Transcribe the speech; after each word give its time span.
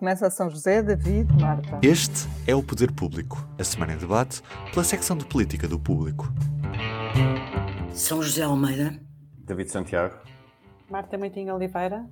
Começa 0.00 0.28
a 0.28 0.30
São 0.30 0.48
José, 0.48 0.82
David, 0.82 1.30
Marta. 1.38 1.78
Este 1.82 2.26
é 2.46 2.54
o 2.54 2.62
Poder 2.62 2.90
Público, 2.90 3.46
a 3.58 3.62
semana 3.62 3.92
em 3.92 3.98
debate 3.98 4.40
pela 4.72 4.82
secção 4.82 5.14
de 5.14 5.26
política 5.26 5.68
do 5.68 5.78
Público. 5.78 6.24
São 7.92 8.22
José 8.22 8.42
Almeida. 8.42 8.98
David 9.36 9.70
Santiago. 9.70 10.16
Marta 10.90 11.18
Meitinho 11.18 11.54
Oliveira. 11.54 12.08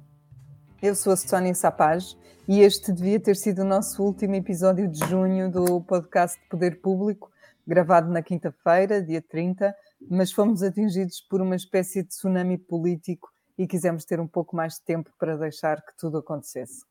Eu 0.83 0.95
sou 0.95 1.15
a 1.15 1.17
Sónia 1.17 1.55
Sapaz 1.55 2.15
e 2.47 2.61
este 2.61 2.93
devia 2.93 3.19
ter 3.19 3.37
sido 3.37 3.63
o 3.63 3.65
nosso 3.65 4.03
último 4.03 4.35
episódio 4.35 4.87
de 4.87 4.99
junho 5.09 5.51
do 5.51 5.81
podcast 5.81 6.39
Poder 6.51 6.83
Público, 6.83 7.31
gravado 7.67 8.13
na 8.13 8.21
quinta-feira, 8.21 9.03
dia 9.03 9.23
30, 9.23 9.75
mas 10.11 10.31
fomos 10.31 10.63
atingidos 10.63 11.23
por 11.23 11.41
uma 11.41 11.57
espécie 11.57 12.03
de 12.03 12.09
tsunami 12.11 12.59
político 12.59 13.31
e 13.57 13.67
quisemos 13.67 14.05
ter 14.05 14.21
um 14.21 14.29
pouco 14.29 14.55
mais 14.55 14.75
de 14.75 14.83
tempo 14.83 15.11
para 15.19 15.39
deixar 15.39 15.81
que 15.81 15.97
tudo 15.97 16.19
acontecesse. 16.19 16.88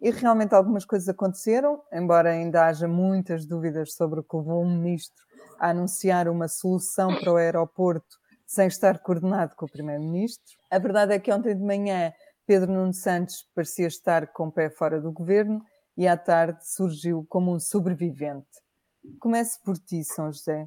E 0.00 0.10
realmente 0.10 0.54
algumas 0.54 0.84
coisas 0.84 1.08
aconteceram, 1.08 1.82
embora 1.92 2.30
ainda 2.30 2.66
haja 2.66 2.88
muitas 2.88 3.46
dúvidas 3.46 3.94
sobre 3.94 4.20
o 4.20 4.24
que 4.24 4.36
levou 4.36 4.62
o 4.62 4.68
ministro 4.68 5.22
a 5.58 5.70
anunciar 5.70 6.28
uma 6.28 6.48
solução 6.48 7.14
para 7.18 7.32
o 7.32 7.36
aeroporto 7.36 8.18
sem 8.46 8.66
estar 8.66 8.98
coordenado 8.98 9.54
com 9.54 9.66
o 9.66 9.70
primeiro-ministro. 9.70 10.56
A 10.70 10.78
verdade 10.78 11.12
é 11.12 11.18
que 11.18 11.32
ontem 11.32 11.54
de 11.54 11.62
manhã 11.62 12.12
Pedro 12.46 12.72
Nuno 12.72 12.92
Santos 12.92 13.46
parecia 13.54 13.86
estar 13.86 14.26
com 14.32 14.48
o 14.48 14.52
pé 14.52 14.70
fora 14.70 15.00
do 15.00 15.12
governo 15.12 15.62
e 15.96 16.08
à 16.08 16.16
tarde 16.16 16.58
surgiu 16.66 17.24
como 17.28 17.54
um 17.54 17.60
sobrevivente. 17.60 18.48
Comece 19.20 19.58
por 19.64 19.78
ti, 19.78 20.02
São 20.02 20.32
José. 20.32 20.66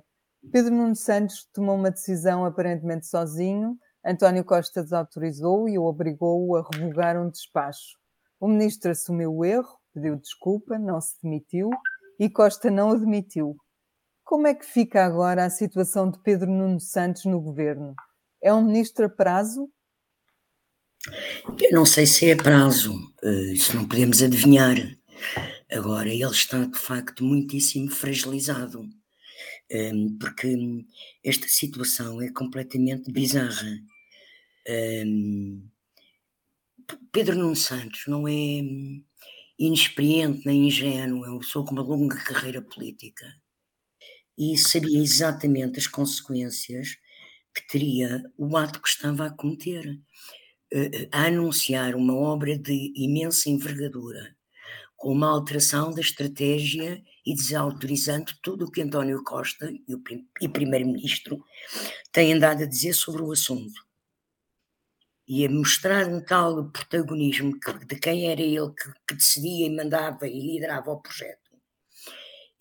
Pedro 0.51 0.73
Nuno 0.73 0.95
Santos 0.95 1.47
tomou 1.53 1.75
uma 1.75 1.91
decisão 1.91 2.45
aparentemente 2.45 3.07
sozinho, 3.07 3.77
António 4.05 4.43
Costa 4.43 4.83
desautorizou 4.83 5.67
e 5.67 5.77
o 5.77 5.85
obrigou 5.85 6.55
a 6.57 6.67
revogar 6.73 7.17
um 7.17 7.29
despacho. 7.29 7.97
O 8.43 8.47
ministro 8.49 8.91
assumiu 8.91 9.33
o 9.33 9.45
erro, 9.45 9.79
pediu 9.93 10.17
desculpa, 10.17 10.77
não 10.77 10.99
se 10.99 11.15
demitiu 11.23 11.69
e 12.19 12.29
Costa 12.29 12.69
não 12.69 12.89
o 12.89 12.99
demitiu. 12.99 13.55
Como 14.21 14.45
é 14.45 14.53
que 14.53 14.65
fica 14.65 15.05
agora 15.05 15.45
a 15.45 15.49
situação 15.49 16.11
de 16.11 16.21
Pedro 16.21 16.51
Nuno 16.51 16.77
Santos 16.77 17.23
no 17.23 17.39
governo? 17.39 17.95
É 18.41 18.53
um 18.53 18.61
ministro 18.61 19.05
a 19.05 19.09
prazo? 19.09 19.71
Eu 21.57 21.71
não 21.71 21.85
sei 21.85 22.05
se 22.05 22.29
é 22.29 22.33
a 22.33 22.35
prazo, 22.35 22.93
eh, 23.23 23.53
isso 23.53 23.77
não 23.77 23.87
podemos 23.87 24.21
adivinhar. 24.21 24.75
Agora, 25.71 26.09
ele 26.09 26.25
está 26.25 26.65
de 26.65 26.77
facto 26.77 27.23
muitíssimo 27.23 27.89
fragilizado, 27.91 28.83
ehm, 29.69 30.17
porque 30.19 30.53
esta 31.23 31.47
situação 31.47 32.21
é 32.21 32.29
completamente 32.29 33.09
bizarra. 33.09 33.79
Ehm, 34.67 35.71
Pedro 37.11 37.35
Nuno 37.35 37.55
Santos 37.55 38.03
não 38.07 38.27
é 38.27 38.31
hum, 38.31 39.03
inexperiente 39.57 40.45
nem 40.45 40.67
ingênuo, 40.67 41.25
é 41.25 41.29
uma 41.29 41.39
pessoa 41.39 41.65
com 41.65 41.71
uma 41.71 41.83
longa 41.83 42.17
carreira 42.23 42.61
política. 42.61 43.25
E 44.37 44.57
sabia 44.57 44.99
exatamente 44.99 45.79
as 45.79 45.87
consequências 45.87 46.97
que 47.53 47.67
teria 47.67 48.23
o 48.37 48.57
ato 48.57 48.81
que 48.81 48.87
estava 48.87 49.27
a 49.27 49.31
cometer, 49.31 49.99
eh, 50.73 51.07
a 51.11 51.25
anunciar 51.25 51.95
uma 51.95 52.15
obra 52.15 52.57
de 52.57 52.91
imensa 52.95 53.49
envergadura, 53.49 54.35
com 54.97 55.11
uma 55.11 55.29
alteração 55.29 55.91
da 55.93 56.01
estratégia 56.01 57.03
e 57.25 57.35
desautorizando 57.35 58.33
tudo 58.41 58.65
o 58.65 58.71
que 58.71 58.81
António 58.81 59.23
Costa 59.23 59.71
e 59.87 59.93
o 59.93 60.49
Primeiro-Ministro 60.49 61.43
têm 62.11 62.33
andado 62.33 62.63
a 62.63 62.65
dizer 62.65 62.93
sobre 62.93 63.21
o 63.21 63.31
assunto 63.31 63.82
e 65.33 65.47
a 65.47 65.49
mostrar 65.49 66.07
um 66.07 66.21
tal 66.21 66.69
protagonismo 66.69 67.57
de 67.87 67.95
quem 67.95 68.29
era 68.29 68.39
ele 68.39 68.69
que, 68.69 68.93
que, 69.07 69.15
decidia 69.15 69.65
e 69.65 69.75
mandava 69.75 70.27
e 70.27 70.39
liderava 70.39 70.91
o 70.91 71.01
projeto. 71.01 71.49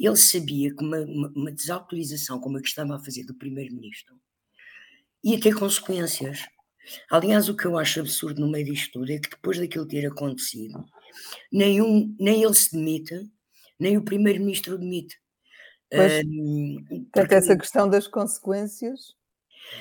Ele 0.00 0.16
sabia 0.16 0.74
que 0.74 0.82
uma, 0.82 1.00
uma, 1.00 1.52
desautorização 1.52 2.40
como 2.40 2.56
a 2.56 2.62
que 2.62 2.68
estava 2.68 2.96
a 2.96 2.98
fazer 2.98 3.24
do 3.24 3.34
primeiro-ministro 3.34 4.18
ia 5.22 5.38
ter 5.38 5.54
consequências. 5.54 6.46
Aliás, 7.10 7.46
o 7.50 7.54
que 7.54 7.66
eu 7.66 7.78
acho 7.78 8.00
absurdo 8.00 8.40
no 8.40 8.50
meio 8.50 8.64
disto 8.64 8.92
tudo 8.92 9.12
é 9.12 9.18
que 9.18 9.28
depois 9.28 9.58
daquilo 9.58 9.86
ter 9.86 10.06
acontecido, 10.06 10.82
nenhum, 11.52 12.16
nem 12.18 12.42
ele 12.42 12.54
se 12.54 12.72
demite, 12.72 13.30
nem 13.78 13.98
o 13.98 14.02
primeiro-ministro 14.02 14.78
demite. 14.78 15.20
Pois, 15.90 16.24
um, 16.24 17.06
porque... 17.12 17.34
essa 17.34 17.54
questão 17.54 17.86
das 17.86 18.08
consequências 18.08 19.14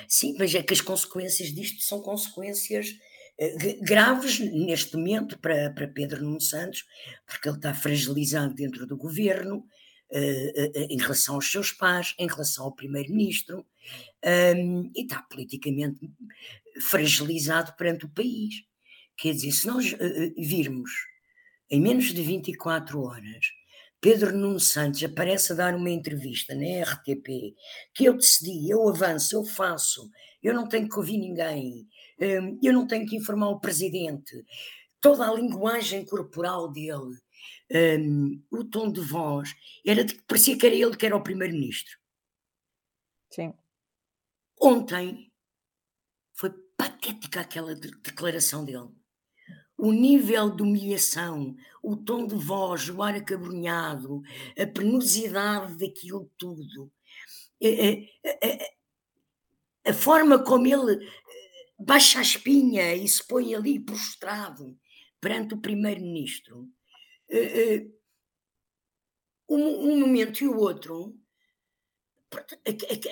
Sim, 0.08 0.34
mas 0.38 0.54
é 0.54 0.62
que 0.62 0.72
as 0.72 0.80
consequências 0.80 1.52
disto 1.52 1.82
são 1.82 2.00
consequências 2.00 2.90
uh, 2.90 3.84
graves 3.84 4.38
neste 4.38 4.96
momento 4.96 5.38
para, 5.38 5.70
para 5.70 5.88
Pedro 5.88 6.22
Nuno 6.22 6.40
Santos, 6.40 6.84
porque 7.26 7.48
ele 7.48 7.56
está 7.56 7.74
fragilizado 7.74 8.54
dentro 8.54 8.86
do 8.86 8.96
governo, 8.96 9.58
uh, 9.58 10.18
uh, 10.18 10.86
em 10.90 10.98
relação 10.98 11.36
aos 11.36 11.50
seus 11.50 11.72
pais, 11.72 12.14
em 12.18 12.26
relação 12.26 12.64
ao 12.64 12.74
primeiro-ministro, 12.74 13.66
e 14.24 15.02
está 15.02 15.20
politicamente 15.22 15.98
fragilizado 16.90 17.74
perante 17.76 18.04
o 18.06 18.08
país. 18.08 18.54
Quer 19.16 19.32
dizer, 19.32 19.52
se 19.52 19.66
nós 19.66 19.94
virmos 20.38 20.90
em 21.68 21.80
menos 21.80 22.12
de 22.12 22.22
24 22.22 23.00
horas 23.00 23.46
Pedro 24.02 24.36
Nuno 24.36 24.58
Santos 24.58 25.04
aparece 25.04 25.52
a 25.52 25.54
dar 25.54 25.76
uma 25.76 25.88
entrevista 25.88 26.56
na 26.56 26.82
RTP, 26.82 27.54
que 27.94 28.04
eu 28.04 28.14
decidi, 28.14 28.68
eu 28.68 28.88
avanço, 28.88 29.36
eu 29.36 29.44
faço, 29.44 30.10
eu 30.42 30.52
não 30.52 30.68
tenho 30.68 30.88
que 30.88 30.96
ouvir 30.96 31.18
ninguém, 31.18 31.88
hum, 32.20 32.58
eu 32.60 32.72
não 32.72 32.84
tenho 32.84 33.06
que 33.06 33.14
informar 33.14 33.50
o 33.50 33.60
presidente. 33.60 34.44
Toda 35.00 35.30
a 35.30 35.32
linguagem 35.32 36.04
corporal 36.04 36.72
dele, 36.72 37.16
um, 37.72 38.42
o 38.50 38.64
tom 38.64 38.90
de 38.90 39.00
voz, 39.00 39.54
era 39.86 40.04
de 40.04 40.14
que 40.16 40.22
parecia 40.24 40.58
que 40.58 40.66
era 40.66 40.74
ele 40.74 40.96
que 40.96 41.06
era 41.06 41.16
o 41.16 41.22
primeiro-ministro. 41.22 41.96
Sim. 43.30 43.54
Ontem 44.60 45.32
foi 46.34 46.50
patética 46.76 47.42
aquela 47.42 47.72
declaração 47.76 48.64
dele 48.64 48.90
o 49.76 49.92
nível 49.92 50.50
de 50.50 50.62
humilhação, 50.62 51.56
o 51.82 51.96
tom 51.96 52.26
de 52.26 52.36
voz, 52.36 52.88
o 52.88 53.02
ar 53.02 53.14
acabrunhado, 53.14 54.22
a 54.58 54.66
penosidade 54.66 55.76
daquilo 55.76 56.30
tudo, 56.38 56.90
a, 57.62 57.66
a, 57.66 57.68
a, 59.88 59.90
a, 59.90 59.94
forma 59.94 60.42
como 60.44 60.66
ele 60.66 61.04
eh, 61.04 61.08
baixa 61.78 62.18
a 62.18 62.22
espinha 62.22 62.94
e 62.94 63.06
se 63.08 63.26
põe 63.26 63.54
ali 63.54 63.80
prostrado 63.80 64.78
perante 65.20 65.54
o 65.54 65.60
primeiro-ministro, 65.60 66.68
eh, 67.28 67.74
eh, 67.74 67.86
um 69.48 70.00
momento 70.00 70.42
e 70.42 70.48
o 70.48 70.58
outro, 70.58 71.14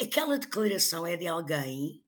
aquela 0.00 0.38
declaração 0.38 1.06
é 1.06 1.16
de 1.16 1.26
alguém 1.26 2.02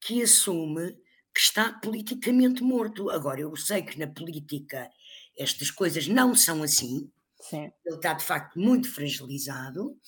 que 0.00 0.22
assume 0.22 0.96
que 1.34 1.40
está 1.40 1.72
politicamente 1.72 2.62
morto. 2.62 3.10
Agora, 3.10 3.40
eu 3.40 3.54
sei 3.56 3.82
que 3.82 3.98
na 3.98 4.06
política 4.06 4.88
estas 5.36 5.70
coisas 5.70 6.06
não 6.06 6.34
são 6.34 6.62
assim. 6.62 7.10
Sim. 7.40 7.70
Ele 7.84 7.96
está, 7.96 8.14
de 8.14 8.24
facto, 8.24 8.58
muito 8.58 8.90
fragilizado. 8.90 9.98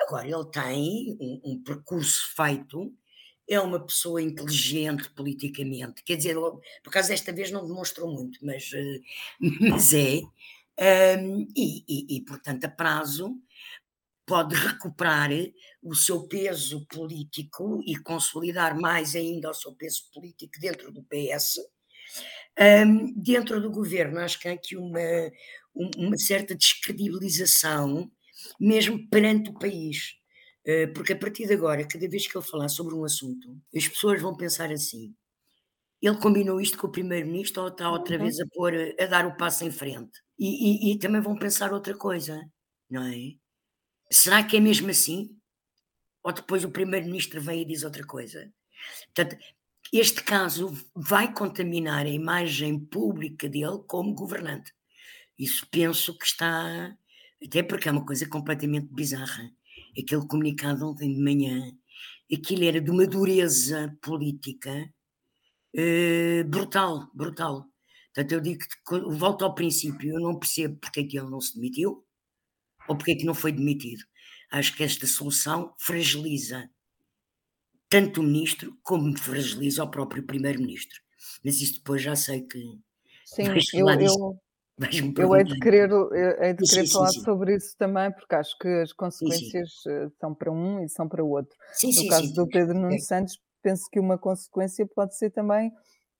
Agora, 0.00 0.26
ele 0.26 0.50
tem 0.50 1.16
um, 1.20 1.40
um 1.44 1.62
percurso 1.62 2.34
feito, 2.34 2.92
é 3.48 3.60
uma 3.60 3.84
pessoa 3.84 4.20
inteligente 4.20 5.08
politicamente. 5.10 6.02
Quer 6.02 6.16
dizer, 6.16 6.34
por 6.34 6.60
acaso 6.86 7.08
desta 7.08 7.32
vez 7.32 7.50
não 7.50 7.66
demonstrou 7.66 8.12
muito, 8.12 8.38
mas, 8.44 8.70
eh, 8.74 9.00
mas 9.70 9.92
é. 9.92 10.20
Um, 11.18 11.46
e, 11.54 11.84
e, 11.86 12.16
e, 12.16 12.24
portanto, 12.24 12.64
a 12.64 12.68
prazo 12.68 13.36
pode 14.26 14.54
recuperar 14.54 15.30
o 15.82 15.94
seu 15.94 16.28
peso 16.28 16.86
político 16.86 17.82
e 17.84 17.96
consolidar 17.96 18.78
mais 18.78 19.16
ainda 19.16 19.50
o 19.50 19.54
seu 19.54 19.74
peso 19.74 20.08
político 20.12 20.52
dentro 20.60 20.92
do 20.92 21.02
PS. 21.02 21.58
Um, 22.86 23.12
dentro 23.20 23.60
do 23.60 23.70
governo, 23.70 24.20
acho 24.20 24.38
que 24.38 24.46
há 24.46 24.52
aqui 24.52 24.76
uma, 24.76 25.00
uma 25.74 26.16
certa 26.16 26.54
descredibilização, 26.54 28.10
mesmo 28.60 29.08
perante 29.08 29.50
o 29.50 29.58
país. 29.58 30.14
Uh, 30.64 30.92
porque 30.94 31.14
a 31.14 31.18
partir 31.18 31.46
de 31.46 31.54
agora, 31.54 31.86
cada 31.86 32.08
vez 32.08 32.26
que 32.26 32.36
ele 32.36 32.46
falar 32.46 32.68
sobre 32.68 32.94
um 32.94 33.04
assunto, 33.04 33.58
as 33.74 33.88
pessoas 33.88 34.22
vão 34.22 34.36
pensar 34.36 34.70
assim: 34.70 35.12
ele 36.00 36.18
combinou 36.18 36.60
isto 36.60 36.78
com 36.78 36.86
o 36.86 36.92
primeiro-ministro 36.92 37.62
ou 37.62 37.68
está 37.68 37.90
outra 37.90 38.16
uhum. 38.16 38.22
vez 38.22 38.38
a, 38.38 38.46
pôr, 38.52 38.74
a 39.00 39.06
dar 39.06 39.26
o 39.26 39.36
passo 39.36 39.64
em 39.64 39.70
frente? 39.72 40.20
E, 40.38 40.90
e, 40.90 40.92
e 40.92 40.98
também 40.98 41.20
vão 41.20 41.36
pensar 41.36 41.72
outra 41.72 41.96
coisa, 41.96 42.40
não 42.88 43.02
é? 43.04 43.34
Será 44.10 44.44
que 44.44 44.56
é 44.56 44.60
mesmo 44.60 44.90
assim? 44.90 45.36
Ou 46.24 46.32
depois 46.32 46.64
o 46.64 46.70
primeiro-ministro 46.70 47.40
vem 47.40 47.62
e 47.62 47.64
diz 47.64 47.82
outra 47.84 48.04
coisa? 48.06 48.52
Portanto, 49.14 49.36
este 49.92 50.22
caso 50.24 50.72
vai 50.94 51.32
contaminar 51.34 52.06
a 52.06 52.10
imagem 52.10 52.78
pública 52.80 53.48
dele 53.48 53.82
como 53.86 54.14
governante. 54.14 54.72
Isso 55.38 55.66
penso 55.70 56.16
que 56.18 56.26
está. 56.26 56.96
Até 57.44 57.62
porque 57.62 57.88
é 57.88 57.92
uma 57.92 58.06
coisa 58.06 58.28
completamente 58.28 58.88
bizarra. 58.92 59.50
Aquele 59.98 60.26
comunicado 60.26 60.88
ontem 60.88 61.12
de 61.14 61.20
manhã, 61.22 61.72
aquilo 62.32 62.64
era 62.64 62.80
de 62.80 62.90
uma 62.90 63.06
dureza 63.06 63.96
política 64.02 64.92
eh, 65.74 66.44
brutal, 66.44 67.10
brutal. 67.14 67.66
Portanto, 68.14 68.32
eu 68.32 68.40
digo 68.40 68.60
que 68.60 69.00
volto 69.16 69.44
ao 69.44 69.54
princípio, 69.54 70.12
eu 70.12 70.20
não 70.20 70.38
percebo 70.38 70.76
porque 70.80 71.00
é 71.00 71.04
que 71.04 71.18
ele 71.18 71.30
não 71.30 71.40
se 71.40 71.54
demitiu 71.54 72.04
ou 72.88 72.96
porque 72.96 73.12
é 73.12 73.16
que 73.16 73.24
não 73.26 73.34
foi 73.34 73.52
demitido. 73.52 74.04
Acho 74.52 74.76
que 74.76 74.84
esta 74.84 75.06
solução 75.06 75.74
fragiliza 75.78 76.68
tanto 77.88 78.20
o 78.20 78.24
ministro 78.24 78.76
como 78.82 79.18
fragiliza 79.18 79.82
o 79.82 79.90
próprio 79.90 80.22
primeiro-ministro. 80.22 81.00
Mas 81.44 81.60
isso 81.60 81.78
depois 81.78 82.02
já 82.02 82.14
sei 82.14 82.42
que. 82.42 82.58
Sim, 83.24 83.44
eu, 83.74 83.88
eu, 83.88 84.38
eu 85.16 85.36
hei 85.36 85.44
de 85.44 85.58
querer, 85.58 85.90
hei 86.40 86.52
de 86.54 86.64
querer 86.68 86.86
sim, 86.86 86.92
falar 86.92 87.08
sim, 87.08 87.18
sim. 87.18 87.24
sobre 87.24 87.56
isso 87.56 87.74
também, 87.78 88.12
porque 88.12 88.34
acho 88.34 88.58
que 88.58 88.68
as 88.68 88.92
consequências 88.92 89.70
eh, 89.86 90.08
são 90.20 90.34
para 90.34 90.52
um 90.52 90.84
e 90.84 90.88
são 90.88 91.08
para 91.08 91.24
o 91.24 91.30
outro. 91.30 91.56
no 91.82 92.08
caso 92.08 92.32
do 92.34 92.46
Pedro 92.46 92.78
Nunes 92.78 93.06
Santos, 93.06 93.38
penso 93.62 93.88
que 93.90 94.00
uma 94.00 94.18
consequência 94.18 94.86
pode 94.86 95.16
ser 95.16 95.30
também 95.30 95.72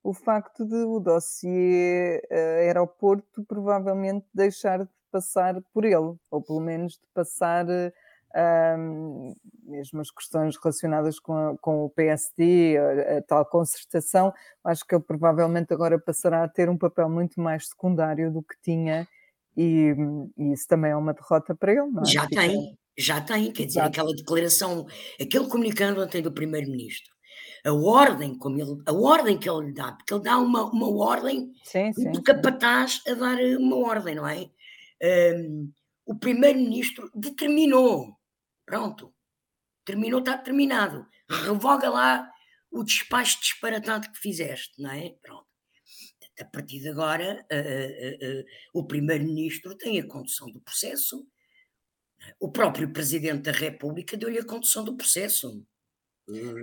o 0.02 0.12
facto 0.12 0.64
de 0.67 0.76
o 0.84 0.99
dossiê 0.99 2.20
uh, 2.31 2.34
aeroporto 2.61 3.44
provavelmente 3.44 4.26
deixar 4.34 4.84
de 4.84 4.90
passar 5.11 5.61
por 5.73 5.84
ele, 5.84 6.17
ou 6.31 6.43
pelo 6.43 6.61
menos 6.61 6.94
de 6.94 7.06
passar 7.14 7.67
uh, 7.67 7.93
mesmo 9.64 10.00
as 10.00 10.11
questões 10.11 10.56
relacionadas 10.56 11.19
com, 11.19 11.34
a, 11.34 11.56
com 11.58 11.84
o 11.84 11.90
PSD, 11.90 12.76
a, 12.79 13.19
a, 13.19 13.23
tal 13.23 13.44
concertação, 13.46 14.32
acho 14.64 14.87
que 14.87 14.94
ele 14.94 15.05
provavelmente 15.05 15.73
agora 15.73 15.99
passará 15.99 16.44
a 16.44 16.49
ter 16.49 16.69
um 16.69 16.79
papel 16.79 17.08
muito 17.08 17.40
mais 17.40 17.69
secundário 17.69 18.32
do 18.32 18.43
que 18.43 18.55
tinha, 18.62 19.06
e, 19.56 19.94
e 20.38 20.52
isso 20.52 20.67
também 20.67 20.93
é 20.93 20.96
uma 20.96 21.12
derrota 21.12 21.55
para 21.55 21.73
ele, 21.73 21.90
não 21.90 22.02
é? 22.02 22.06
Já 22.06 22.26
tem, 22.26 22.79
já 22.96 23.20
tem, 23.20 23.52
quer 23.52 23.67
dizer, 23.67 23.81
Exato. 23.81 24.00
aquela 24.00 24.17
declaração, 24.17 24.87
aquele 25.20 25.49
comunicado 25.49 26.02
ontem 26.02 26.23
do 26.23 26.32
Primeiro-Ministro 26.32 27.12
a 27.64 27.73
ordem 27.73 28.37
como 28.37 28.61
ele, 28.61 28.82
a 28.87 28.93
ordem 28.93 29.38
que 29.38 29.49
ele 29.49 29.67
lhe 29.67 29.73
dá, 29.73 29.93
porque 29.93 30.12
ele 30.12 30.23
dá 30.23 30.38
uma, 30.38 30.64
uma 30.64 30.90
ordem 30.90 31.52
sim, 31.62 31.93
sim, 31.93 32.11
do 32.11 32.23
capataz 32.23 33.00
a 33.06 33.14
dar 33.14 33.38
uma 33.58 33.76
ordem, 33.76 34.17
não 34.17 34.26
é? 34.26 34.49
Um, 35.37 35.70
o 36.05 36.14
primeiro-ministro 36.17 37.11
determinou, 37.14 38.17
pronto, 38.64 39.14
terminou, 39.85 40.20
está 40.20 40.38
terminado, 40.38 41.06
revoga 41.29 41.88
lá 41.91 42.29
o 42.70 42.82
despacho 42.82 43.41
disparatado 43.41 44.11
que 44.11 44.19
fizeste, 44.19 44.81
não 44.81 44.91
é? 44.91 45.14
Pronto. 45.23 45.47
A 46.41 46.44
partir 46.47 46.81
de 46.81 46.88
agora, 46.88 47.44
uh, 47.53 47.56
uh, 47.56 48.41
uh, 48.41 48.44
o 48.75 48.87
primeiro-ministro 48.87 49.76
tem 49.76 50.00
a 50.00 50.06
condução 50.06 50.50
do 50.50 50.61
processo, 50.62 51.26
o 52.41 52.50
próprio 52.50 52.93
presidente 52.93 53.43
da 53.43 53.53
República 53.53 54.17
deu-lhe 54.17 54.38
a 54.38 54.47
condução 54.47 54.85
do 54.85 54.97
processo. 54.97 55.65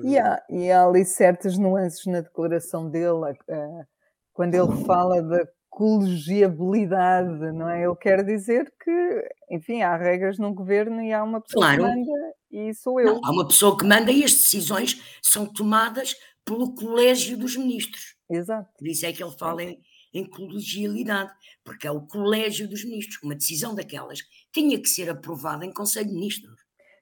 E 0.03 0.17
há, 0.17 0.43
e 0.49 0.71
há 0.71 0.85
ali 0.85 1.05
certas 1.05 1.57
nuances 1.57 2.05
na 2.05 2.21
declaração 2.21 2.89
dele, 2.89 3.31
uh, 3.31 3.85
quando 4.33 4.55
ele 4.55 4.85
fala 4.85 5.21
da 5.21 5.45
colegiabilidade, 5.79 7.53
não 7.53 7.69
é? 7.69 7.85
Ele 7.85 7.95
quer 7.95 8.21
dizer 8.25 8.69
que, 8.83 9.29
enfim, 9.49 9.81
há 9.81 9.95
regras 9.95 10.37
no 10.37 10.53
governo 10.53 11.01
e 11.01 11.13
há 11.13 11.23
uma 11.23 11.39
pessoa 11.39 11.67
claro. 11.67 11.83
que 11.83 11.89
manda 11.89 12.35
e 12.51 12.73
sou 12.73 12.99
eu. 12.99 13.13
Não, 13.13 13.21
há 13.23 13.31
uma 13.31 13.47
pessoa 13.47 13.77
que 13.77 13.85
manda 13.85 14.11
e 14.11 14.25
as 14.25 14.33
decisões 14.33 15.01
são 15.23 15.45
tomadas 15.45 16.13
pelo 16.43 16.75
colégio 16.75 17.37
dos 17.37 17.55
ministros. 17.55 18.17
Exato. 18.29 18.69
Por 18.77 18.89
isso 18.89 19.05
é 19.05 19.13
que 19.13 19.23
ele 19.23 19.31
fala 19.39 19.63
em, 19.63 19.79
em 20.13 20.29
colegialidade, 20.29 21.31
porque 21.63 21.87
é 21.87 21.91
o 21.91 22.01
colégio 22.01 22.67
dos 22.67 22.83
ministros. 22.83 23.23
Uma 23.23 23.35
decisão 23.35 23.73
daquelas 23.73 24.19
tinha 24.51 24.77
que 24.81 24.89
ser 24.89 25.09
aprovada 25.09 25.65
em 25.65 25.71
Conselho 25.71 26.09
de 26.09 26.13
Ministros 26.13 26.59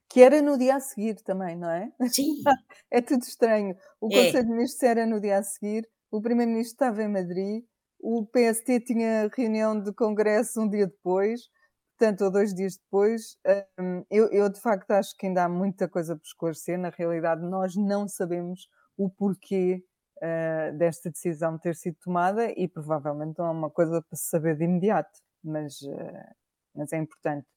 que 0.10 0.22
era 0.22 0.42
no 0.42 0.58
dia 0.58 0.78
a 0.78 0.80
seguir 0.80 1.16
também, 1.16 1.58
não 1.58 1.70
é? 1.70 1.92
Sim. 2.10 2.42
é 2.90 3.02
tudo 3.02 3.24
estranho. 3.24 3.76
O 4.00 4.08
é. 4.10 4.26
Conselho 4.26 4.46
de 4.46 4.52
Ministros 4.52 4.84
era 4.84 5.06
no 5.06 5.20
dia 5.20 5.38
a 5.38 5.44
seguir, 5.44 5.86
o 6.10 6.22
Primeiro-Ministro 6.22 6.76
estava 6.76 7.04
em 7.04 7.10
Madrid, 7.10 7.66
o 8.00 8.26
PST 8.26 8.82
tinha 8.82 9.30
reunião 9.36 9.80
de 9.80 9.94
Congresso 9.94 10.62
um 10.62 10.70
dia 10.70 10.88
depois, 10.88 11.42
portanto, 11.98 12.26
ou 12.26 12.32
dois 12.32 12.54
dias 12.54 12.78
depois. 12.78 13.38
Eu, 14.10 14.30
eu, 14.32 14.50
de 14.50 14.60
facto, 14.62 14.92
acho 14.92 15.16
que 15.18 15.28
ainda 15.28 15.46
há 15.46 15.50
muita 15.50 15.88
coisa 15.88 16.16
por 16.16 16.24
esclarecer. 16.24 16.78
Na 16.78 16.90
realidade, 16.90 17.42
nós 17.42 17.76
não 17.76 18.08
sabemos 18.08 18.68
o 18.98 19.10
porquê 19.10 19.84
uh, 20.18 20.78
desta 20.78 21.10
decisão 21.10 21.58
ter 21.58 21.76
sido 21.76 21.98
tomada 22.04 22.52
e 22.52 22.68
provavelmente 22.68 23.38
não 23.38 23.48
é 23.48 23.52
uma 23.52 23.70
coisa 23.70 24.02
para 24.02 24.18
se 24.18 24.30
saber 24.30 24.58
de 24.58 24.66
imediato, 24.66 25.20
mas, 25.44 25.82
uh, 25.82 26.36
mas 26.76 26.94
é 26.94 26.98
importante. 26.98 27.48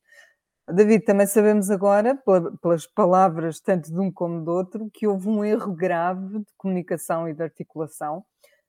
David, 0.72 1.04
também 1.04 1.26
sabemos 1.26 1.68
agora, 1.68 2.16
pelas 2.62 2.86
palavras 2.86 3.60
tanto 3.60 3.90
de 3.90 3.98
um 3.98 4.12
como 4.12 4.44
do 4.44 4.52
outro, 4.52 4.88
que 4.92 5.06
houve 5.06 5.28
um 5.28 5.44
erro 5.44 5.74
grave 5.74 6.38
de 6.38 6.52
comunicação 6.56 7.28
e 7.28 7.34
de 7.34 7.42
articulação, 7.42 8.24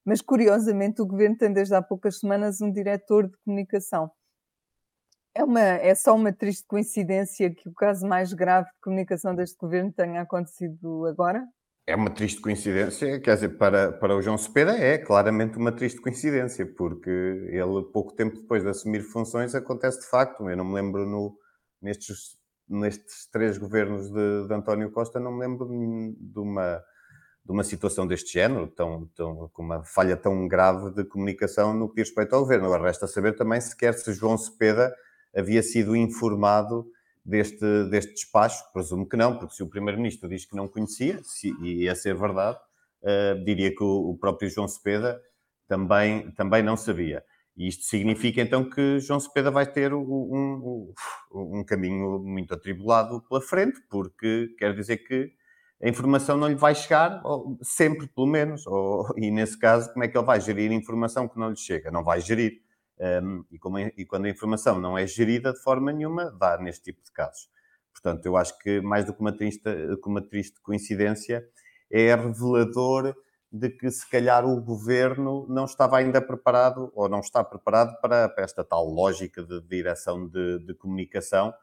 mas 0.05 0.21
curiosamente 0.21 1.01
o 1.01 1.05
governo 1.05 1.37
tem 1.37 1.51
desde 1.51 1.75
há 1.75 1.81
poucas 1.81 2.19
semanas 2.19 2.61
um 2.61 2.71
diretor 2.71 3.27
de 3.27 3.37
comunicação. 3.45 4.11
É, 5.33 5.43
uma, 5.43 5.61
é 5.61 5.95
só 5.95 6.13
uma 6.13 6.33
triste 6.33 6.65
coincidência 6.67 7.53
que 7.53 7.69
o 7.69 7.73
caso 7.73 8.05
mais 8.05 8.33
grave 8.33 8.67
de 8.67 8.79
comunicação 8.81 9.33
deste 9.33 9.57
governo 9.57 9.91
tenha 9.91 10.21
acontecido 10.21 11.05
agora? 11.05 11.47
É 11.87 11.95
uma 11.95 12.09
triste 12.09 12.39
coincidência, 12.41 13.19
quer 13.19 13.35
dizer, 13.35 13.57
para, 13.57 13.91
para 13.93 14.15
o 14.15 14.21
João 14.21 14.37
Cepeda 14.37 14.77
é 14.77 14.97
claramente 14.97 15.57
uma 15.57 15.71
triste 15.71 15.99
coincidência, 15.99 16.65
porque 16.65 17.09
ele, 17.09 17.83
pouco 17.91 18.13
tempo 18.13 18.39
depois 18.39 18.61
de 18.61 18.69
assumir 18.69 19.01
funções, 19.01 19.55
acontece 19.55 20.01
de 20.01 20.07
facto. 20.07 20.47
Eu 20.49 20.57
não 20.57 20.65
me 20.65 20.73
lembro 20.73 21.05
no, 21.05 21.35
nestes, 21.81 22.37
nestes 22.69 23.27
três 23.31 23.57
governos 23.57 24.11
de, 24.11 24.47
de 24.47 24.53
António 24.53 24.91
Costa, 24.91 25.19
não 25.19 25.31
me 25.31 25.39
lembro 25.39 25.67
de 25.67 26.39
uma, 26.39 26.81
de 27.43 27.51
uma 27.51 27.63
situação 27.63 28.05
deste 28.05 28.33
género, 28.33 28.67
tão, 28.67 29.07
tão, 29.15 29.49
com 29.51 29.63
uma 29.63 29.83
falha 29.83 30.15
tão 30.15 30.47
grave 30.47 30.91
de 30.91 31.03
comunicação 31.03 31.73
no 31.73 31.89
que 31.89 31.95
diz 31.95 32.09
respeito 32.09 32.35
ao 32.35 32.41
governo. 32.41 32.65
Agora, 32.65 32.83
resta 32.83 33.07
saber 33.07 33.35
também 33.35 33.59
sequer 33.59 33.93
se 33.93 34.13
João 34.13 34.37
Cepeda 34.37 34.93
havia 35.35 35.63
sido 35.63 35.95
informado 35.95 36.85
deste, 37.25 37.85
deste 37.89 38.13
despacho, 38.13 38.63
presumo 38.73 39.07
que 39.07 39.17
não, 39.17 39.37
porque 39.37 39.55
se 39.55 39.63
o 39.63 39.67
Primeiro-Ministro 39.67 40.29
diz 40.29 40.45
que 40.45 40.55
não 40.55 40.67
conhecia, 40.67 41.19
se, 41.23 41.55
e 41.61 41.83
ia 41.83 41.95
ser 41.95 42.15
verdade, 42.15 42.57
uh, 43.01 43.43
diria 43.43 43.73
que 43.73 43.83
o, 43.83 44.11
o, 44.11 44.17
próprio 44.17 44.49
João 44.49 44.67
Cepeda 44.67 45.21
também, 45.67 46.31
também 46.31 46.61
não 46.61 46.75
sabia. 46.75 47.23
E 47.55 47.67
isto 47.67 47.83
significa 47.85 48.41
então 48.41 48.69
que 48.69 48.99
João 48.99 49.19
Cepeda 49.19 49.51
vai 49.51 49.65
ter 49.65 49.93
um, 49.93 50.01
um, 50.01 50.93
um, 51.31 51.63
caminho 51.63 52.19
muito 52.19 52.53
atribulado 52.53 53.21
pela 53.27 53.41
frente, 53.41 53.79
porque 53.89 54.55
quer 54.57 54.73
dizer 54.73 54.97
que 54.97 55.31
a 55.83 55.89
informação 55.89 56.37
não 56.37 56.47
lhe 56.47 56.55
vai 56.55 56.75
chegar 56.75 57.21
sempre, 57.61 58.07
pelo 58.07 58.27
menos. 58.27 58.67
Ou, 58.67 59.11
e 59.17 59.31
nesse 59.31 59.57
caso, 59.57 59.91
como 59.91 60.03
é 60.03 60.07
que 60.07 60.17
ele 60.17 60.25
vai 60.25 60.39
gerir 60.39 60.71
informação 60.71 61.27
que 61.27 61.39
não 61.39 61.49
lhe 61.49 61.57
chega? 61.57 61.89
Não 61.89 62.03
vai 62.03 62.21
gerir. 62.21 62.61
Um, 62.99 63.43
e, 63.49 63.57
como, 63.57 63.79
e 63.79 64.05
quando 64.05 64.25
a 64.25 64.29
informação 64.29 64.79
não 64.79 64.95
é 64.95 65.07
gerida 65.07 65.51
de 65.51 65.59
forma 65.63 65.91
nenhuma, 65.91 66.29
dá 66.39 66.59
neste 66.59 66.83
tipo 66.83 67.03
de 67.03 67.11
casos. 67.11 67.49
Portanto, 67.91 68.25
eu 68.25 68.37
acho 68.37 68.57
que 68.59 68.79
mais 68.79 69.05
do 69.05 69.13
que 69.13 69.21
uma 69.21 69.35
triste, 69.35 69.63
uma 70.05 70.21
triste 70.21 70.61
coincidência, 70.61 71.43
é 71.89 72.13
revelador 72.15 73.15
de 73.51 73.69
que 73.69 73.89
se 73.89 74.07
calhar 74.09 74.45
o 74.45 74.61
governo 74.61 75.45
não 75.49 75.65
estava 75.65 75.97
ainda 75.97 76.21
preparado 76.21 76.91
ou 76.95 77.09
não 77.09 77.19
está 77.19 77.43
preparado 77.43 77.99
para, 77.99 78.29
para 78.29 78.43
esta 78.43 78.63
tal 78.63 78.85
lógica 78.85 79.43
de 79.43 79.61
direção 79.61 80.27
de, 80.27 80.59
de 80.59 80.73
comunicação, 80.75 81.53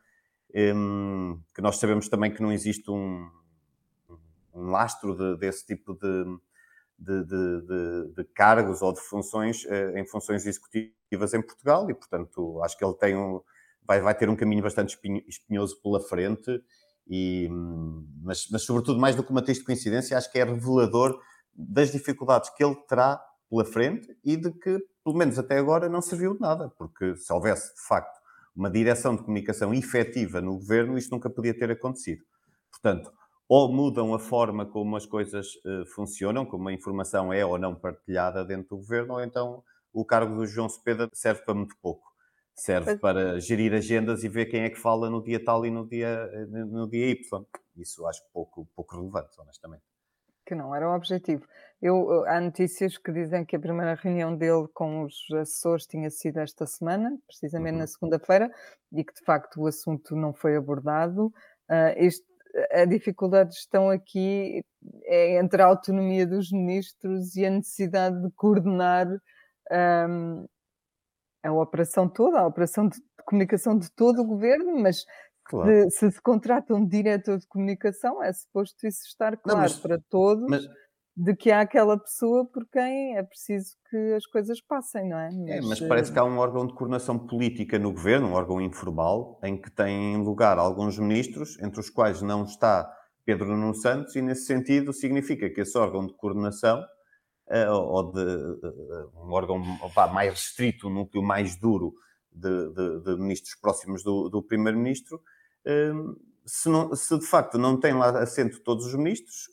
um, 0.55 1.41
que 1.55 1.63
nós 1.63 1.79
sabemos 1.79 2.09
também 2.09 2.33
que 2.33 2.43
não 2.43 2.53
existe 2.53 2.91
um, 2.91 3.31
um 4.59 4.71
lastro 4.71 5.17
de, 5.17 5.39
desse 5.39 5.67
tipo 5.67 5.95
de, 5.95 6.25
de, 6.99 8.13
de, 8.15 8.25
cargos 8.35 8.83
ou 8.83 8.93
de 8.93 9.01
funções 9.01 9.65
uh, 9.65 9.97
em 9.97 10.07
funções 10.07 10.45
executivas 10.47 11.35
em 11.35 11.43
Portugal 11.43 11.89
e, 11.91 11.95
portanto, 11.95 12.61
acho 12.63 12.77
que 12.77 12.85
ele 12.85 12.95
tem 12.95 13.17
um, 13.17 13.41
vai, 13.89 14.01
vai 14.01 14.15
ter 14.15 14.29
um 14.29 14.37
caminho 14.37 14.63
bastante 14.63 14.99
espinhoso 15.27 15.81
pela 15.81 16.01
frente. 16.01 16.63
E, 17.11 17.49
mas, 18.23 18.47
mas, 18.51 18.63
sobretudo, 18.63 19.01
mais 19.01 19.17
do 19.17 19.25
que 19.25 19.31
uma 19.31 19.41
triste 19.41 19.65
coincidência, 19.65 20.17
acho 20.17 20.31
que 20.31 20.39
é 20.39 20.45
revelador 20.45 21.19
das 21.55 21.91
dificuldades 21.91 22.51
que 22.51 22.63
ele 22.63 22.77
terá 22.87 23.19
pela 23.49 23.65
frente 23.65 24.15
e 24.23 24.37
de 24.37 24.53
que, 24.53 24.79
pelo 25.03 25.17
menos 25.17 25.39
até 25.39 25.57
agora, 25.57 25.89
não 25.89 26.03
serviu 26.03 26.35
de 26.35 26.41
nada, 26.41 26.69
porque 26.77 27.17
se 27.17 27.33
houvesse, 27.33 27.75
de 27.75 27.81
facto, 27.89 28.19
uma 28.55 28.71
direção 28.71 29.17
de 29.17 29.23
comunicação 29.23 29.73
efetiva 29.73 30.41
no 30.43 30.59
governo, 30.59 30.99
isto 30.99 31.11
nunca 31.11 31.31
podia 31.31 31.57
ter 31.57 31.71
acontecido. 31.71 32.23
Portanto, 32.71 33.11
ou 33.49 33.73
mudam 33.73 34.13
a 34.15 34.19
forma 34.19 34.67
como 34.67 34.97
as 34.97 35.07
coisas 35.07 35.55
uh, 35.65 35.87
funcionam, 35.87 36.45
como 36.45 36.69
a 36.69 36.73
informação 36.73 37.33
é 37.33 37.45
ou 37.45 37.59
não 37.59 37.75
partilhada 37.75 38.45
dentro 38.45 38.69
do 38.71 38.77
governo, 38.77 39.15
ou 39.15 39.23
então 39.23 39.63
o 39.93 40.05
cargo 40.05 40.37
do 40.37 40.47
João 40.47 40.69
Cepeda 40.69 41.09
serve 41.13 41.43
para 41.43 41.55
muito 41.55 41.75
pouco. 41.81 42.07
Serve 42.55 42.99
para 42.99 43.41
gerir 43.41 43.73
agendas 43.73 44.25
e 44.25 44.29
ver 44.29 44.47
quem 44.47 44.63
é 44.63 44.71
que 44.71 44.79
fala 44.79 45.09
no 45.09 45.23
dia 45.23 45.43
tal 45.43 45.65
e 45.65 45.71
no 45.71 45.87
dia, 45.89 46.29
eh, 46.33 46.47
no 46.47 46.89
dia 46.89 47.11
Y. 47.11 47.47
Isso 47.77 48.05
acho 48.05 48.21
pouco, 48.33 48.69
pouco 48.75 48.97
relevante, 48.97 49.41
honestamente 49.41 49.85
que 50.49 50.55
não 50.55 50.75
era 50.75 50.89
o 50.89 50.95
objetivo. 50.95 51.47
Eu, 51.81 52.25
há 52.27 52.41
notícias 52.41 52.97
que 52.97 53.13
dizem 53.13 53.45
que 53.45 53.55
a 53.55 53.61
primeira 53.61 53.95
reunião 53.95 54.35
dele 54.35 54.67
com 54.73 55.03
os 55.03 55.15
assessores 55.33 55.87
tinha 55.87 56.09
sido 56.09 56.39
esta 56.39 56.65
semana, 56.65 57.19
precisamente 57.27 57.75
uhum. 57.75 57.81
na 57.81 57.87
segunda-feira, 57.87 58.51
e 58.91 59.05
que 59.05 59.13
de 59.13 59.23
facto 59.27 59.61
o 59.61 59.67
assunto 59.67 60.17
não 60.17 60.33
foi 60.33 60.57
abordado. 60.57 61.27
Uh, 61.69 61.93
este, 61.97 62.27
a 62.71 62.85
dificuldade 62.85 63.51
de 63.51 63.57
gestão 63.57 63.91
aqui 63.91 64.65
é 65.05 65.39
entre 65.39 65.63
a 65.63 65.67
autonomia 65.67 66.27
dos 66.27 66.51
ministros 66.51 67.37
e 67.37 67.45
a 67.45 67.51
necessidade 67.51 68.21
de 68.23 68.31
coordenar 68.33 69.07
um, 70.09 70.47
a 71.43 71.53
operação 71.53 72.09
toda, 72.09 72.41
a 72.41 72.47
operação 72.47 72.89
de 72.89 72.99
comunicação 73.25 73.79
de 73.79 73.91
todo 73.91 74.23
o 74.23 74.27
governo, 74.27 74.79
mas 74.79 75.05
claro. 75.45 75.91
se, 75.91 75.99
se, 75.99 76.11
se 76.13 76.23
contrata 76.23 76.75
um 76.75 76.87
diretor 76.87 77.39
de 77.39 77.47
comunicação, 77.47 78.23
é 78.23 78.33
suposto 78.33 78.87
isso 78.87 79.07
estar 79.07 79.37
claro 79.37 79.59
não, 79.59 79.63
mas, 79.63 79.79
para 79.79 79.99
todos. 80.09 80.47
Mas 80.49 80.67
de 81.21 81.35
que 81.35 81.51
há 81.51 81.63
aquela 81.63 81.99
pessoa 81.99 82.47
por 82.47 82.65
quem 82.69 83.17
é 83.17 83.23
preciso 83.25 83.77
que 83.91 84.15
as 84.15 84.25
coisas 84.25 84.61
passem, 84.61 85.09
não 85.09 85.19
é? 85.19 85.29
Mas, 85.33 85.49
é, 85.49 85.61
mas 85.63 85.81
parece 85.81 86.13
que 86.13 86.19
há 86.19 86.25
um 86.25 86.39
órgão 86.39 86.65
de 86.65 86.73
coordenação 86.75 87.19
política 87.19 87.77
no 87.77 87.91
governo, 87.91 88.29
um 88.29 88.35
órgão 88.35 88.61
informal, 88.61 89.41
em 89.43 89.61
que 89.61 89.69
têm 89.69 90.17
lugar 90.19 90.59
alguns 90.59 90.97
ministros, 90.97 91.61
entre 91.61 91.81
os 91.81 91.91
quais 91.91 92.23
não 92.23 92.45
está 92.45 92.89
Pedro 93.25 93.49
Nuno 93.49 93.75
Santos, 93.75 94.15
e 94.15 94.23
nesse 94.23 94.47
sentido 94.47 94.93
significa 94.93 95.51
que 95.51 95.63
esse 95.63 95.77
órgão 95.77 96.07
de 96.07 96.15
coordenação, 96.15 96.81
uh, 97.49 97.73
ou 97.73 98.13
de 98.13 98.21
uh, 98.21 99.11
um 99.17 99.33
órgão 99.33 99.59
mais 100.15 100.31
restrito, 100.31 100.87
um 100.87 100.95
núcleo 100.95 101.21
mais 101.21 101.57
duro 101.57 101.95
de, 102.31 102.73
de, 102.73 103.01
de 103.03 103.17
ministros 103.17 103.57
próximos 103.61 104.05
do, 104.05 104.29
do 104.29 104.41
primeiro-ministro, 104.41 105.17
uh, 105.17 106.17
se, 106.47 106.71
se, 106.95 107.19
de 107.19 107.27
facto 107.27 107.59
não 107.59 107.79
tem 107.79 107.93
lá 107.93 108.11
assento 108.23 108.61
todos 108.61 108.87
os 108.87 108.95
ministros 108.95 109.49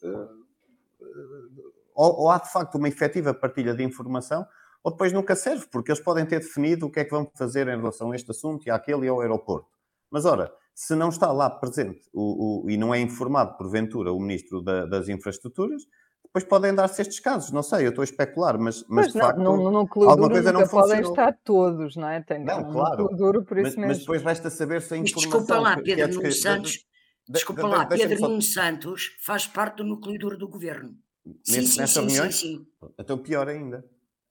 ou, 1.95 2.21
ou 2.21 2.31
há 2.31 2.37
de 2.37 2.51
facto 2.51 2.75
uma 2.75 2.87
efetiva 2.87 3.33
partilha 3.33 3.73
de 3.73 3.83
informação, 3.83 4.45
ou 4.83 4.91
depois 4.91 5.11
nunca 5.11 5.35
serve, 5.35 5.65
porque 5.71 5.91
eles 5.91 6.01
podem 6.01 6.25
ter 6.25 6.39
definido 6.39 6.85
o 6.85 6.91
que 6.91 6.99
é 6.99 7.05
que 7.05 7.11
vão 7.11 7.29
fazer 7.35 7.67
em 7.67 7.77
relação 7.77 8.11
a 8.11 8.15
este 8.15 8.29
assunto 8.31 8.67
e 8.67 8.69
àquele 8.69 9.05
e 9.05 9.09
ao 9.09 9.21
aeroporto. 9.21 9.67
Mas 10.11 10.25
ora, 10.25 10.53
se 10.75 10.93
não 10.93 11.09
está 11.09 11.31
lá 11.31 11.49
presente 11.49 12.01
o, 12.13 12.65
o, 12.65 12.69
e 12.69 12.77
não 12.77 12.93
é 12.93 12.99
informado, 12.99 13.57
porventura, 13.57 14.11
o 14.11 14.19
Ministro 14.19 14.61
da, 14.61 14.85
das 14.85 15.09
Infraestruturas, 15.09 15.81
depois 16.23 16.43
podem 16.43 16.75
dar-se 16.75 17.01
estes 17.01 17.19
casos. 17.21 17.49
Não 17.51 17.63
sei, 17.63 17.85
eu 17.85 17.89
estou 17.89 18.01
a 18.01 18.03
especular, 18.03 18.59
mas, 18.59 18.83
mas 18.89 19.07
de 19.07 19.17
não, 19.17 19.25
facto. 19.25 19.39
No 19.39 19.87
clube 19.87 20.11
alguma 20.11 20.29
coisa 20.29 20.51
não 20.51 20.67
podem 20.67 20.99
estar 20.99 21.33
todos, 21.45 21.95
não 21.95 22.09
é? 22.09 22.21
Tem 22.21 22.43
não, 22.43 22.73
claro. 22.73 23.07
Duro 23.15 23.43
por 23.43 23.57
isso 23.57 23.67
mas, 23.67 23.75
mesmo. 23.75 23.87
mas 23.87 23.99
depois 23.99 24.21
resta 24.21 24.49
saber 24.49 24.81
se 24.81 24.93
a 24.93 24.97
informação. 24.97 25.39
Desculpa 25.39 25.59
lá, 25.59 25.81
Pedro 25.81 26.13
Nuno 26.13 26.31
Santos. 26.33 26.85
Desculpa 27.27 27.67
lá, 27.67 27.85
Pedro 27.85 28.21
Nuno 28.21 28.41
Santos 28.41 29.15
faz 29.19 29.47
parte 29.47 29.77
do 29.77 29.83
núcleo 29.83 30.17
duro 30.19 30.37
do 30.37 30.47
governo. 30.47 30.95
Nesse, 31.25 31.67
sim, 31.67 31.79
nessas 31.79 31.89
sim, 31.91 31.99
reuniões? 32.01 32.35
Sim, 32.35 32.57
sim. 32.57 32.93
Então 32.99 33.17
pior 33.17 33.47
ainda. 33.47 33.83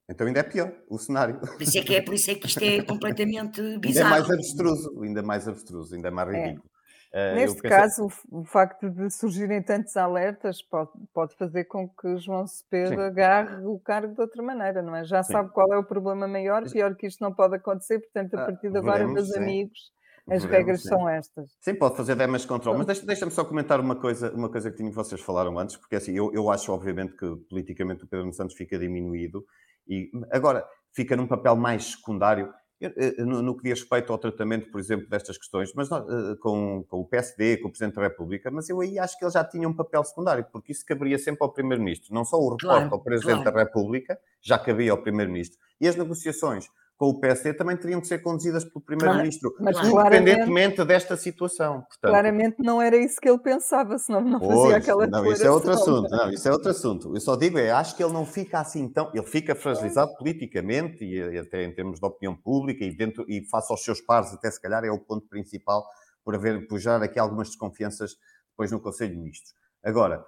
Então 0.08 0.26
ainda 0.26 0.40
é 0.40 0.42
pior 0.42 0.72
o 0.88 0.98
cenário. 0.98 1.40
Por 1.40 1.60
isso 1.60 1.78
é 1.78 1.82
que, 1.82 1.94
é, 1.96 2.02
por 2.02 2.14
isso 2.14 2.30
é 2.30 2.34
que 2.34 2.46
isto 2.46 2.62
é 2.62 2.82
completamente 2.84 3.60
bizarro. 3.78 4.14
Ainda 4.14 4.16
é 4.16 4.28
mais 4.28 4.30
abstruso, 4.30 5.02
ainda 5.02 5.22
mais 5.22 5.48
abstruso, 5.48 5.94
ainda 5.94 6.10
mais 6.10 6.28
é. 6.28 6.32
ridículo. 6.32 6.70
É. 6.70 6.74
Uh, 7.14 7.34
Neste 7.36 7.62
caso, 7.62 8.08
o 8.28 8.44
facto 8.44 8.90
de 8.90 9.08
surgirem 9.08 9.62
tantos 9.62 9.96
alertas 9.96 10.60
pode, 10.60 10.90
pode 11.12 11.36
fazer 11.36 11.64
com 11.64 11.88
que 11.88 12.16
João 12.18 12.44
Cepeda 12.44 13.06
agarre 13.06 13.64
o 13.64 13.78
cargo 13.78 14.12
de 14.12 14.20
outra 14.20 14.42
maneira, 14.42 14.82
não 14.82 14.96
é? 14.96 15.04
Já 15.04 15.22
sim. 15.22 15.32
sabe 15.32 15.50
qual 15.50 15.72
é 15.72 15.78
o 15.78 15.84
problema 15.84 16.26
maior, 16.26 16.68
pior 16.68 16.96
que 16.96 17.06
isto 17.06 17.22
não 17.22 17.32
pode 17.32 17.54
acontecer, 17.54 18.00
portanto, 18.00 18.34
a 18.34 18.42
ah, 18.42 18.46
partir 18.46 18.68
de 18.68 18.78
agora, 18.78 19.06
meus 19.06 19.32
amigos, 19.36 19.92
as 20.28 20.43
Veremos, 20.43 20.45
regras 20.45 20.83
sim. 20.83 20.88
são 20.88 21.09
estas. 21.09 21.50
Sim, 21.61 21.75
pode 21.75 21.97
fazer 21.97 22.14
damage 22.14 22.47
control, 22.47 22.76
mas 22.78 22.87
deixa-me 22.87 23.07
deixa 23.07 23.31
só 23.31 23.45
comentar 23.45 23.78
uma 23.78 23.97
coisa, 23.97 24.33
uma 24.33 24.49
coisa 24.49 24.71
que 24.71 24.76
tinha 24.76 24.88
que 24.88 24.97
vocês 24.97 25.21
falaram 25.21 25.59
antes, 25.59 25.76
porque 25.76 25.97
assim, 25.97 26.12
eu, 26.16 26.33
eu 26.33 26.50
acho 26.50 26.73
obviamente 26.73 27.14
que 27.14 27.37
politicamente 27.49 28.04
o 28.04 28.07
Pedro 28.07 28.33
Santos 28.33 28.57
fica 28.57 28.78
diminuído 28.78 29.45
e 29.87 30.11
agora 30.31 30.66
fica 30.95 31.14
num 31.14 31.26
papel 31.26 31.57
mais 31.57 31.93
secundário 31.93 32.52
eh, 32.81 33.23
no, 33.23 33.40
no, 33.40 33.57
que 33.57 33.62
diz 33.62 33.81
respeito 33.81 34.12
ao 34.12 34.19
tratamento, 34.19 34.71
por 34.71 34.81
exemplo, 34.81 35.09
destas 35.09 35.38
questões, 35.38 35.73
mas 35.75 35.88
não, 35.88 35.99
eh, 35.99 36.37
com, 36.40 36.85
com, 36.88 37.00
o 37.00 37.04
PSD, 37.07 37.59
com 37.59 37.69
o 37.69 37.71
Presidente 37.71 37.95
da 37.95 38.02
República, 38.02 38.50
mas 38.50 38.69
eu 38.69 38.81
aí 38.81 38.99
acho 38.99 39.19
que 39.19 39.25
ele 39.25 39.33
já 39.33 39.45
tinha 39.45 39.69
um 39.69 39.75
papel 39.75 40.02
secundário, 40.04 40.47
porque 40.52 40.73
isso 40.73 40.85
caberia 40.85 41.19
sempre 41.19 41.43
ao 41.43 41.52
Primeiro-Ministro, 41.52 42.12
não 42.12 42.25
só 42.25 42.37
o 42.37 42.50
reporte 42.50 42.64
claro, 42.64 42.95
ao 42.95 43.00
Presidente 43.00 43.43
claro. 43.43 43.57
da 43.57 43.62
República, 43.64 44.19
já 44.43 44.59
cabia 44.59 44.90
ao 44.90 44.99
Primeiro-Ministro, 44.99 45.59
e 45.81 45.88
as 45.88 45.97
negociações 45.97 46.69
com 46.96 47.08
o 47.08 47.20
PSD 47.20 47.54
também 47.54 47.76
teriam 47.76 48.00
que 48.00 48.06
ser 48.06 48.18
conduzidas 48.20 48.64
pelo 48.64 48.80
Primeiro-Ministro, 48.80 49.52
mas 49.58 49.76
independentemente 49.78 50.84
desta 50.84 51.16
situação. 51.16 51.82
Portanto, 51.82 52.10
claramente 52.10 52.56
não 52.60 52.80
era 52.80 52.96
isso 52.96 53.20
que 53.20 53.28
ele 53.28 53.38
pensava, 53.38 53.98
senão 53.98 54.20
não 54.20 54.38
fazia 54.38 54.54
pois, 54.54 54.74
aquela 54.74 55.06
Não, 55.08 55.32
isso 55.32 55.44
é 55.44 55.50
outro 55.50 55.72
assunto. 55.72 56.10
Não, 56.10 56.30
isso 56.30 56.48
é 56.48 56.52
outro 56.52 56.70
assunto. 56.70 57.14
Eu 57.14 57.20
só 57.20 57.34
digo 57.34 57.58
é, 57.58 57.70
acho 57.70 57.96
que 57.96 58.02
ele 58.02 58.12
não 58.12 58.24
fica 58.24 58.60
assim 58.60 58.88
tão... 58.88 59.10
Ele 59.12 59.26
fica 59.26 59.54
fragilizado 59.54 60.14
politicamente 60.16 61.04
e 61.04 61.38
até 61.38 61.64
em 61.64 61.74
termos 61.74 61.98
de 61.98 62.06
opinião 62.06 62.36
pública 62.36 62.84
e, 62.84 62.96
dentro, 62.96 63.24
e 63.28 63.44
face 63.48 63.72
aos 63.72 63.82
seus 63.82 64.00
pares, 64.00 64.32
até 64.32 64.50
se 64.50 64.60
calhar 64.60 64.84
é 64.84 64.90
o 64.90 64.98
ponto 64.98 65.26
principal 65.28 65.84
por 66.24 66.36
haver, 66.36 66.66
por 66.68 66.78
gerar 66.78 67.02
aqui 67.02 67.18
algumas 67.18 67.48
desconfianças 67.48 68.12
depois 68.50 68.70
no 68.70 68.80
Conselho 68.80 69.10
de 69.10 69.18
Ministros. 69.18 69.52
Agora, 69.82 70.24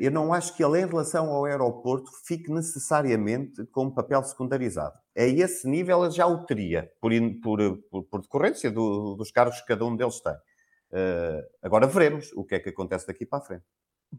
eu 0.00 0.10
não 0.10 0.32
acho 0.32 0.56
que 0.56 0.64
ele, 0.64 0.80
em 0.80 0.86
relação 0.86 1.30
ao 1.30 1.44
aeroporto, 1.44 2.10
fique 2.26 2.50
necessariamente 2.50 3.64
com 3.66 3.84
um 3.84 3.90
papel 3.90 4.22
secundarizado. 4.22 4.98
A 5.16 5.22
esse 5.22 5.68
nível 5.68 6.04
ele 6.04 6.12
já 6.12 6.26
o 6.26 6.44
teria, 6.44 6.90
por, 7.00 7.12
por, 7.42 7.78
por, 7.90 8.04
por 8.04 8.20
decorrência 8.20 8.70
do, 8.70 9.14
dos 9.14 9.30
cargos 9.30 9.60
que 9.60 9.66
cada 9.66 9.84
um 9.84 9.96
deles 9.96 10.20
tem. 10.20 10.34
Uh, 10.34 11.42
agora 11.62 11.86
veremos 11.86 12.32
o 12.34 12.44
que 12.44 12.54
é 12.54 12.58
que 12.60 12.68
acontece 12.68 13.06
daqui 13.06 13.24
para 13.24 13.38
a 13.38 13.42
frente. 13.42 13.64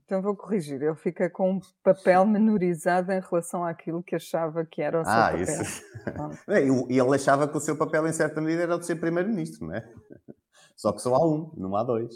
Então 0.04 0.22
vou 0.22 0.36
corrigir, 0.36 0.82
ele 0.82 0.96
fica 0.96 1.30
com 1.30 1.54
um 1.54 1.60
papel 1.82 2.26
menorizado 2.26 3.12
em 3.12 3.20
relação 3.22 3.64
àquilo 3.64 4.04
que 4.04 4.16
achava 4.16 4.66
que 4.66 4.82
era 4.82 5.00
o 5.00 5.06
seu 5.06 5.14
ah, 5.14 5.32
papel. 5.32 5.42
Isso. 5.42 5.84
e 6.92 7.00
ele 7.00 7.16
achava 7.16 7.48
que 7.48 7.56
o 7.56 7.62
seu 7.62 7.78
papel, 7.78 8.06
em 8.08 8.12
certa 8.12 8.42
medida, 8.42 8.64
era 8.64 8.76
o 8.76 8.80
de 8.80 8.86
ser 8.86 8.98
primeiro-ministro, 8.98 9.68
não 9.68 9.76
é? 9.76 9.90
Só 10.76 10.92
que 10.92 11.02
só 11.02 11.16
há 11.16 11.26
um, 11.26 11.54
não 11.56 11.76
há 11.76 11.84
dois. 11.84 12.14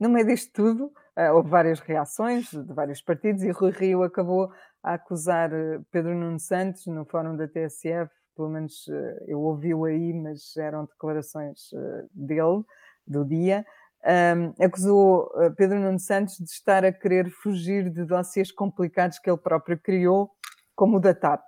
No 0.00 0.08
meio 0.08 0.26
disto 0.26 0.52
tudo, 0.52 0.92
houve 1.32 1.48
várias 1.48 1.80
reações 1.80 2.50
de 2.50 2.72
vários 2.72 3.02
partidos 3.02 3.42
e 3.42 3.50
Rui 3.50 3.72
Rio 3.72 4.02
acabou 4.02 4.52
a 4.82 4.94
acusar 4.94 5.52
eh, 5.52 5.80
Pedro 5.90 6.14
Nuno 6.14 6.38
Santos 6.38 6.86
no 6.86 7.04
fórum 7.04 7.36
da 7.36 7.48
TSF, 7.48 8.08
pelo 8.36 8.48
menos 8.48 8.86
uh, 8.86 9.24
eu 9.26 9.40
ouvi-o 9.40 9.84
aí, 9.84 10.12
mas 10.12 10.56
eram 10.56 10.84
declarações 10.84 11.70
dele, 12.12 12.62
do 13.04 13.24
dia. 13.24 13.66
Um, 14.06 14.64
acusou 14.64 15.28
Pedro 15.56 15.80
Nuno 15.80 15.98
Santos 15.98 16.36
de 16.36 16.48
estar 16.48 16.84
a 16.84 16.92
querer 16.92 17.28
fugir 17.30 17.90
de 17.90 18.04
dossiês 18.04 18.52
complicados 18.52 19.18
que 19.18 19.28
ele 19.28 19.38
próprio 19.38 19.76
criou, 19.76 20.30
como 20.76 20.98
o 20.98 21.00
da 21.00 21.12
TAP. 21.12 21.42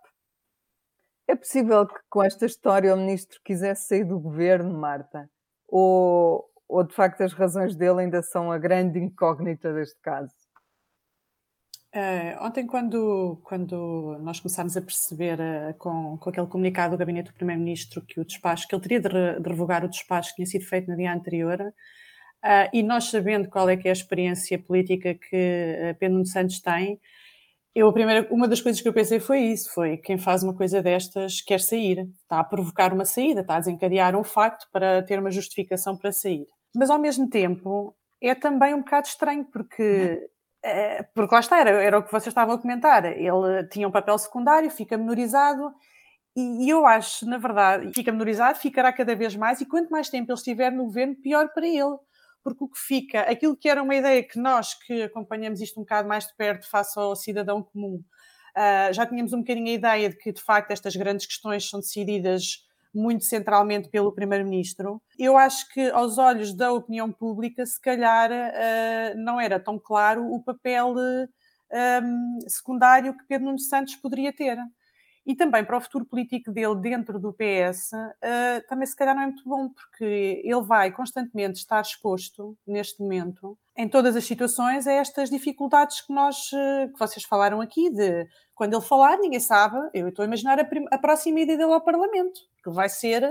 É 1.29 1.37
possível 1.37 1.87
que 1.87 1.95
com 2.09 2.25
esta 2.25 2.45
história 2.45 2.93
o 2.93 2.97
ministro 2.97 3.39
quisesse 3.45 3.87
sair 3.87 4.03
do 4.03 4.19
governo, 4.19 4.77
Marta? 4.77 5.31
Ou, 5.69 6.50
ou 6.71 6.85
de 6.85 6.95
facto 6.95 7.23
as 7.23 7.33
razões 7.33 7.75
dele 7.75 8.03
ainda 8.03 8.23
são 8.23 8.51
a 8.51 8.57
grande 8.57 8.99
incógnita 8.99 9.73
deste 9.75 10.01
caso? 10.01 10.33
Uh, 11.93 12.39
ontem, 12.47 12.69
quando, 12.69 13.41
quando 13.43 14.17
nós 14.21 14.39
começámos 14.39 14.77
a 14.77 14.81
perceber 14.81 15.41
uh, 15.41 15.75
com, 15.77 16.17
com 16.19 16.31
aquele 16.31 16.47
comunicado 16.47 16.95
do 16.95 16.99
gabinete 16.99 17.33
do 17.33 17.35
Primeiro-Ministro 17.35 18.01
que 18.03 18.21
o 18.21 18.25
despacho, 18.25 18.69
que 18.69 18.75
ele 18.77 18.83
teria 18.83 19.01
de, 19.01 19.09
re, 19.09 19.41
de, 19.41 19.49
revogar 19.49 19.85
o 19.85 19.89
despacho 19.89 20.31
que 20.31 20.37
tinha 20.37 20.47
sido 20.47 20.65
feito 20.67 20.89
no 20.89 20.97
dia 20.97 21.13
anterior, 21.13 21.61
uh, 21.61 22.71
e 22.73 22.81
nós 22.85 23.11
sabendo 23.11 23.49
qual 23.49 23.69
é 23.69 23.77
que 23.77 23.89
é 23.89 23.91
a 23.91 23.93
experiência 23.93 24.57
política 24.57 25.15
que 25.15 25.97
Pedro 25.99 26.15
Nuno 26.15 26.27
Santos 26.27 26.61
tem, 26.61 27.01
eu 27.75 27.93
primeira, 27.93 28.29
uma 28.33 28.47
das 28.47 28.61
coisas 28.61 28.81
que 28.81 28.89
eu 28.89 28.93
pensei 28.93 29.19
foi 29.19 29.41
isso, 29.41 29.73
foi 29.75 29.97
quem 29.97 30.17
faz 30.17 30.45
uma 30.45 30.55
coisa 30.55 30.81
destas 30.81 31.41
quer 31.41 31.59
sair, 31.61 32.09
está 32.23 32.39
a 32.39 32.45
provocar 32.45 32.93
uma 32.93 33.05
saída, 33.05 33.41
está 33.41 33.57
a 33.57 33.61
desencadear 33.61 34.15
um 34.17 34.25
facto 34.25 34.69
para 34.73 35.03
ter 35.03 35.19
uma 35.19 35.31
justificação 35.33 35.97
para 35.97 36.13
sair 36.13 36.47
mas 36.75 36.91
ao 36.91 36.99
mesmo 36.99 37.29
tempo 37.29 37.95
é 38.21 38.35
também 38.35 38.75
um 38.75 38.81
bocado 38.81 39.09
estranho, 39.09 39.45
porque, 39.45 40.29
é, 40.63 41.03
porque 41.15 41.35
lá 41.35 41.41
está, 41.41 41.59
era, 41.59 41.71
era 41.71 41.99
o 41.99 42.03
que 42.03 42.13
vocês 42.13 42.29
estavam 42.29 42.55
a 42.55 42.59
comentar. 42.59 43.05
Ele 43.07 43.67
tinha 43.69 43.89
um 43.89 43.91
papel 43.91 44.19
secundário, 44.19 44.71
fica 44.71 44.97
menorizado, 44.99 45.75
e, 46.37 46.69
eu 46.71 46.87
acho, 46.87 47.27
na 47.27 47.39
verdade, 47.39 47.93
fica 47.93 48.13
menorizado, 48.13 48.59
ficará 48.59 48.93
cada 48.93 49.15
vez 49.15 49.35
mais, 49.35 49.61
e 49.61 49.67
quanto 49.67 49.91
mais 49.91 50.09
tempo 50.09 50.31
ele 50.31 50.39
estiver 50.39 50.71
no 50.71 50.85
governo, 50.85 51.17
pior 51.17 51.49
para 51.53 51.67
ele. 51.67 51.97
Porque 52.43 52.65
o 52.65 52.69
que 52.69 52.79
fica, 52.79 53.21
aquilo 53.23 53.57
que 53.57 53.69
era 53.69 53.83
uma 53.83 53.95
ideia 53.95 54.23
que 54.23 54.39
nós 54.39 54.75
que 54.75 55.03
acompanhamos 55.03 55.61
isto 55.61 55.79
um 55.79 55.83
bocado 55.83 56.09
mais 56.09 56.27
de 56.27 56.35
perto 56.37 56.69
face 56.71 56.99
ao 56.99 57.15
cidadão 57.15 57.63
comum, 57.63 58.03
uh, 58.57 58.93
já 58.93 59.07
tínhamos 59.07 59.33
um 59.33 59.41
bocadinho 59.41 59.69
a 59.69 59.73
ideia 59.73 60.09
de 60.09 60.17
que 60.17 60.33
de 60.33 60.43
facto 60.43 60.71
estas 60.71 60.97
grandes 60.97 61.27
questões 61.27 61.69
são 61.69 61.81
decididas 61.81 62.65
muito 62.95 63.25
centralmente 63.25 63.89
pelo 63.89 64.13
Primeiro-Ministro. 64.13 65.01
Eu 65.19 65.37
acho 65.37 65.69
que, 65.73 65.91
aos 65.91 66.19
olhos 66.19 66.55
da 66.55 66.73
opinião 66.73 67.11
pública, 67.11 67.65
se 67.65 67.81
calhar 67.81 68.31
uh, 68.31 69.19
não 69.19 69.41
era 69.41 69.61
tão 69.61 69.79
claro 69.79 70.25
o 70.25 70.43
papel 70.43 70.95
uh, 70.95 72.51
secundário 72.51 73.17
que 73.17 73.25
Pedro 73.27 73.47
Nuno 73.47 73.61
Santos 73.61 73.97
poderia 73.97 74.33
ter. 74.33 74.59
E 75.27 75.37
também 75.37 75.65
para 75.65 75.77
o 75.77 75.81
futuro 75.81 76.05
político 76.05 76.51
dele 76.51 76.75
dentro 76.77 77.19
do 77.19 77.33
PS, 77.33 77.93
eh, 78.23 78.61
também 78.63 78.87
se 78.87 78.97
calhar 78.97 79.15
não 79.15 79.23
é 79.23 79.27
muito 79.27 79.45
bom, 79.45 79.69
porque 79.69 80.43
ele 80.43 80.63
vai 80.63 80.91
constantemente 80.91 81.59
estar 81.59 81.81
exposto, 81.83 82.57
neste 82.67 83.01
momento, 83.03 83.57
em 83.77 83.87
todas 83.87 84.17
as 84.17 84.25
situações, 84.25 84.87
a 84.87 84.93
estas 84.93 85.29
dificuldades 85.29 86.01
que 86.01 86.13
nós, 86.13 86.49
que 86.49 86.99
vocês 86.99 87.25
falaram 87.25 87.61
aqui, 87.61 87.91
de 87.91 88.27
quando 88.61 88.75
ele 88.75 88.83
falar, 88.85 89.17
ninguém 89.17 89.41
sabe, 89.41 89.79
eu 89.95 90.09
estou 90.09 90.23
a 90.23 90.27
imaginar 90.27 90.61
a, 90.61 90.69
a 90.91 90.99
próxima 90.99 91.41
ida 91.41 91.57
dele 91.57 91.73
ao 91.73 91.81
Parlamento, 91.81 92.39
que 92.63 92.69
vai 92.69 92.91
ser 92.91 93.23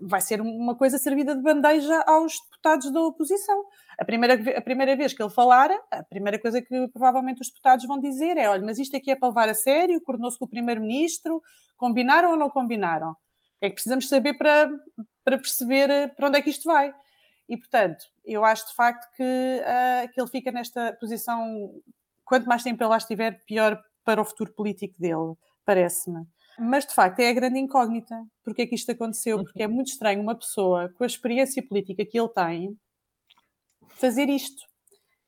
vai 0.00 0.20
ser 0.20 0.40
uma 0.40 0.74
coisa 0.74 0.98
servida 0.98 1.32
de 1.36 1.40
bandeja 1.40 2.02
aos 2.08 2.32
deputados 2.40 2.92
da 2.92 3.00
oposição. 3.02 3.64
A 3.96 4.04
primeira, 4.04 4.58
a 4.58 4.60
primeira 4.60 4.96
vez 4.96 5.12
que 5.12 5.22
ele 5.22 5.30
falar, 5.30 5.70
a 5.92 6.02
primeira 6.02 6.40
coisa 6.40 6.60
que 6.60 6.88
provavelmente 6.88 7.40
os 7.40 7.46
deputados 7.46 7.86
vão 7.86 8.00
dizer 8.00 8.36
é: 8.36 8.48
olha, 8.48 8.64
mas 8.64 8.80
isto 8.80 8.96
aqui 8.96 9.12
é 9.12 9.16
para 9.16 9.28
levar 9.28 9.48
a 9.48 9.54
sério, 9.54 10.00
coordenou-se 10.00 10.36
com 10.36 10.46
o 10.46 10.48
primeiro-ministro, 10.48 11.40
combinaram 11.76 12.32
ou 12.32 12.36
não 12.36 12.50
combinaram? 12.50 13.14
É 13.60 13.68
que 13.68 13.74
precisamos 13.74 14.08
saber 14.08 14.34
para, 14.34 14.68
para 15.24 15.38
perceber 15.38 15.88
eh, 15.88 16.08
para 16.08 16.26
onde 16.26 16.38
é 16.38 16.42
que 16.42 16.50
isto 16.50 16.64
vai. 16.64 16.92
E, 17.48 17.56
portanto, 17.56 18.04
eu 18.24 18.44
acho 18.44 18.66
de 18.66 18.74
facto 18.74 19.08
que, 19.16 19.22
uh, 19.22 20.12
que 20.12 20.20
ele 20.20 20.28
fica 20.28 20.50
nesta 20.50 20.96
posição, 20.98 21.70
quanto 22.24 22.48
mais 22.48 22.64
tempo 22.64 22.82
ele 22.82 22.90
lá 22.90 22.96
estiver, 22.96 23.40
pior 23.46 23.80
para 24.04 24.20
o 24.20 24.24
futuro 24.24 24.52
político 24.52 24.94
dele, 24.98 25.34
parece-me. 25.64 26.26
Mas, 26.58 26.86
de 26.86 26.94
facto, 26.94 27.20
é 27.20 27.28
a 27.28 27.32
grande 27.32 27.58
incógnita. 27.58 28.14
Porque 28.44 28.62
é 28.62 28.66
que 28.66 28.74
isto 28.74 28.90
aconteceu? 28.92 29.42
Porque 29.42 29.62
é 29.62 29.66
muito 29.66 29.88
estranho 29.88 30.20
uma 30.20 30.34
pessoa 30.34 30.92
com 30.96 31.04
a 31.04 31.06
experiência 31.06 31.66
política 31.66 32.04
que 32.04 32.18
ele 32.18 32.28
tem 32.28 32.76
fazer 33.96 34.28
isto. 34.28 34.62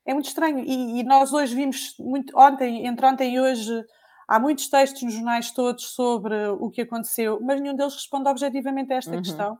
É 0.06 0.12
muito 0.12 0.26
estranho. 0.26 0.60
E, 0.60 1.00
e 1.00 1.02
nós 1.04 1.32
hoje 1.32 1.54
vimos, 1.54 1.94
muito, 1.98 2.36
ontem, 2.38 2.86
entre 2.86 3.06
ontem 3.06 3.34
e 3.34 3.40
hoje, 3.40 3.84
há 4.28 4.38
muitos 4.38 4.68
textos 4.68 5.02
nos 5.02 5.14
jornais 5.14 5.50
todos 5.50 5.94
sobre 5.94 6.34
o 6.48 6.70
que 6.70 6.82
aconteceu, 6.82 7.40
mas 7.40 7.60
nenhum 7.60 7.74
deles 7.74 7.94
responde 7.94 8.28
objetivamente 8.28 8.92
a 8.92 8.96
esta 8.96 9.12
uhum. 9.12 9.22
questão. 9.22 9.58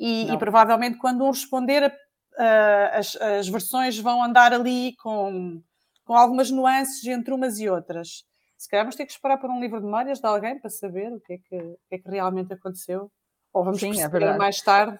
E, 0.00 0.32
e, 0.32 0.38
provavelmente, 0.38 0.98
quando 0.98 1.24
um 1.24 1.30
responder, 1.30 1.86
uh, 1.86 2.98
as, 2.98 3.16
as 3.16 3.48
versões 3.48 3.98
vão 3.98 4.22
andar 4.22 4.52
ali 4.52 4.94
com, 4.96 5.60
com 6.04 6.14
algumas 6.14 6.50
nuances 6.50 7.04
entre 7.04 7.34
umas 7.34 7.58
e 7.58 7.68
outras. 7.68 8.24
Se 8.58 8.68
calhar 8.68 8.84
vamos 8.84 8.96
ter 8.96 9.06
que 9.06 9.12
esperar 9.12 9.38
por 9.38 9.48
um 9.48 9.60
livro 9.60 9.78
de 9.78 9.86
memórias 9.86 10.18
de 10.18 10.26
alguém 10.26 10.58
para 10.58 10.68
saber 10.68 11.12
o 11.12 11.20
que 11.20 11.34
é 11.34 11.38
que, 11.38 11.56
o 11.56 11.78
que, 11.88 11.94
é 11.94 11.98
que 11.98 12.10
realmente 12.10 12.52
aconteceu. 12.52 13.10
Ou 13.52 13.64
vamos 13.64 13.78
Sim, 13.78 13.92
é 14.02 14.36
mais 14.36 14.60
tarde. 14.60 14.98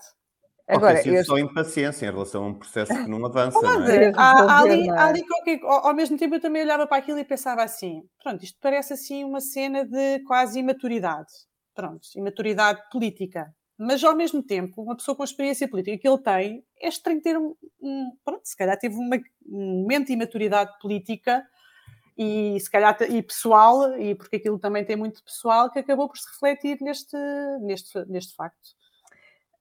Agora, 0.69 1.07
eu 1.07 1.15
estou 1.15 1.38
impaciência 1.38 2.07
em 2.07 2.11
relação 2.11 2.45
a 2.45 2.47
um 2.49 2.55
processo 2.55 2.93
que 2.93 3.09
não 3.09 3.25
avança. 3.25 3.61
não 3.61 3.87
é? 3.88 4.12
há, 4.15 4.61
ali, 4.61 4.91
há 4.91 5.07
ali 5.07 5.27
qualquer, 5.27 5.61
ao, 5.62 5.88
ao, 5.88 5.95
mesmo 5.95 6.19
tempo 6.19 6.35
eu 6.35 6.41
também 6.41 6.62
olhava 6.62 6.87
para 6.87 6.99
aquilo 6.99 7.19
e 7.19 7.25
pensava 7.25 7.62
assim: 7.62 8.03
pronto, 8.23 8.45
isto 8.45 8.59
parece 8.61 8.93
assim 8.93 9.25
uma 9.25 9.41
cena 9.41 9.85
de 9.87 10.21
quase 10.27 10.61
imaturidade. 10.61 11.33
Pronto, 11.75 12.07
imaturidade 12.15 12.83
política. 12.93 13.53
Mas 13.79 14.05
ao 14.05 14.15
mesmo 14.15 14.43
tempo, 14.43 14.83
uma 14.83 14.97
pessoa 14.97 15.17
com 15.17 15.23
a 15.23 15.25
experiência 15.25 15.69
política 15.69 15.97
que 15.97 16.09
ele 16.09 16.19
tem 16.19 16.65
é 16.81 16.88
estranho 16.88 17.23
ter 17.23 17.38
um, 17.38 17.55
um 17.81 18.11
pronto, 18.25 18.43
se 18.45 18.57
calhar 18.57 18.77
teve 18.77 18.97
uma, 18.97 19.17
um 19.47 19.83
momento 19.83 20.09
de 20.09 20.12
imaturidade 20.15 20.77
política 20.81 21.47
e 22.18 22.58
se 22.58 22.68
calhar 22.68 22.96
e 23.08 23.22
pessoal, 23.22 23.96
e 23.96 24.12
porque 24.12 24.37
aquilo 24.37 24.58
também 24.58 24.84
tem 24.84 24.96
muito 24.96 25.22
pessoal, 25.22 25.70
que 25.70 25.78
acabou 25.78 26.08
por 26.08 26.18
se 26.18 26.28
refletir 26.32 26.78
neste, 26.80 27.16
neste, 27.60 28.04
neste 28.06 28.34
facto. 28.34 28.76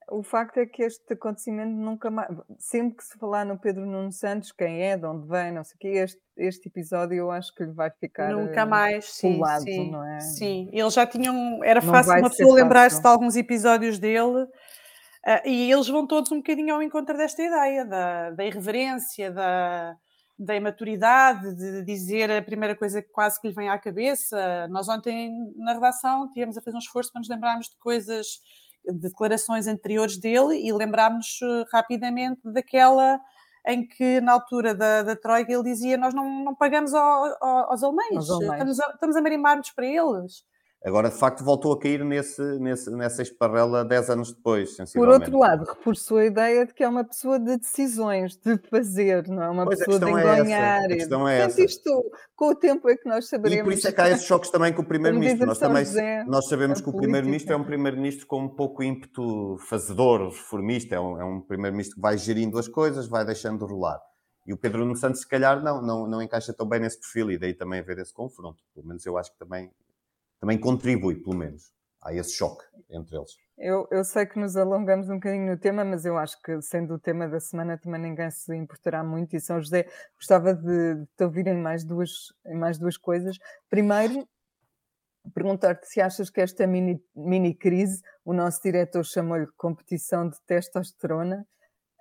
O 0.09 0.23
facto 0.23 0.57
é 0.57 0.65
que 0.65 0.81
este 0.83 1.13
acontecimento 1.13 1.69
nunca 1.69 2.09
mais. 2.09 2.29
Sempre 2.57 2.97
que 2.97 3.03
se 3.03 3.17
falar 3.17 3.45
no 3.45 3.59
Pedro 3.59 3.85
Nuno 3.85 4.11
Santos, 4.11 4.53
quem 4.53 4.81
é, 4.81 4.97
de 4.97 5.05
onde 5.05 5.27
vem, 5.27 5.51
não 5.51 5.65
sei 5.65 5.75
o 5.75 5.79
quê, 5.79 5.87
este, 5.89 6.21
este 6.37 6.69
episódio 6.69 7.17
eu 7.17 7.29
acho 7.29 7.53
que 7.53 7.63
lhe 7.63 7.73
vai 7.73 7.91
ficar. 7.91 8.31
Nunca 8.31 8.65
mais, 8.65 9.05
sim. 9.13 9.37
Lado, 9.37 9.63
sim, 9.63 9.91
não 9.91 10.07
é? 10.07 10.19
sim. 10.21 10.69
Eles 10.71 10.93
já 10.93 11.05
tinham. 11.05 11.61
Era 11.61 11.81
não 11.81 11.91
fácil 11.91 12.13
uma 12.13 12.29
pessoa 12.29 12.55
lembrar-se 12.55 13.01
de 13.01 13.07
alguns 13.07 13.35
episódios 13.35 13.99
dele. 13.99 14.43
Uh, 14.43 15.45
e 15.45 15.69
eles 15.69 15.89
vão 15.89 16.07
todos 16.07 16.31
um 16.31 16.37
bocadinho 16.37 16.73
ao 16.73 16.81
encontro 16.81 17.17
desta 17.17 17.43
ideia, 17.43 17.83
da, 17.83 18.31
da 18.31 18.45
irreverência, 18.45 19.29
da, 19.29 19.97
da 20.37 20.55
imaturidade, 20.55 21.55
de 21.55 21.83
dizer 21.83 22.31
a 22.31 22.41
primeira 22.41 22.75
coisa 22.75 23.01
que 23.01 23.09
quase 23.09 23.41
que 23.41 23.47
lhe 23.47 23.53
vem 23.53 23.69
à 23.69 23.77
cabeça. 23.77 24.67
Nós 24.69 24.87
ontem, 24.87 25.31
na 25.55 25.73
redação, 25.73 26.29
tivemos 26.31 26.57
a 26.57 26.61
fazer 26.61 26.75
um 26.75 26.79
esforço 26.79 27.11
para 27.11 27.19
nos 27.19 27.29
lembrarmos 27.29 27.69
de 27.69 27.77
coisas, 27.77 28.39
de 28.85 28.99
declarações 28.99 29.67
anteriores 29.67 30.17
dele 30.17 30.61
e 30.63 30.71
lembrámos 30.71 31.39
eh, 31.41 31.65
rapidamente 31.71 32.41
daquela 32.45 33.19
em 33.65 33.85
que, 33.85 34.21
na 34.21 34.31
altura 34.31 34.73
da, 34.73 35.03
da 35.03 35.15
Troika, 35.15 35.51
ele 35.51 35.63
dizia 35.63 35.97
nós 35.97 36.13
não, 36.13 36.43
não 36.43 36.55
pagamos 36.55 36.93
ao, 36.93 37.25
ao, 37.41 37.71
aos 37.71 37.83
alemães, 37.83 38.29
alemães. 38.29 38.51
Estamos, 38.51 38.79
a, 38.79 38.89
estamos 38.91 39.15
a 39.15 39.21
marimar-nos 39.21 39.71
para 39.71 39.85
eles. 39.85 40.43
Agora, 40.87 41.09
de 41.09 41.17
facto, 41.17 41.43
voltou 41.43 41.73
a 41.73 41.79
cair 41.79 42.01
nesse, 42.05 42.41
nesse, 42.59 42.89
nessa 42.89 43.21
esparrela 43.21 43.83
10 43.83 44.09
anos 44.09 44.31
depois, 44.31 44.77
Por 44.93 45.09
outro 45.09 45.37
lado, 45.37 45.65
reforçou 45.65 46.17
a 46.17 46.25
ideia 46.25 46.65
de 46.65 46.73
que 46.73 46.81
é 46.81 46.87
uma 46.87 47.03
pessoa 47.03 47.37
de 47.37 47.57
decisões, 47.57 48.37
de 48.37 48.57
fazer, 48.69 49.27
não 49.27 49.43
é 49.43 49.49
uma 49.49 49.65
pois 49.65 49.79
pessoa 49.79 49.99
de 49.99 50.09
enganhar. 50.09 50.83
É 50.83 50.85
a 50.85 50.87
questão 50.87 51.27
é 51.27 51.39
essa. 51.39 51.61
Isto, 51.61 52.09
com 52.33 52.51
o 52.51 52.55
tempo 52.55 52.87
é 52.87 52.95
que 52.95 53.05
nós 53.05 53.27
saberemos. 53.27 53.59
E 53.59 53.63
por 53.65 53.73
isso 53.73 53.85
é 53.85 53.91
que 53.91 53.99
há 53.99 54.09
esses 54.09 54.25
choques 54.25 54.49
também 54.49 54.71
com 54.71 54.81
o 54.81 54.85
Primeiro-Ministro. 54.85 55.45
Nós, 55.45 55.59
também, 55.59 55.83
nós 56.25 56.47
sabemos 56.47 56.79
que 56.79 56.87
o 56.87 56.93
Primeiro-Ministro 56.93 57.51
é 57.51 57.57
um 57.57 57.65
Primeiro-Ministro 57.65 58.25
com 58.25 58.43
um 58.43 58.49
pouco 58.49 58.81
ímpeto 58.81 59.57
fazedor, 59.67 60.29
reformista, 60.29 60.95
é 60.95 60.99
um, 61.01 61.19
é 61.19 61.25
um 61.25 61.41
Primeiro-Ministro 61.41 61.95
que 61.95 62.01
vai 62.01 62.17
gerindo 62.17 62.57
as 62.57 62.69
coisas, 62.69 63.07
vai 63.07 63.25
deixando 63.25 63.65
rolar. 63.65 63.99
E 64.45 64.53
o 64.53 64.57
Pedro 64.57 64.79
Nuno 64.79 64.95
Santos, 64.95 65.19
se 65.19 65.27
calhar, 65.27 65.61
não, 65.61 65.81
não, 65.81 66.07
não 66.07 66.21
encaixa 66.21 66.53
tão 66.53 66.65
bem 66.65 66.79
nesse 66.79 66.97
perfil 66.97 67.31
e 67.31 67.37
daí 67.37 67.53
também 67.53 67.81
haver 67.81 67.99
esse 67.99 68.13
confronto. 68.13 68.63
Pelo 68.73 68.87
menos 68.87 69.05
eu 69.05 69.17
acho 69.17 69.33
que 69.33 69.37
também 69.37 69.69
também 70.39 70.59
contribui, 70.59 71.15
pelo 71.15 71.35
menos, 71.35 71.71
a 72.01 72.13
esse 72.13 72.33
choque 72.33 72.63
entre 72.89 73.17
eles. 73.17 73.31
Eu, 73.57 73.87
eu 73.89 74.03
sei 74.03 74.25
que 74.25 74.37
nos 74.37 74.55
alongamos 74.55 75.09
um 75.09 75.15
bocadinho 75.15 75.49
no 75.49 75.57
tema, 75.57 75.83
mas 75.83 76.05
eu 76.05 76.15
acho 76.15 76.39
que, 76.43 76.61
sendo 76.61 76.93
o 76.93 76.99
tema 76.99 77.27
da 77.27 77.39
semana, 77.39 77.77
também 77.77 77.99
ninguém 77.99 78.29
se 78.29 78.55
importará 78.55 79.03
muito. 79.03 79.35
E 79.35 79.41
São 79.41 79.59
José, 79.59 79.87
gostava 80.15 80.53
de, 80.53 80.95
de 80.95 81.05
te 81.17 81.23
ouvir 81.23 81.47
em 81.47 81.57
mais, 81.57 81.83
duas, 81.83 82.31
em 82.45 82.55
mais 82.55 82.77
duas 82.77 82.97
coisas. 82.97 83.37
Primeiro, 83.67 84.27
perguntar-te 85.33 85.87
se 85.87 85.99
achas 85.99 86.29
que 86.29 86.39
esta 86.39 86.67
mini, 86.67 87.03
mini 87.15 87.53
crise, 87.55 88.01
o 88.23 88.31
nosso 88.31 88.61
diretor 88.61 89.03
chamou-lhe 89.03 89.47
competição 89.57 90.29
de 90.29 90.39
testosterona, 90.45 91.45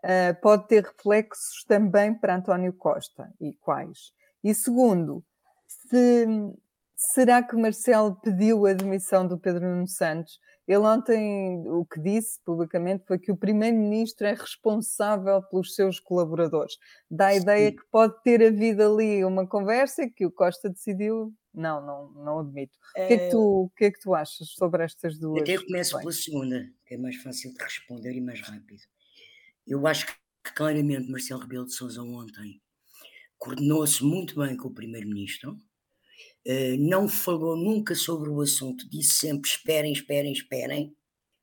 uh, 0.05 0.41
pode 0.43 0.69
ter 0.69 0.85
reflexos 0.85 1.65
também 1.67 2.15
para 2.15 2.37
António 2.37 2.73
Costa 2.75 3.33
e 3.41 3.55
quais? 3.55 4.13
E 4.45 4.55
segundo, 4.55 5.25
se 5.67 6.27
Será 6.97 7.43
que 7.43 7.55
Marcelo 7.55 8.17
pediu 8.23 8.65
a 8.67 8.73
demissão 8.73 9.29
do 9.29 9.39
Pedro 9.39 9.69
Nuno 9.69 9.87
Santos? 9.87 10.41
Ele 10.67 10.79
ontem 10.79 11.63
o 11.69 11.85
que 11.85 12.01
disse 12.01 12.41
publicamente 12.43 13.05
foi 13.07 13.19
que 13.19 13.31
o 13.31 13.37
primeiro-ministro 13.37 14.27
é 14.27 14.33
responsável 14.33 15.43
pelos 15.43 15.75
seus 15.75 16.01
colaboradores. 16.01 16.79
Dá 17.11 17.27
a 17.27 17.37
ideia 17.37 17.71
que 17.71 17.83
pode 17.91 18.15
ter 18.23 18.43
havido 18.43 18.83
ali 18.83 19.23
uma 19.27 19.47
conversa 19.47 20.09
que 20.09 20.25
o 20.25 20.33
Costa 20.33 20.71
decidiu. 20.71 21.35
Não, 21.53 21.85
não, 21.85 22.13
não 22.25 22.39
admito. 22.41 22.77
É... 22.97 23.05
O, 23.05 23.09
que 23.09 23.15
é 23.15 23.19
que 23.19 23.31
tu, 23.31 23.41
o 23.41 23.71
que 23.77 23.85
é 23.85 23.91
que 23.91 24.01
tu 24.01 24.15
achas 24.15 24.49
sobre 24.49 24.83
estas 24.83 25.19
duas? 25.19 25.43
Até 25.43 25.57
eu 25.57 25.67
começo 25.67 25.99
pela 25.99 26.13
segunda, 26.13 26.67
que 26.87 26.95
é 26.95 26.97
mais 26.97 27.17
fácil 27.17 27.53
de 27.53 27.63
responder 27.63 28.13
e 28.13 28.21
mais 28.23 28.41
rápido. 28.41 28.83
Eu 29.67 29.87
acho 29.87 30.07
que 30.07 30.55
claramente 30.55 31.11
Marcelo 31.11 31.43
Rebelo 31.43 31.67
de 31.67 31.75
Sousa 31.75 32.03
ontem 32.03 32.61
coordenou-se 33.39 34.03
muito 34.03 34.41
bem 34.41 34.57
com 34.57 34.69
o 34.69 34.75
primeiro-ministro 34.75 35.57
eh, 35.57 35.76
não 36.79 37.09
falou 37.09 37.57
nunca 37.57 37.95
sobre 37.95 38.29
o 38.29 38.41
assunto, 38.41 38.89
disse 38.89 39.15
sempre 39.15 39.49
esperem, 39.49 39.93
esperem, 39.93 40.33
esperem, 40.33 40.97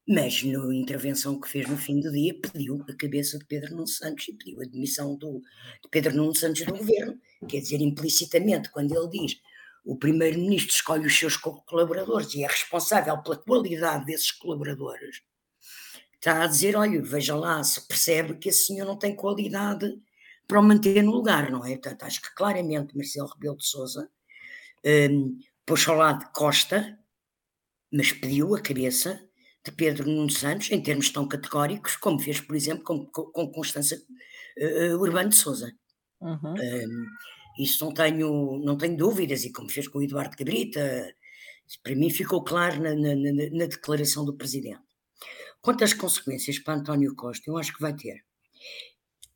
mas 0.08 0.44
na 0.44 0.76
intervenção 0.76 1.40
que 1.40 1.48
fez 1.48 1.68
no 1.68 1.78
fim 1.78 2.00
do 2.00 2.12
dia 2.12 2.38
pediu 2.40 2.84
a 2.90 2.94
cabeça 2.94 3.38
de 3.38 3.46
Pedro 3.46 3.72
Nuno 3.72 3.88
Santos 3.88 4.28
e 4.28 4.34
pediu 4.34 4.62
a 4.62 4.66
demissão 4.66 5.16
do, 5.16 5.40
de 5.40 5.90
Pedro 5.90 6.16
Nuno 6.16 6.36
Santos 6.36 6.66
do 6.66 6.76
governo. 6.76 7.18
Quer 7.48 7.60
dizer, 7.60 7.82
implicitamente, 7.82 8.70
quando 8.70 8.94
ele 8.94 9.10
diz 9.10 9.40
o 9.86 9.98
primeiro-ministro 9.98 10.74
escolhe 10.74 11.06
os 11.06 11.18
seus 11.18 11.36
colaboradores 11.36 12.34
e 12.34 12.44
é 12.44 12.48
responsável 12.48 13.18
pela 13.22 13.38
qualidade 13.38 14.06
desses 14.06 14.32
colaboradores, 14.32 15.22
está 16.14 16.44
a 16.44 16.48
dizer, 16.48 16.76
olha, 16.78 17.02
veja 17.02 17.36
lá, 17.36 17.62
se 17.64 17.86
percebe 17.86 18.36
que 18.36 18.50
esse 18.50 18.68
senhor 18.68 18.86
não 18.86 18.98
tem 18.98 19.14
qualidade 19.14 19.94
para 20.48 20.60
o 20.60 20.64
manter 20.64 21.04
no 21.04 21.12
lugar, 21.12 21.52
não 21.52 21.66
é? 21.66 21.72
Portanto, 21.72 22.04
acho 22.04 22.22
que 22.22 22.34
claramente 22.34 22.96
Marcelo 22.96 23.28
Rebelo 23.28 23.58
de 23.58 23.66
Sousa 23.66 24.10
um, 24.86 25.40
pôs 25.66 25.88
ao 25.88 25.96
lado 25.96 26.32
Costa, 26.34 27.00
mas 27.92 28.12
pediu 28.12 28.56
a 28.56 28.62
cabeça 28.62 29.22
de 29.64 29.72
Pedro 29.72 30.10
Nuno 30.10 30.30
Santos 30.30 30.72
em 30.72 30.82
termos 30.82 31.10
tão 31.10 31.28
categóricos 31.28 31.96
como 31.96 32.20
fez, 32.20 32.42
por 32.42 32.56
exemplo, 32.56 32.84
com, 32.84 33.06
com 33.06 33.52
Constança 33.52 33.96
uh, 33.96 34.98
Urbano 34.98 35.30
de 35.30 35.36
Souza. 35.36 35.74
Uhum. 36.20 36.54
Um, 36.54 37.06
isso 37.60 37.86
não 37.86 37.94
tenho, 37.94 38.60
não 38.64 38.78
tenho 38.78 38.98
dúvidas, 38.98 39.46
e 39.46 39.52
como 39.52 39.70
fez 39.70 39.88
com 39.88 40.00
o 40.00 40.04
Eduardo 40.04 40.36
Cabrita, 40.36 41.14
para 41.82 41.96
mim 41.96 42.10
ficou 42.10 42.44
claro 42.44 42.82
na, 42.82 42.96
na, 42.96 43.16
na, 43.16 43.66
declaração 43.66 44.26
do 44.26 44.36
Presidente. 44.36 44.82
Quanto 45.62 45.84
às 45.84 45.94
consequências 45.94 46.60
para 46.60 46.76
António 46.76 47.16
Costa, 47.16 47.50
eu 47.50 47.58
acho 47.58 47.74
que 47.74 47.82
vai 47.82 47.96
ter. 47.96 48.24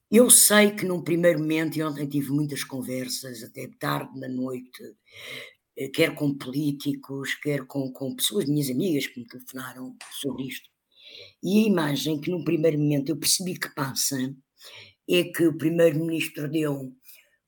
Eu 0.10 0.30
sei 0.30 0.72
que 0.72 0.86
num 0.86 1.02
primeiro 1.04 1.40
momento, 1.40 1.78
e 1.78 1.84
ontem 1.84 2.08
tive 2.08 2.32
muitas 2.32 2.64
conversas, 2.64 3.44
até 3.44 3.68
tarde 3.78 4.18
na 4.18 4.30
noite, 4.30 4.82
eh, 5.78 5.90
quer 5.90 6.16
com 6.16 6.34
políticos, 6.38 7.36
quer 7.36 7.66
com, 7.66 7.92
com 7.92 8.16
pessoas, 8.16 8.46
minhas 8.46 8.70
amigas, 8.70 9.08
que 9.08 9.20
me 9.20 9.28
telefonaram 9.28 9.96
sobre 10.22 10.44
isto. 10.48 10.70
E 11.44 11.60
a 11.66 11.68
imagem 11.68 12.22
que 12.22 12.32
num 12.32 12.44
primeiro 12.44 12.80
momento 12.80 13.10
eu 13.10 13.18
percebi 13.18 13.60
que 13.60 13.74
passa 13.76 14.18
é 15.10 15.24
que 15.26 15.46
o 15.48 15.58
primeiro-ministro 15.58 16.50
deu 16.50 16.94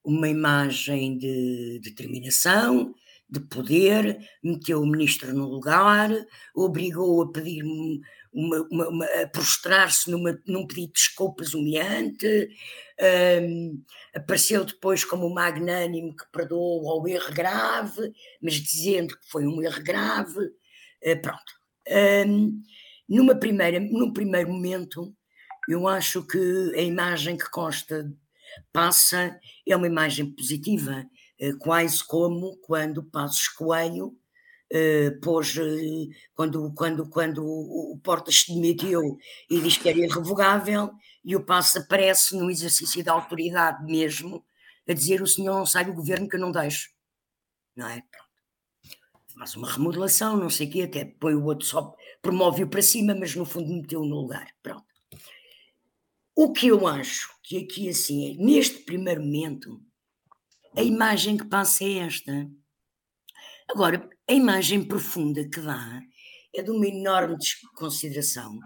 uma 0.03 0.29
imagem 0.29 1.17
de 1.17 1.79
determinação, 1.83 2.93
de 3.29 3.39
poder, 3.41 4.17
meteu 4.43 4.81
o 4.81 4.87
ministro 4.87 5.33
no 5.33 5.47
lugar, 5.47 6.09
obrigou 6.55 7.21
a 7.21 7.31
pedir 7.31 7.63
uma, 8.31 8.67
uma, 8.71 8.89
uma, 8.89 9.05
a 9.05 9.27
prostrar-se 9.27 10.09
num 10.09 10.67
pedido 10.67 10.87
de 10.87 10.93
desculpas 10.93 11.53
humilhante, 11.53 12.49
um, 13.41 13.83
apareceu 14.13 14.63
depois 14.65 15.03
como 15.03 15.29
magnânimo 15.33 16.15
que 16.15 16.25
perdoou 16.31 16.89
ao 16.89 17.07
erro 17.07 17.33
grave, 17.33 18.11
mas 18.41 18.55
dizendo 18.55 19.17
que 19.17 19.29
foi 19.29 19.47
um 19.47 19.61
erro 19.61 19.83
grave. 19.83 20.39
Uh, 21.03 21.21
pronto. 21.21 21.59
Um, 22.27 22.61
numa 23.07 23.35
primeira, 23.35 23.79
num 23.79 24.13
primeiro 24.13 24.51
momento, 24.51 25.13
eu 25.67 25.87
acho 25.87 26.25
que 26.25 26.73
a 26.75 26.81
imagem 26.81 27.37
que 27.37 27.49
Costa 27.49 28.11
passa 28.71 29.39
é 29.67 29.75
uma 29.75 29.87
imagem 29.87 30.29
positiva, 30.31 31.05
uh, 31.41 31.57
quase 31.57 32.03
como 32.05 32.57
quando 32.57 33.03
Passos 33.03 33.47
Coelho 33.47 34.18
Uh, 34.71 35.19
pôs, 35.21 35.55
uh, 35.57 36.09
quando, 36.35 36.71
quando, 36.73 37.09
quando 37.09 37.43
o 37.43 37.99
Portas 38.03 38.41
se 38.41 38.53
demitiu 38.53 39.17
e 39.49 39.59
diz 39.59 39.77
que 39.77 39.89
era 39.89 39.97
irrevogável, 39.97 40.91
e 41.25 41.35
o 41.35 41.43
Passo 41.43 41.79
aparece 41.79 42.35
no 42.35 42.51
exercício 42.51 43.03
da 43.03 43.13
autoridade 43.13 43.83
mesmo, 43.83 44.45
a 44.87 44.93
dizer 44.93 45.21
o 45.21 45.27
senhor 45.27 45.55
não 45.55 45.65
sai 45.65 45.85
do 45.85 45.93
governo 45.93 46.27
que 46.29 46.35
eu 46.35 46.39
não 46.39 46.51
deixo. 46.51 46.89
Não 47.75 47.87
é? 47.87 48.03
Pronto. 48.11 48.29
Faz 49.37 49.55
uma 49.55 49.71
remodelação, 49.71 50.35
não 50.37 50.49
sei 50.49 50.67
o 50.67 50.71
quê, 50.71 50.81
até 50.81 51.05
põe 51.05 51.33
o 51.33 51.45
outro 51.45 51.65
só, 51.65 51.95
promove-o 52.21 52.69
para 52.69 52.81
cima, 52.81 53.15
mas 53.15 53.35
no 53.35 53.45
fundo 53.45 53.73
meteu 53.73 54.01
no 54.01 54.21
lugar. 54.21 54.53
Pronto. 54.61 54.85
O 56.35 56.51
que 56.51 56.67
eu 56.67 56.87
acho 56.87 57.29
que 57.43 57.57
aqui 57.57 57.89
assim 57.89 58.31
é, 58.31 58.43
neste 58.43 58.79
primeiro 58.79 59.21
momento, 59.21 59.81
a 60.75 60.83
imagem 60.83 61.37
que 61.37 61.45
passa 61.45 61.83
é 61.83 61.99
esta. 61.99 62.49
Agora, 63.69 64.09
a 64.27 64.33
imagem 64.33 64.83
profunda 64.83 65.47
que 65.47 65.61
dá 65.61 66.01
é 66.55 66.63
de 66.63 66.71
uma 66.71 66.87
enorme 66.87 67.37
desconsideração 67.37 68.57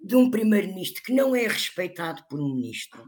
de 0.00 0.14
um 0.14 0.30
primeiro-ministro 0.30 1.02
que 1.02 1.12
não 1.12 1.34
é 1.34 1.48
respeitado 1.48 2.22
por 2.30 2.40
um 2.40 2.54
ministro, 2.54 3.02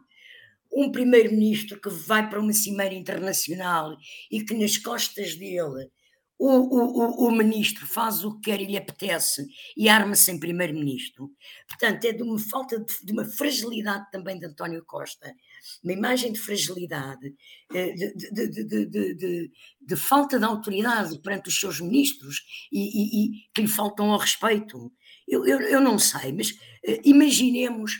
um 0.72 0.90
primeiro-ministro 0.90 1.80
que 1.80 1.88
vai 1.88 2.28
para 2.28 2.40
uma 2.40 2.52
cimeira 2.52 2.94
internacional 2.94 3.96
e 4.28 4.42
que 4.42 4.54
nas 4.54 4.76
costas 4.76 5.36
dele 5.36 5.88
o, 6.38 6.48
o, 6.48 7.28
o, 7.28 7.30
ministro 7.30 7.86
faz 7.86 8.24
o 8.24 8.34
que 8.34 8.50
quer 8.50 8.60
e 8.60 8.66
lhe 8.66 8.76
apetece 8.76 9.46
e 9.76 9.88
arma-se 9.88 10.30
em 10.30 10.40
primeiro-ministro. 10.40 11.30
Portanto, 11.68 12.04
é 12.04 12.12
de 12.12 12.22
uma 12.22 12.38
falta 12.38 12.78
de, 12.78 12.92
de, 13.04 13.12
uma 13.12 13.24
fragilidade 13.24 14.10
também 14.10 14.38
de 14.38 14.46
António 14.46 14.84
Costa, 14.84 15.32
uma 15.82 15.92
imagem 15.92 16.32
de 16.32 16.38
fragilidade, 16.38 17.34
eh, 17.72 17.92
de, 17.92 18.48
de, 19.14 19.50
de 19.80 19.96
falta 19.96 20.38
de 20.38 20.44
autoridade 20.44 21.18
perante 21.20 21.48
os 21.48 21.58
seus 21.58 21.80
ministros 21.80 22.40
e, 22.72 22.80
e, 22.80 23.24
e, 23.24 23.48
que 23.54 23.62
lhe 23.62 23.68
faltam 23.68 24.10
ao 24.10 24.18
respeito. 24.18 24.92
Eu, 25.26 25.46
eu, 25.46 25.60
eu 25.60 25.80
não 25.80 25.98
sei, 25.98 26.32
mas 26.32 26.50
uh, 26.50 27.00
imaginemos 27.04 27.92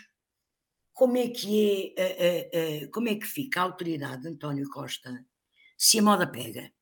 como 0.92 1.16
é 1.16 1.29
que 1.29 1.95
é, 1.97 2.85
uh, 2.85 2.90
como 2.90 3.09
é 3.09 3.14
que 3.16 3.27
fica 3.27 3.61
a 3.61 3.64
autoridade 3.64 4.23
de 4.23 4.29
António 4.29 4.69
Costa 4.71 5.25
se 5.77 5.99
a 5.99 6.03
moda 6.03 6.27
pega. 6.27 6.73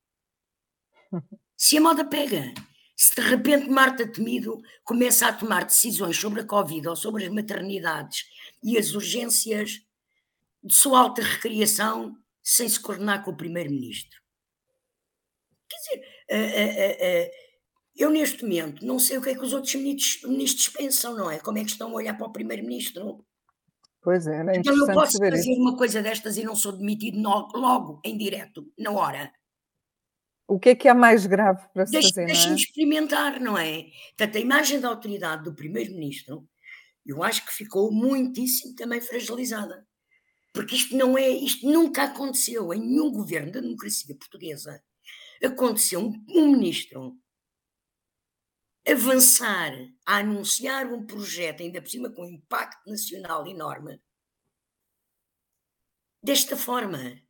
Se 1.56 1.78
a 1.78 1.80
moda 1.80 2.04
pega, 2.04 2.52
se 2.96 3.14
de 3.14 3.22
repente 3.22 3.68
Marta 3.68 4.06
Temido 4.06 4.60
começa 4.84 5.28
a 5.28 5.32
tomar 5.32 5.64
decisões 5.64 6.16
sobre 6.16 6.40
a 6.40 6.46
Covid 6.46 6.88
ou 6.88 6.96
sobre 6.96 7.24
as 7.24 7.32
maternidades 7.32 8.24
e 8.62 8.78
as 8.78 8.92
urgências 8.92 9.80
de 10.64 10.74
sua 10.74 11.00
alta 11.00 11.22
recriação 11.22 12.16
sem 12.42 12.68
se 12.68 12.81
coordenar 12.81 13.22
com 13.22 13.31
o 13.31 13.37
Primeiro-Ministro. 13.37 14.18
Quer 15.68 15.77
dizer, 15.77 16.07
uh, 16.31 16.37
uh, 16.37 17.27
uh, 17.27 17.31
eu 17.96 18.11
neste 18.11 18.42
momento 18.42 18.85
não 18.85 18.98
sei 18.98 19.18
o 19.18 19.22
que 19.22 19.31
é 19.31 19.35
que 19.35 19.44
os 19.44 19.53
outros 19.53 19.74
ministros, 19.74 20.68
pensam, 20.68 21.16
não 21.16 21.31
é? 21.31 21.38
Como 21.38 21.59
é 21.59 21.64
que 21.64 21.70
estão 21.70 21.90
a 21.90 21.94
olhar 21.94 22.16
para 22.16 22.27
o 22.27 22.33
Primeiro-Ministro? 22.33 23.24
Pois 24.03 24.27
é, 24.27 24.40
é 24.40 24.59
Então 24.59 24.77
eu 24.77 24.92
posso 24.92 25.18
fazer 25.18 25.33
isso. 25.35 25.50
uma 25.53 25.77
coisa 25.77 26.03
destas 26.03 26.37
e 26.37 26.44
não 26.44 26.55
sou 26.55 26.72
demitido 26.72 27.18
logo, 27.55 28.00
em 28.05 28.16
direto, 28.18 28.70
na 28.79 28.90
hora. 28.90 29.33
O 30.46 30.59
que 30.59 30.70
é 30.70 30.74
que 30.74 30.88
é 30.88 30.92
mais 30.92 31.24
grave 31.24 31.66
para 31.72 31.87
se 31.87 31.92
Deixe, 31.92 32.09
fazer, 32.09 32.27
Deixe-me 32.27 32.53
é? 32.53 32.57
experimentar, 32.57 33.40
não 33.40 33.57
é? 33.57 33.85
Portanto, 34.16 34.37
a 34.37 34.40
imagem 34.40 34.79
da 34.79 34.88
autoridade 34.88 35.44
do 35.44 35.55
Primeiro-Ministro, 35.55 36.46
eu 37.07 37.22
acho 37.22 37.46
que 37.46 37.53
ficou 37.53 37.90
muitíssimo 37.90 38.74
também 38.74 39.00
fragilizada. 39.00 39.87
Porque 40.54 40.76
isto 40.76 40.96
não 40.96 41.18
é, 41.18 41.28
isto 41.28 41.66
nunca 41.70 42.04
aconteceu 42.04 42.72
em 42.72 42.80
nenhum 42.80 43.10
governo 43.10 43.50
da 43.52 43.60
democracia 43.60 44.16
portuguesa. 44.16 44.82
Aconteceu 45.42 46.00
um, 46.00 46.24
um 46.30 46.52
ministro 46.52 47.18
avançar 48.86 49.72
a 50.06 50.18
anunciar 50.18 50.86
um 50.92 51.04
projeto, 51.04 51.62
ainda 51.62 51.82
por 51.82 51.90
cima 51.90 52.10
com 52.10 52.24
impacto 52.24 52.88
nacional 52.88 53.46
enorme, 53.46 54.00
desta 56.22 56.56
forma, 56.56 57.20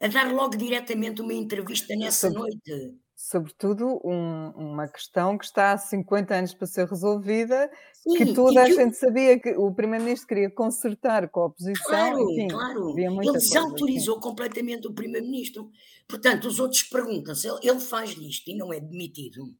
a 0.00 0.08
dar 0.08 0.32
logo 0.32 0.56
diretamente 0.56 1.22
uma 1.22 1.32
entrevista 1.32 1.94
nessa 1.96 2.28
noite. 2.28 2.98
Sobretudo 3.22 4.00
um, 4.04 4.50
uma 4.50 4.88
questão 4.88 5.36
que 5.36 5.44
está 5.44 5.72
há 5.72 5.78
50 5.78 6.34
anos 6.34 6.54
para 6.54 6.66
ser 6.66 6.88
resolvida, 6.88 7.70
Sim, 7.92 8.14
que 8.14 8.32
toda 8.32 8.62
a 8.62 8.64
que 8.64 8.74
gente 8.74 8.96
sabia 8.96 9.38
que 9.38 9.50
o 9.50 9.74
Primeiro-Ministro 9.74 10.28
queria 10.28 10.50
consertar 10.50 11.28
com 11.28 11.40
a 11.40 11.46
oposição. 11.46 11.84
Claro, 11.84 12.30
enfim, 12.30 12.48
claro. 12.48 12.98
Ele 12.98 13.32
desautorizou 13.32 14.14
coisa, 14.14 14.28
completamente 14.28 14.86
o 14.86 14.94
Primeiro-Ministro. 14.94 15.70
Portanto, 16.08 16.46
os 16.48 16.58
outros 16.58 16.82
perguntam-se, 16.84 17.46
ele, 17.46 17.58
ele 17.62 17.80
faz 17.80 18.10
isto 18.16 18.50
e 18.50 18.56
não 18.56 18.72
é 18.72 18.80
demitido 18.80 19.54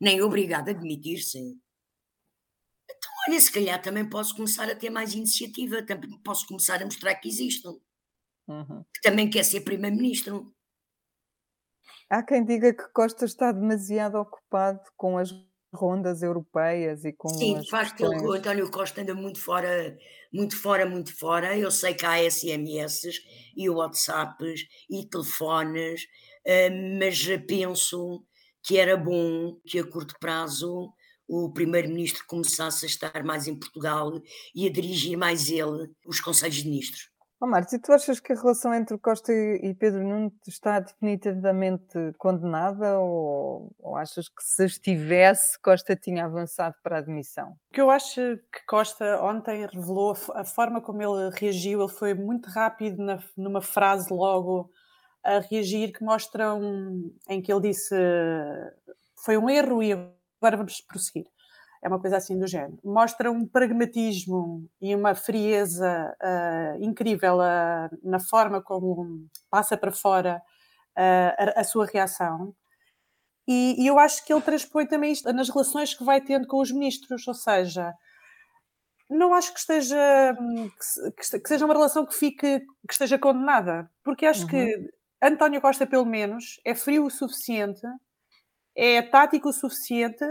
nem 0.00 0.22
obrigado 0.22 0.68
a 0.68 0.70
admitir-se. 0.70 1.38
Então, 1.38 3.10
olha, 3.28 3.40
se 3.40 3.52
calhar 3.52 3.80
também 3.80 4.08
posso 4.08 4.34
começar 4.34 4.68
a 4.68 4.74
ter 4.74 4.88
mais 4.88 5.12
iniciativa, 5.12 5.84
também 5.84 6.18
posso 6.24 6.46
começar 6.46 6.80
a 6.80 6.84
mostrar 6.84 7.14
que 7.16 7.28
existo. 7.28 7.80
Uhum. 8.48 8.82
Que 8.94 9.00
também 9.02 9.28
quer 9.28 9.44
ser 9.44 9.60
primeiro-ministro. 9.60 10.52
Há 12.10 12.24
quem 12.24 12.44
diga 12.44 12.74
que 12.74 12.92
Costa 12.92 13.24
está 13.24 13.52
demasiado 13.52 14.16
ocupado 14.16 14.80
com 14.96 15.16
as 15.16 15.30
rondas 15.72 16.22
europeias 16.22 17.04
e 17.04 17.12
com 17.12 17.28
Sim, 17.28 17.58
as 17.58 17.68
faz 17.68 17.92
que 17.92 18.02
o 18.02 18.32
António 18.32 18.68
Costa 18.68 19.00
anda 19.00 19.14
muito 19.14 19.40
fora, 19.40 19.96
muito 20.32 20.56
fora, 20.56 20.84
muito 20.84 21.16
fora. 21.16 21.56
Eu 21.56 21.70
sei 21.70 21.94
que 21.94 22.04
há 22.04 22.18
SMS 22.28 23.02
e 23.56 23.70
WhatsApps 23.70 24.62
e 24.90 25.08
telefones, 25.08 26.02
eh, 26.44 26.68
mas 26.98 27.24
penso 27.46 28.24
que 28.64 28.76
era 28.76 28.96
bom 28.96 29.56
que 29.64 29.78
a 29.78 29.84
curto 29.84 30.16
prazo 30.18 30.92
o 31.28 31.52
primeiro-ministro 31.52 32.24
começasse 32.26 32.84
a 32.84 32.88
estar 32.88 33.22
mais 33.22 33.46
em 33.46 33.56
Portugal 33.56 34.20
e 34.52 34.66
a 34.66 34.72
dirigir 34.72 35.16
mais 35.16 35.48
ele 35.48 35.88
os 36.04 36.18
conselhos 36.18 36.56
de 36.56 36.68
ministros. 36.68 37.09
Oh, 37.42 37.46
Marta, 37.46 37.74
e 37.74 37.78
tu 37.78 37.90
achas 37.90 38.20
que 38.20 38.34
a 38.34 38.36
relação 38.36 38.74
entre 38.74 38.98
Costa 38.98 39.32
e 39.32 39.74
Pedro 39.74 40.02
Nuno 40.06 40.30
está 40.46 40.78
definitivamente 40.78 42.12
condenada 42.18 42.98
ou, 42.98 43.74
ou, 43.78 43.96
achas 43.96 44.28
que 44.28 44.42
se 44.42 44.66
estivesse, 44.66 45.58
Costa 45.58 45.96
tinha 45.96 46.26
avançado 46.26 46.74
para 46.82 46.96
a 46.96 46.98
admissão? 46.98 47.52
O 47.70 47.72
que 47.72 47.80
eu 47.80 47.88
acho 47.88 48.20
que 48.52 48.66
Costa 48.66 49.22
ontem 49.22 49.66
revelou, 49.66 50.14
a 50.34 50.44
forma 50.44 50.82
como 50.82 51.00
ele 51.00 51.34
reagiu, 51.34 51.80
ele 51.80 51.90
foi 51.90 52.12
muito 52.12 52.50
rápido 52.50 53.02
na, 53.02 53.18
numa 53.34 53.62
frase 53.62 54.12
logo 54.12 54.70
a 55.24 55.38
reagir 55.38 55.92
que 55.94 56.04
mostram 56.04 57.10
em 57.26 57.40
que 57.40 57.50
ele 57.50 57.70
disse 57.70 57.94
foi 59.24 59.38
um 59.38 59.48
erro 59.48 59.82
e 59.82 59.92
agora 59.92 60.58
vamos 60.58 60.82
prosseguir. 60.82 61.26
É 61.82 61.88
uma 61.88 61.98
coisa 61.98 62.18
assim 62.18 62.38
do 62.38 62.46
género. 62.46 62.78
Mostra 62.84 63.30
um 63.30 63.46
pragmatismo 63.46 64.68
e 64.80 64.94
uma 64.94 65.14
frieza 65.14 66.14
uh, 66.22 66.84
incrível 66.84 67.38
uh, 67.38 67.98
na 68.02 68.20
forma 68.20 68.62
como 68.62 69.26
passa 69.50 69.76
para 69.78 69.90
fora 69.90 70.42
uh, 70.96 71.56
a, 71.56 71.60
a, 71.60 71.64
sua 71.64 71.86
reação. 71.86 72.54
E, 73.48 73.82
e, 73.82 73.86
eu 73.86 73.98
acho 73.98 74.24
que 74.24 74.32
ele 74.32 74.42
transpõe 74.42 74.86
também 74.86 75.12
isto 75.12 75.32
nas 75.32 75.48
relações 75.48 75.94
que 75.94 76.04
vai 76.04 76.20
tendo 76.20 76.46
com 76.46 76.60
os 76.60 76.70
ministros, 76.70 77.26
ou 77.26 77.34
seja, 77.34 77.94
não 79.08 79.34
acho 79.34 79.52
que 79.52 79.58
esteja 79.58 80.36
que, 81.16 81.40
que 81.40 81.48
seja 81.48 81.64
uma 81.64 81.74
relação 81.74 82.06
que 82.06 82.14
fique 82.14 82.60
que 82.60 82.92
esteja 82.92 83.18
condenada, 83.18 83.90
porque 84.04 84.26
acho 84.26 84.42
uhum. 84.42 84.48
que 84.48 84.90
António 85.22 85.60
Costa, 85.60 85.86
pelo 85.86 86.06
menos, 86.06 86.60
é 86.64 86.74
frio 86.74 87.06
o 87.06 87.10
suficiente, 87.10 87.82
é 88.76 89.02
tático 89.02 89.48
o 89.48 89.52
suficiente 89.52 90.24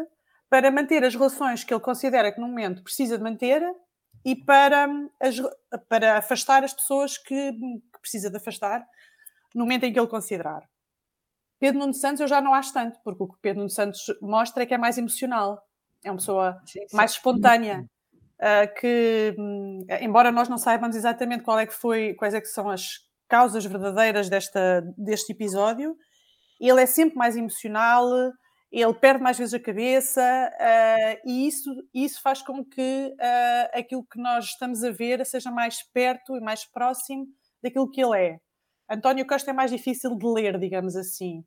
para 0.50 0.72
manter 0.72 1.04
as 1.04 1.14
relações 1.14 1.64
que 1.64 1.74
ele 1.74 1.82
considera 1.82 2.32
que 2.32 2.40
no 2.40 2.48
momento 2.48 2.84
precisa 2.84 3.18
de 3.18 3.24
manter 3.24 3.62
e 4.26 4.36
para, 4.36 4.88
as, 5.22 5.36
para 5.88 6.18
afastar 6.18 6.64
as 6.64 6.74
pessoas 6.74 7.18
que, 7.18 7.54
que, 7.54 8.00
precisa 8.02 8.30
de 8.30 8.38
afastar 8.38 8.86
no 9.54 9.62
momento 9.62 9.84
em 9.86 9.94
que 9.94 10.00
ele 10.00 10.08
considerar. 10.08 10.68
Pedro 11.60 11.80
Nuno 11.80 11.94
Santos 11.94 12.22
eu 12.22 12.28
já 12.28 12.42
não 12.42 12.54
acho 12.54 12.74
tanto, 12.74 13.00
porque 13.04 13.24
o 13.24 13.28
que 13.28 13.38
Pedro 13.42 13.60
Nuno 13.60 13.70
Santos 13.70 14.06
mostra 14.22 14.64
é 14.64 14.66
que 14.66 14.74
é 14.74 14.78
mais 14.78 14.98
emocional, 14.98 15.62
é 16.04 16.10
uma 16.10 16.18
pessoa 16.18 16.62
sim, 16.66 16.88
sim. 16.88 16.96
mais 16.96 17.12
espontânea, 17.12 17.86
uh, 18.40 18.80
que, 18.80 19.36
um, 19.38 19.86
embora 20.02 20.32
nós 20.32 20.48
não 20.48 20.58
saibamos 20.58 20.96
exatamente 20.96 21.44
qual 21.44 21.60
é 21.60 21.66
que 21.66 21.74
foi, 21.74 22.14
quais 22.14 22.34
é 22.34 22.42
que 22.42 22.48
são 22.48 22.70
as 22.70 23.08
causas 23.28 23.66
verdadeiras 23.66 24.30
desta, 24.30 24.82
deste 24.98 25.34
episódio. 25.34 25.96
Ele 26.60 26.82
é 26.82 26.86
sempre 26.86 27.16
mais 27.16 27.36
emocional, 27.38 28.10
ele 28.72 28.94
perde 28.94 29.24
mais 29.24 29.38
vezes 29.38 29.54
a 29.54 29.60
cabeça 29.60 30.22
uh, 30.22 31.30
e 31.30 31.48
isso, 31.48 31.74
isso 31.94 32.22
faz 32.22 32.42
com 32.42 32.64
que 32.64 33.14
uh, 33.16 33.80
aquilo 33.80 34.06
que 34.06 34.22
nós 34.22 34.46
estamos 34.46 34.84
a 34.84 34.92
ver 34.92 35.26
seja 35.26 35.50
mais 35.50 35.82
perto 35.92 36.36
e 36.36 36.40
mais 36.40 36.66
próximo 36.66 37.26
daquilo 37.64 37.90
que 37.90 38.02
ele 38.02 38.18
é. 38.18 38.40
António 38.90 39.26
Costa 39.26 39.52
é 39.52 39.54
mais 39.54 39.72
difícil 39.72 40.16
de 40.16 40.26
ler, 40.26 40.60
digamos 40.60 40.96
assim. 40.96 41.44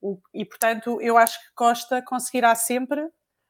O, 0.00 0.18
e, 0.34 0.44
portanto, 0.44 1.00
eu 1.00 1.16
acho 1.16 1.38
que 1.38 1.54
Costa 1.54 2.02
conseguirá 2.02 2.54
sempre, 2.54 3.06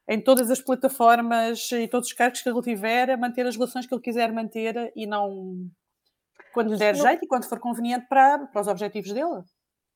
em 0.07 0.21
todas 0.21 0.51
as 0.51 0.61
plataformas 0.61 1.71
e 1.71 1.87
todos 1.87 2.09
os 2.09 2.13
cargos 2.13 2.41
que 2.41 2.49
ele 2.49 2.61
tiver, 2.61 3.17
manter 3.17 3.45
as 3.45 3.55
relações 3.55 3.87
que 3.87 3.93
ele 3.93 4.01
quiser 4.01 4.31
manter 4.31 4.91
e 4.95 5.07
não 5.07 5.69
quando 6.53 6.71
lhe 6.71 6.77
der 6.77 6.95
jeito 6.95 7.23
e 7.23 7.27
quando 7.27 7.47
for 7.47 7.59
conveniente 7.59 8.05
para, 8.07 8.45
para 8.47 8.61
os 8.61 8.67
objetivos 8.67 9.11
dele. 9.11 9.43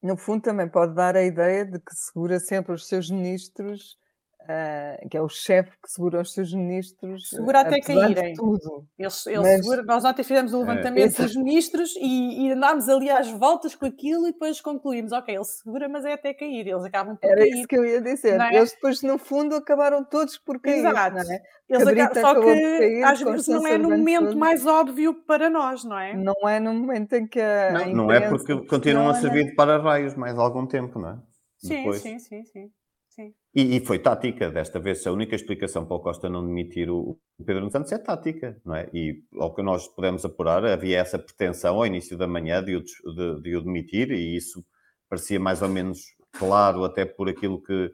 No 0.02 0.16
fundo, 0.16 0.44
também 0.44 0.70
pode 0.70 0.94
dar 0.94 1.16
a 1.16 1.24
ideia 1.24 1.66
de 1.66 1.80
que 1.80 1.96
segura 1.96 2.40
sempre 2.40 2.74
os 2.74 2.88
seus 2.88 3.10
ministros 3.10 3.98
uh, 4.48 5.10
que 5.10 5.18
é 5.18 5.22
o 5.22 5.28
chefe 5.28 5.72
que 5.84 5.92
segura 5.92 6.22
os 6.22 6.34
seus 6.34 6.54
ministros. 6.54 7.30
Segura 7.30 7.62
até 7.62 7.80
caírem. 7.80 8.34
Tudo. 8.34 8.86
Ele, 8.98 9.10
ele 9.28 9.38
Mas... 9.38 9.66
segura, 9.66 9.84
nós 9.84 10.06
ontem 10.06 10.24
fizemos 10.24 10.54
o 10.54 10.60
um 10.60 10.64
é. 10.64 10.70
levantamento 10.70 11.22
é. 11.22 11.26
dos 11.26 11.36
ministros 11.36 11.96
e, 11.98 12.46
e, 12.48 12.52
andámos 12.52 12.88
ali 12.88 13.10
às 13.10 13.30
voltas 13.30 13.76
com 13.76 13.86
aquilo 13.86 14.28
e 14.28 14.32
depois 14.32 14.62
concluímos, 14.62 15.12
ok, 15.12 15.36
ele 15.36 15.44
segura, 15.44 15.90
mas 15.90 16.06
é 16.06 16.14
até 16.14 16.34
cair, 16.34 16.68
eles 16.68 16.84
acabam 16.84 17.16
por 17.16 17.30
Era 17.30 17.42
cair. 17.42 17.54
isso 17.54 17.68
que 17.68 17.78
eu 17.78 17.86
ia 17.86 18.02
dizer. 18.02 18.40
É? 18.40 18.56
Eles 18.56 18.72
depois, 18.72 19.02
no 19.02 19.18
fundo, 19.18 19.56
acabaram 19.56 20.04
todos 20.04 20.38
por 20.38 20.60
cair. 20.60 20.80
Exato. 20.80 21.18
É? 21.18 21.42
Eles 21.70 21.88
acabam, 21.88 22.22
só 22.22 22.36
que 22.36 22.46
cair, 22.46 23.04
às 23.04 23.22
vezes 23.22 23.48
não 23.48 23.68
é 23.68 23.78
no 23.78 23.90
momento 23.90 24.28
tudo. 24.28 24.40
mais 24.40 24.66
óbvio 24.66 25.14
para 25.14 25.50
nós, 25.50 25.84
não 25.84 26.00
é? 26.00 26.16
Não 26.16 26.48
é 26.48 26.60
no 26.60 26.74
momento 26.74 27.14
em 27.14 27.28
que 27.28 27.40
a. 27.40 27.72
Não, 27.72 28.06
não 28.06 28.12
é 28.12 28.30
porque 28.30 28.56
continuam 28.66 29.10
a 29.10 29.14
servir 29.16 29.46
de 29.46 29.56
para-raios 29.56 30.16
mais 30.16 30.38
algum 30.38 30.66
tempo, 30.66 31.00
não 31.00 31.10
é? 31.10 31.18
Sim, 31.58 31.78
Depois. 31.78 32.02
sim, 32.02 32.20
sim, 32.20 32.44
sim. 32.46 32.72
E, 33.60 33.78
e, 33.78 33.80
foi 33.84 33.98
tática, 33.98 34.52
desta 34.52 34.80
vez, 34.80 35.06
a 35.08 35.12
única 35.12 35.34
explicação 35.34 35.84
para 35.84 35.98
o 35.98 36.00
Costa 36.00 36.30
não 36.30 36.46
demitir 36.46 36.92
o, 36.92 37.20
o 37.40 37.44
Pedro 37.44 37.62
Nuno 37.62 37.72
Santos 37.72 37.92
é 37.92 37.98
tática, 37.98 38.62
não 38.64 38.76
é? 38.76 38.88
E 38.94 39.24
ao 39.36 39.52
que 39.52 39.64
nós 39.64 39.88
podemos 39.88 40.24
apurar, 40.24 40.64
havia 40.64 41.00
essa 41.00 41.18
pretensão 41.18 41.78
ao 41.78 41.88
início 41.88 42.16
da 42.16 42.28
manhã 42.28 42.64
de 42.64 42.76
o, 42.76 42.84
de, 42.84 43.42
de 43.42 43.56
o 43.56 43.62
demitir, 43.64 44.12
e 44.12 44.36
isso 44.36 44.64
parecia 45.10 45.40
mais 45.40 45.64
ou 45.64 45.70
menos 45.70 46.02
claro, 46.34 46.84
até 46.84 47.04
por 47.04 47.30
aquilo 47.30 47.60
que, 47.60 47.92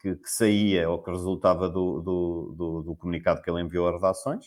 que, 0.00 0.16
que 0.16 0.30
saía 0.30 0.88
ou 0.88 1.02
que 1.02 1.10
resultava 1.10 1.68
do, 1.68 2.00
do, 2.00 2.54
do, 2.56 2.82
do, 2.84 2.96
comunicado 2.96 3.42
que 3.42 3.50
ele 3.50 3.60
enviou 3.60 3.86
às 3.86 3.96
redações. 3.96 4.46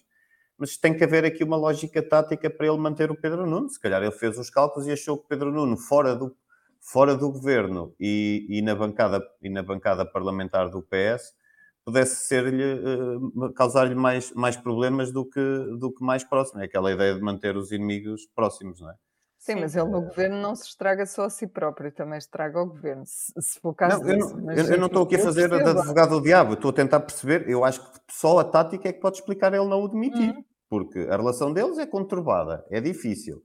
Mas 0.57 0.75
tem 0.75 0.97
que 0.97 1.03
haver 1.03 1.23
aqui 1.23 1.43
uma 1.43 1.55
lógica 1.55 2.01
tática 2.01 2.49
para 2.49 2.65
ele 2.65 2.79
manter 2.79 3.11
o 3.11 3.15
Pedro 3.15 3.45
Nuno. 3.45 3.69
Se 3.69 3.79
calhar 3.79 4.01
ele 4.01 4.11
fez 4.11 4.39
os 4.39 4.49
cálculos 4.49 4.87
e 4.87 4.91
achou 4.91 5.19
que 5.19 5.27
Pedro 5.27 5.51
Nuno, 5.51 5.77
fora 5.77 6.15
do, 6.15 6.35
fora 6.81 7.15
do 7.15 7.31
governo 7.31 7.93
e, 7.99 8.45
e, 8.49 8.61
na, 8.61 8.75
bancada, 8.75 9.21
e 9.41 9.49
na 9.49 9.63
bancada 9.63 10.05
parlamentar 10.05 10.69
do 10.69 10.81
PS 10.81 11.35
pudesse 11.83 12.27
ser-lhe 12.27 12.63
uh, 12.63 13.53
causar-lhe 13.53 13.95
mais, 13.95 14.33
mais 14.33 14.57
problemas 14.57 15.11
do 15.11 15.25
que, 15.25 15.39
do 15.79 15.93
que 15.93 16.03
mais 16.03 16.23
próximo. 16.23 16.61
É 16.61 16.65
aquela 16.65 16.91
ideia 16.91 17.15
de 17.15 17.21
manter 17.21 17.55
os 17.55 17.71
inimigos 17.71 18.27
próximos, 18.35 18.81
não 18.81 18.91
é? 18.91 18.95
Sim, 19.39 19.55
mas 19.55 19.75
ele 19.75 19.89
no 19.89 20.01
governo 20.01 20.41
não 20.41 20.55
se 20.55 20.67
estraga 20.67 21.05
só 21.05 21.23
a 21.25 21.29
si 21.29 21.47
próprio, 21.47 21.91
também 21.91 22.17
estraga 22.17 22.59
o 22.59 22.65
governo, 22.65 23.03
se, 23.05 23.31
se 23.39 23.59
for 23.61 23.69
o 23.69 23.73
caso 23.73 24.03
não, 24.03 24.15
disso. 24.15 24.31
Eu 24.31 24.41
não, 24.41 24.53
eu, 24.53 24.65
eu 24.65 24.77
não 24.77 24.87
estou 24.87 25.03
aqui 25.03 25.15
a 25.15 25.19
fazer 25.19 25.47
de 25.47 25.55
advogado 25.55 26.09
do 26.09 26.21
diabo, 26.21 26.53
estou 26.53 26.71
a 26.71 26.73
tentar 26.73 26.99
perceber, 26.99 27.47
eu 27.47 27.63
acho 27.63 27.79
que 27.79 27.99
só 28.11 28.39
a 28.39 28.43
tática 28.43 28.89
é 28.89 28.91
que 28.91 28.99
pode 28.99 29.17
explicar 29.17 29.53
ele 29.53 29.67
não 29.67 29.81
o 29.81 29.87
demitir, 29.87 30.35
uhum. 30.35 30.43
porque 30.69 30.99
a 30.99 31.15
relação 31.15 31.53
deles 31.53 31.77
é 31.77 31.85
conturbada, 31.85 32.65
é 32.69 32.81
difícil. 32.81 33.41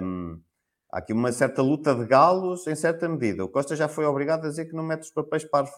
Um, 0.00 0.40
há 0.96 0.98
aqui 0.98 1.12
uma 1.12 1.30
certa 1.30 1.60
luta 1.60 1.94
de 1.94 2.06
galos 2.06 2.66
em 2.66 2.74
certa 2.74 3.06
medida. 3.06 3.44
O 3.44 3.48
Costa 3.50 3.76
já 3.76 3.86
foi 3.86 4.06
obrigado 4.06 4.46
a 4.46 4.48
dizer 4.48 4.64
que 4.64 4.74
não 4.74 4.82
mete 4.82 5.02
os 5.02 5.10
papéis 5.10 5.44
para 5.44 5.68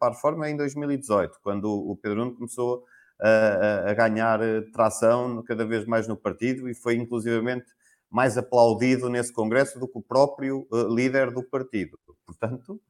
a 0.00 0.08
reforma 0.08 0.48
em 0.48 0.56
2018, 0.56 1.40
quando 1.42 1.64
o 1.64 1.96
Pedro 1.96 2.20
Nuno 2.20 2.36
começou 2.36 2.84
a, 3.20 3.90
a, 3.90 3.94
ganhar 3.94 4.40
eh, 4.40 4.60
tração 4.72 5.42
cada 5.42 5.64
vez 5.66 5.84
mais 5.84 6.06
no 6.06 6.16
partido 6.16 6.68
e 6.68 6.74
foi 6.74 6.94
inclusivamente 6.94 7.66
mais 8.08 8.38
aplaudido 8.38 9.08
nesse 9.08 9.32
congresso 9.32 9.80
do 9.80 9.88
que 9.88 9.98
o 9.98 10.02
próprio 10.02 10.66
uh, 10.70 10.94
líder 10.94 11.32
do 11.32 11.42
partido. 11.42 11.98
Portanto, 12.24 12.80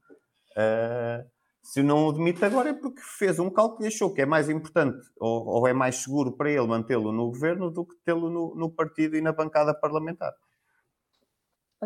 uh, 0.50 1.24
se 1.62 1.82
não 1.82 2.06
o 2.06 2.12
demite 2.12 2.44
agora 2.44 2.70
é 2.70 2.74
porque 2.74 3.00
fez 3.18 3.38
um 3.38 3.48
cálculo 3.48 3.84
e 3.84 3.86
achou 3.86 4.12
que 4.12 4.20
é 4.20 4.26
mais 4.26 4.50
importante 4.50 4.98
ou, 5.18 5.46
ou 5.46 5.68
é 5.68 5.72
mais 5.72 5.96
seguro 5.96 6.32
para 6.32 6.50
ele 6.50 6.66
mantê-lo 6.66 7.12
no 7.12 7.28
governo 7.28 7.70
do 7.70 7.84
que 7.86 7.94
tê-lo 8.04 8.28
no, 8.28 8.54
no 8.54 8.70
partido 8.70 9.16
e 9.16 9.22
na 9.22 9.32
bancada 9.32 9.72
parlamentar. 9.72 10.32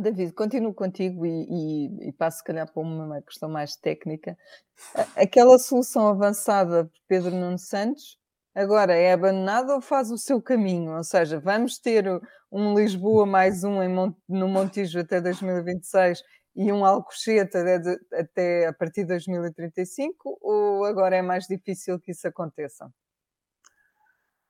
David, 0.00 0.32
continuo 0.32 0.74
contigo 0.74 1.24
e, 1.24 1.30
e, 1.30 2.09
e, 2.09 2.12
passo, 2.12 2.38
se 2.38 2.44
calhar, 2.44 2.70
para 2.70 2.82
uma 2.82 3.22
questão 3.22 3.48
mais 3.48 3.76
técnica. 3.76 4.37
Aquela 5.16 5.59
solução 5.59 6.09
avançada 6.09 6.85
por 6.85 7.00
Pedro 7.09 7.30
Nuno 7.30 7.59
Santos 7.59 8.18
agora 8.54 8.94
é 8.94 9.12
abandonada 9.12 9.74
ou 9.74 9.80
faz 9.80 10.11
o 10.11 10.18
seu 10.18 10.40
caminho? 10.40 10.96
Ou 10.96 11.04
seja, 11.04 11.40
vamos 11.40 11.78
ter 11.78 12.04
um 12.52 12.74
Lisboa 12.74 13.26
mais 13.26 13.64
um 13.64 13.78
no 14.28 14.48
Montijo 14.48 15.00
até 15.00 15.20
2026 15.20 16.22
e 16.54 16.72
um 16.72 16.85
Alcochete 16.85 17.56
até, 17.56 17.76
até 18.12 18.66
a 18.66 18.72
partir 18.72 19.02
de 19.02 19.09
2035? 19.09 20.38
Ou 20.42 20.85
agora 20.85 21.16
é 21.16 21.22
mais 21.22 21.46
difícil 21.46 21.98
que 22.00 22.12
isso 22.12 22.26
aconteça? 22.28 22.90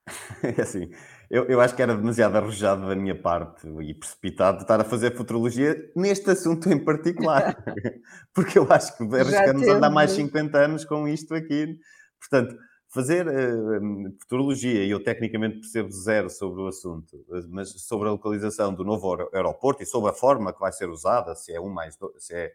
É 0.57 0.63
assim, 0.63 0.91
eu, 1.31 1.45
eu 1.47 1.61
acho 1.61 1.75
que 1.75 1.83
era 1.83 1.97
demasiado 1.97 2.37
arrojado 2.37 2.87
da 2.87 2.95
minha 2.95 3.21
parte 3.21 3.67
e 3.83 3.95
precipitado 3.95 4.63
estar 4.63 4.81
a 4.81 4.85
fazer 4.85 5.17
futurologia 5.17 5.77
neste 5.97 6.31
assunto 6.31 6.71
em 6.71 6.79
particular, 6.79 7.57
porque 8.33 8.59
eu 8.59 8.67
acho 8.71 8.97
que 8.97 9.03
arriscamos 9.03 9.69
a 9.69 9.73
andar 9.73 9.91
mais 9.91 10.13
50 10.13 10.59
anos 10.59 10.85
com 10.85 11.09
isto 11.09 11.35
aqui. 11.35 11.79
Portanto, 12.21 12.57
fazer 12.89 13.27
uh, 13.27 14.17
futurologia, 14.21 14.85
e 14.85 14.91
eu 14.91 15.03
tecnicamente 15.03 15.61
percebo 15.61 15.91
zero 15.91 16.31
sobre 16.31 16.63
o 16.63 16.69
assunto, 16.69 17.25
mas 17.51 17.71
sobre 17.83 18.09
a 18.09 18.13
localização 18.13 18.73
do 18.73 18.85
novo 18.85 19.29
aeroporto 19.35 19.83
e 19.83 19.87
sobre 19.87 20.11
a 20.11 20.15
forma 20.15 20.53
que 20.53 20.61
vai 20.61 20.73
ser 20.73 20.89
usada, 20.89 21.35
se 21.35 21.53
é 21.53 21.61
um 21.61 21.69
mais 21.69 21.97
dois, 21.97 22.25
se 22.25 22.35
é 22.35 22.53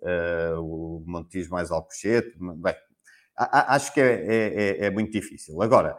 uh, 0.00 0.60
o 0.60 1.04
Montijo 1.06 1.50
mais 1.50 1.70
Alcochete, 1.70 2.36
bem, 2.38 2.74
acho 3.36 3.92
que 3.92 4.00
é, 4.00 4.24
é, 4.26 4.84
é, 4.84 4.86
é 4.86 4.90
muito 4.90 5.12
difícil. 5.12 5.60
Agora, 5.62 5.96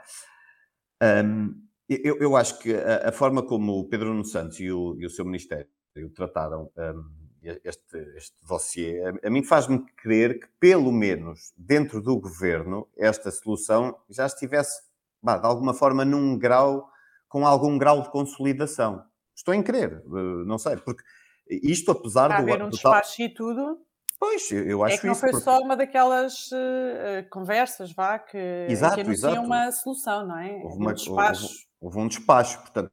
um, 1.02 1.54
eu, 1.90 2.18
eu, 2.20 2.36
acho 2.36 2.60
que 2.60 2.74
a, 2.74 3.10
a, 3.10 3.12
forma 3.12 3.42
como 3.44 3.80
o 3.80 3.88
Pedro 3.88 4.10
Nuno 4.10 4.26
Santos 4.26 4.60
e 4.60 4.72
o, 4.72 4.96
e 5.00 5.06
o 5.06 5.10
seu 5.10 5.24
Ministério 5.24 5.68
trataram 6.14 6.70
um, 6.78 7.28
este, 7.64 7.98
este 8.16 8.36
dossiê, 8.46 9.02
a, 9.04 9.28
a 9.28 9.30
mim 9.30 9.44
faz-me 9.44 9.86
crer 9.96 10.40
que, 10.40 10.48
pelo 10.60 10.92
menos 10.92 11.54
dentro 11.58 12.02
do 12.02 12.20
governo, 12.20 12.88
esta 12.98 13.32
solução 13.32 13.98
já 14.10 14.26
estivesse, 14.26 14.82
bah, 15.22 15.38
de 15.38 15.46
alguma 15.46 15.74
forma, 15.74 16.04
num 16.04 16.38
grau, 16.38 16.90
com 17.30 17.46
algum 17.46 17.78
grau 17.78 18.02
de 18.02 18.10
consolidação. 18.10 19.04
Estou 19.36 19.54
em 19.54 19.64
crer, 19.64 20.04
eh, 20.04 20.46
não 20.46 20.58
sei, 20.58 20.78
porque 20.78 21.04
isto 21.50 21.92
apesar 21.92 22.30
Está 22.30 22.42
do... 22.42 22.52
haver 22.52 22.64
um 22.64 22.70
despacho 22.70 23.22
e 23.22 23.34
tudo... 23.34 23.87
Pois, 24.20 24.52
eu 24.52 24.84
acho 24.84 24.96
é 24.96 24.98
que 24.98 25.06
não 25.06 25.14
isso, 25.14 25.22
foi 25.22 25.32
porque... 25.32 25.44
só 25.44 25.60
uma 25.60 25.76
daquelas 25.76 26.48
uh, 26.52 27.30
conversas, 27.30 27.94
vá, 27.94 28.18
que, 28.18 28.66
exato, 28.68 28.96
que 28.96 29.02
anunciam 29.02 29.46
uma 29.46 29.72
solução, 29.72 30.28
não 30.28 30.40
é? 30.40 30.60
Houve, 30.64 30.78
uma, 30.78 30.92
um 30.92 30.94
despacho. 30.94 31.44
Houve, 31.44 31.58
houve, 31.82 32.00
um 32.00 32.08
despacho, 32.08 32.60
portanto, 32.62 32.92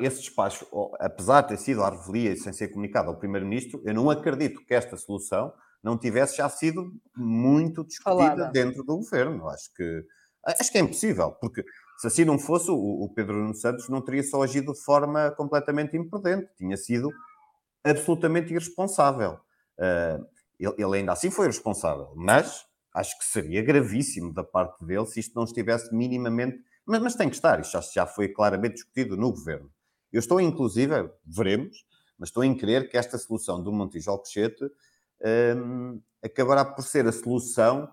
esse 0.00 0.20
despacho, 0.20 0.66
apesar 0.98 1.42
de 1.42 1.48
ter 1.48 1.58
sido 1.58 1.82
à 1.82 1.90
revelia 1.90 2.32
e 2.32 2.36
sem 2.36 2.52
ser 2.52 2.68
comunicado 2.68 3.10
ao 3.10 3.18
Primeiro-Ministro, 3.18 3.82
eu 3.84 3.92
não 3.92 4.08
acredito 4.08 4.64
que 4.64 4.74
esta 4.74 4.96
solução 4.96 5.52
não 5.82 5.98
tivesse 5.98 6.38
já 6.38 6.48
sido 6.48 6.90
muito 7.14 7.84
discutida 7.84 8.30
Falada. 8.30 8.50
dentro 8.50 8.82
do 8.82 8.96
governo. 8.96 9.46
Acho 9.50 9.70
que, 9.74 10.02
acho 10.46 10.72
que 10.72 10.78
é 10.78 10.80
impossível, 10.80 11.32
porque 11.32 11.62
se 11.98 12.06
assim 12.06 12.24
não 12.24 12.38
fosse, 12.38 12.70
o, 12.70 12.74
o 12.74 13.12
Pedro 13.14 13.36
Nuno 13.36 13.54
Santos 13.54 13.88
não 13.90 14.00
teria 14.00 14.22
só 14.22 14.42
agido 14.42 14.72
de 14.72 14.82
forma 14.82 15.30
completamente 15.32 15.94
imprudente, 15.94 16.48
tinha 16.56 16.76
sido 16.78 17.10
absolutamente 17.84 18.50
irresponsável. 18.50 19.38
Uh, 19.78 20.33
ele, 20.58 20.74
ele 20.78 20.98
ainda 20.98 21.12
assim 21.12 21.30
foi 21.30 21.46
responsável, 21.46 22.12
mas 22.16 22.64
acho 22.94 23.18
que 23.18 23.24
seria 23.24 23.62
gravíssimo 23.62 24.32
da 24.32 24.44
parte 24.44 24.84
dele 24.84 25.06
se 25.06 25.20
isto 25.20 25.34
não 25.34 25.44
estivesse 25.44 25.94
minimamente. 25.94 26.58
Mas, 26.86 27.00
mas 27.00 27.14
tem 27.14 27.28
que 27.28 27.34
estar, 27.34 27.60
isto 27.60 27.72
já, 27.72 27.80
já 27.80 28.06
foi 28.06 28.28
claramente 28.28 28.74
discutido 28.74 29.16
no 29.16 29.30
governo. 29.30 29.70
Eu 30.12 30.20
estou, 30.20 30.40
inclusive, 30.40 31.10
veremos, 31.26 31.84
mas 32.18 32.28
estou 32.28 32.44
em 32.44 32.56
crer 32.56 32.88
que 32.88 32.96
esta 32.96 33.18
solução 33.18 33.62
do 33.62 33.72
Montijo 33.72 34.10
Alcochete 34.10 34.64
um, 35.56 36.00
acabará 36.22 36.64
por 36.64 36.82
ser 36.82 37.06
a 37.06 37.12
solução 37.12 37.90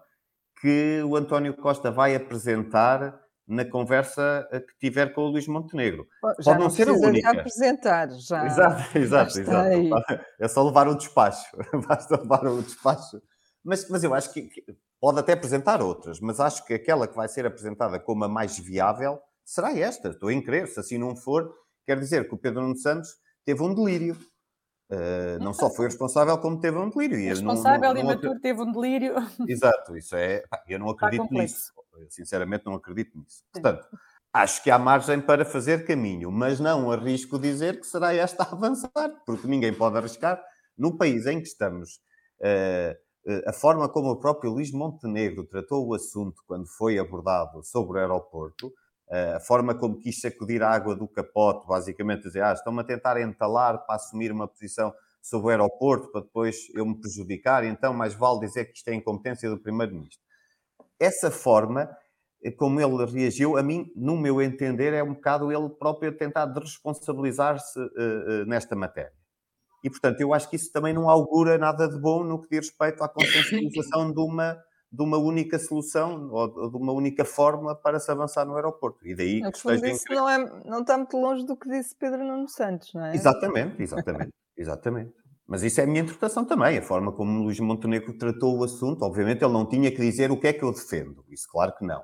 que 0.59 1.01
o 1.03 1.15
António 1.15 1.55
Costa 1.55 1.89
vai 1.89 2.15
apresentar 2.15 3.19
na 3.51 3.65
conversa 3.65 4.47
que 4.51 4.79
tiver 4.79 5.13
com 5.13 5.21
o 5.21 5.27
Luís 5.27 5.45
Montenegro. 5.45 6.07
Já 6.39 6.51
Pode 6.51 6.57
não, 6.57 6.63
não 6.63 6.69
ser 6.69 6.87
a 6.87 6.93
única. 6.93 7.31
apresentar, 7.31 8.09
já. 8.11 8.45
Exato, 8.45 8.97
exato, 8.97 9.39
exato. 9.39 10.25
É 10.39 10.47
só 10.47 10.63
levar 10.63 10.87
o 10.87 10.95
despacho. 10.95 11.45
Basta 11.87 12.17
levar 12.17 12.47
o 12.47 12.61
despacho. 12.63 13.21
Mas, 13.63 13.87
mas 13.89 14.03
eu 14.03 14.13
acho 14.13 14.31
que, 14.33 14.43
que, 14.43 14.63
pode 14.99 15.19
até 15.19 15.33
apresentar 15.33 15.81
outras, 15.81 16.19
mas 16.21 16.39
acho 16.39 16.65
que 16.65 16.73
aquela 16.73 17.07
que 17.07 17.15
vai 17.15 17.27
ser 17.27 17.45
apresentada 17.45 17.99
como 17.99 18.23
a 18.23 18.29
mais 18.29 18.57
viável 18.57 19.19
será 19.43 19.77
esta. 19.77 20.09
Estou 20.09 20.31
em 20.31 20.41
crer. 20.41 20.67
Se 20.67 20.79
assim 20.79 20.97
não 20.97 21.15
for, 21.15 21.53
quer 21.85 21.99
dizer 21.99 22.27
que 22.29 22.33
o 22.33 22.37
Pedro 22.37 22.61
Nuno 22.61 22.77
Santos 22.77 23.09
teve 23.43 23.61
um 23.61 23.75
delírio. 23.75 24.17
Uh, 24.89 25.41
não 25.41 25.53
só 25.53 25.69
foi 25.69 25.85
responsável, 25.85 26.37
como 26.37 26.59
teve 26.59 26.77
um 26.77 26.89
delírio. 26.89 27.17
Responsável 27.17 27.95
e 27.97 28.03
maturo 28.03 28.39
teve 28.39 28.61
um 28.61 28.71
delírio. 28.71 29.15
Exato, 29.47 29.97
isso 29.97 30.15
é. 30.15 30.43
Eu 30.67 30.79
não 30.79 30.89
acredito 30.89 31.27
nisso. 31.31 31.71
Eu, 32.01 32.09
sinceramente, 32.09 32.65
não 32.65 32.73
acredito 32.73 33.17
nisso. 33.17 33.43
Portanto, 33.51 33.87
acho 34.33 34.63
que 34.63 34.71
há 34.71 34.79
margem 34.79 35.21
para 35.21 35.45
fazer 35.45 35.85
caminho, 35.85 36.31
mas 36.31 36.59
não 36.59 36.91
arrisco 36.91 37.37
dizer 37.37 37.79
que 37.79 37.85
será 37.85 38.13
esta 38.13 38.43
a 38.43 38.51
avançar, 38.51 39.09
porque 39.25 39.47
ninguém 39.47 39.73
pode 39.73 39.97
arriscar. 39.97 40.41
No 40.77 40.97
país 40.97 41.25
em 41.25 41.39
que 41.39 41.47
estamos, 41.47 41.99
uh, 42.41 43.31
uh, 43.31 43.49
a 43.49 43.53
forma 43.53 43.87
como 43.89 44.09
o 44.09 44.19
próprio 44.19 44.51
Luís 44.51 44.71
Montenegro 44.71 45.45
tratou 45.45 45.87
o 45.87 45.93
assunto 45.93 46.41
quando 46.47 46.67
foi 46.67 46.97
abordado 46.97 47.63
sobre 47.63 47.97
o 47.97 48.01
aeroporto, 48.01 48.73
a 49.35 49.41
forma 49.41 49.75
como 49.75 49.99
quis 49.99 50.21
sacudir 50.21 50.63
a 50.63 50.69
água 50.69 50.95
do 50.95 51.05
capote, 51.05 51.67
basicamente 51.67 52.23
dizer, 52.23 52.43
ah, 52.43 52.53
estão-me 52.53 52.79
a 52.79 52.83
tentar 52.83 53.19
entalar 53.19 53.85
para 53.85 53.95
assumir 53.95 54.31
uma 54.31 54.47
posição 54.47 54.93
sobre 55.21 55.47
o 55.47 55.49
aeroporto, 55.49 56.09
para 56.11 56.21
depois 56.21 56.69
eu 56.73 56.85
me 56.85 56.99
prejudicar, 56.99 57.65
então 57.65 57.93
mais 57.93 58.13
vale 58.13 58.39
dizer 58.39 58.65
que 58.65 58.77
isto 58.77 58.87
é 58.87 58.95
incompetência 58.95 59.49
do 59.49 59.59
Primeiro-Ministro. 59.59 60.19
Essa 61.01 61.31
forma, 61.31 61.89
eh, 62.43 62.51
como 62.51 62.79
ele 62.79 63.05
reagiu, 63.05 63.57
a 63.57 63.63
mim, 63.63 63.91
no 63.95 64.15
meu 64.15 64.41
entender, 64.41 64.93
é 64.93 65.01
um 65.03 65.15
bocado 65.15 65.51
ele 65.51 65.69
próprio 65.69 66.15
tentar 66.15 66.45
desresponsabilizar-se 66.45 67.79
uh, 67.79 67.83
uh, 67.83 68.45
nesta 68.45 68.75
matéria. 68.75 69.11
E, 69.83 69.89
portanto, 69.89 70.21
eu 70.21 70.31
acho 70.31 70.47
que 70.47 70.55
isso 70.55 70.71
também 70.71 70.93
não 70.93 71.09
augura 71.09 71.57
nada 71.57 71.89
de 71.89 71.99
bom 71.99 72.23
no 72.23 72.39
que 72.39 72.49
diz 72.49 72.69
respeito 72.69 73.03
à 73.03 73.09
consciencialização 73.09 74.13
de 74.13 74.19
uma 74.21 74.61
de 74.91 75.01
uma 75.01 75.17
única 75.17 75.57
solução 75.57 76.29
ou 76.31 76.69
de 76.69 76.75
uma 76.75 76.91
única 76.91 77.23
fórmula 77.23 77.73
para 77.73 77.97
se 77.97 78.11
avançar 78.11 78.45
no 78.45 78.55
aeroporto. 78.55 79.07
E 79.07 79.15
daí 79.15 79.41
que 79.41 79.47
esteja 79.47 79.81
disse, 79.81 80.13
não, 80.13 80.27
é, 80.27 80.37
não 80.65 80.81
está 80.81 80.97
muito 80.97 81.15
longe 81.15 81.45
do 81.45 81.55
que 81.55 81.69
disse 81.69 81.95
Pedro 81.95 82.25
Nuno 82.25 82.49
Santos, 82.49 82.93
não 82.93 83.05
é? 83.05 83.15
Exatamente, 83.15 83.81
exatamente, 83.81 84.33
exatamente. 84.57 85.13
Mas 85.51 85.63
isso 85.63 85.81
é 85.81 85.83
a 85.83 85.87
minha 85.87 85.99
interpretação 85.99 86.45
também, 86.45 86.77
a 86.77 86.81
forma 86.81 87.11
como 87.11 87.43
Luís 87.43 87.59
Montenegro 87.59 88.17
tratou 88.17 88.57
o 88.57 88.63
assunto. 88.63 89.03
Obviamente 89.03 89.43
ele 89.43 89.51
não 89.51 89.67
tinha 89.67 89.91
que 89.91 89.97
dizer 89.97 90.31
o 90.31 90.39
que 90.39 90.47
é 90.47 90.53
que 90.53 90.63
eu 90.63 90.71
defendo, 90.71 91.25
isso 91.27 91.45
claro 91.51 91.75
que 91.77 91.85
não. 91.85 92.01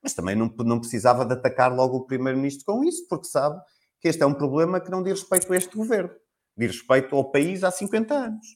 Mas 0.00 0.14
também 0.14 0.36
não, 0.36 0.46
não 0.58 0.78
precisava 0.78 1.26
de 1.26 1.32
atacar 1.32 1.74
logo 1.74 1.96
o 1.96 2.06
Primeiro-Ministro 2.06 2.64
com 2.64 2.84
isso, 2.84 3.04
porque 3.08 3.26
sabe 3.26 3.60
que 4.00 4.06
este 4.06 4.22
é 4.22 4.26
um 4.26 4.32
problema 4.32 4.80
que 4.80 4.92
não 4.92 5.02
diz 5.02 5.14
respeito 5.14 5.52
a 5.52 5.56
este 5.56 5.76
governo, 5.76 6.10
diz 6.56 6.70
respeito 6.70 7.16
ao 7.16 7.32
país 7.32 7.64
há 7.64 7.72
50 7.72 8.14
anos. 8.14 8.46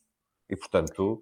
E, 0.48 0.55
portanto, 0.55 1.20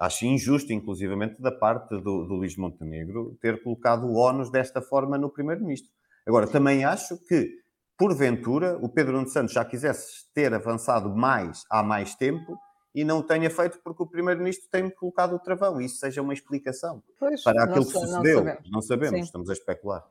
acho 0.00 0.26
injusto, 0.26 0.72
inclusivamente, 0.72 1.40
da 1.40 1.52
parte 1.52 1.90
do, 1.90 2.24
do 2.24 2.34
Luís 2.34 2.56
Montenegro, 2.56 3.38
ter 3.40 3.62
colocado 3.62 4.08
o 4.08 4.16
ónus 4.16 4.50
desta 4.50 4.82
forma 4.82 5.16
no 5.16 5.30
Primeiro-Ministro. 5.30 5.92
Agora, 6.26 6.48
também 6.48 6.84
acho 6.84 7.16
que, 7.28 7.48
porventura, 7.96 8.78
o 8.80 8.88
Pedro 8.88 9.14
Nuno 9.14 9.28
Santos 9.28 9.54
já 9.54 9.64
quisesse 9.64 10.32
ter 10.34 10.52
avançado 10.52 11.14
mais 11.14 11.64
há 11.70 11.82
mais 11.82 12.14
tempo 12.14 12.58
e 12.94 13.04
não 13.04 13.22
tenha 13.22 13.50
feito 13.50 13.78
porque 13.84 14.02
o 14.02 14.06
Primeiro-Ministro 14.06 14.68
tem 14.70 14.88
colocado 14.90 15.34
o 15.34 15.38
travão. 15.38 15.80
Isso 15.80 15.96
seja 15.96 16.22
uma 16.22 16.32
explicação 16.32 17.02
pois, 17.18 17.42
para 17.42 17.64
aquilo 17.64 17.84
que 17.84 17.92
sucedeu. 17.92 18.42
Não 18.42 18.44
sabemos, 18.44 18.70
não 18.70 18.82
sabemos 18.82 19.20
estamos 19.20 19.50
a 19.50 19.52
especular. 19.52 20.04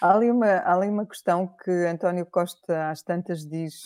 Há 0.00 0.14
ali, 0.14 0.30
uma, 0.30 0.46
há 0.46 0.74
ali 0.74 0.88
uma 0.88 1.06
questão 1.06 1.46
que 1.46 1.70
António 1.70 2.26
Costa 2.26 2.90
às 2.90 3.02
tantas 3.02 3.46
diz 3.46 3.84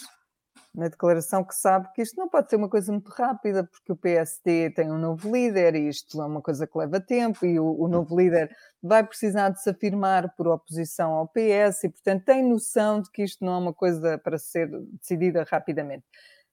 na 0.75 0.89
declaração 0.89 1.43
que 1.43 1.55
sabe 1.55 1.89
que 1.93 2.03
isto 2.03 2.17
não 2.17 2.29
pode 2.29 2.51
ser 2.51 2.57
uma 2.57 2.69
coisa 2.69 2.93
muito 2.93 3.09
rápida, 3.11 3.65
porque 3.65 3.93
o 3.93 3.97
PSD 3.97 4.71
tem 4.71 4.91
um 4.91 4.99
novo 4.99 5.35
líder 5.35 5.75
e 5.75 5.89
isto 5.89 6.21
é 6.21 6.27
uma 6.27 6.41
coisa 6.41 6.67
que 6.67 6.79
leva 6.79 7.01
tempo 7.01 7.45
e 7.45 7.59
o, 7.59 7.81
o 7.81 7.89
novo 7.89 8.19
líder 8.19 8.55
vai 8.83 9.05
precisar 9.05 9.49
de 9.51 9.61
se 9.63 9.71
afirmar 9.71 10.35
por 10.37 10.47
oposição 10.47 11.13
ao 11.13 11.27
PS 11.29 11.85
e, 11.85 11.89
portanto, 11.89 12.25
tem 12.25 12.49
noção 12.49 13.01
de 13.01 13.11
que 13.11 13.23
isto 13.23 13.45
não 13.45 13.55
é 13.55 13.59
uma 13.59 13.75
coisa 13.75 14.19
para 14.19 14.39
ser 14.39 14.69
decidida 15.01 15.45
rapidamente. 15.51 16.05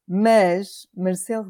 Mas 0.08 0.88
Marcelo 0.96 1.50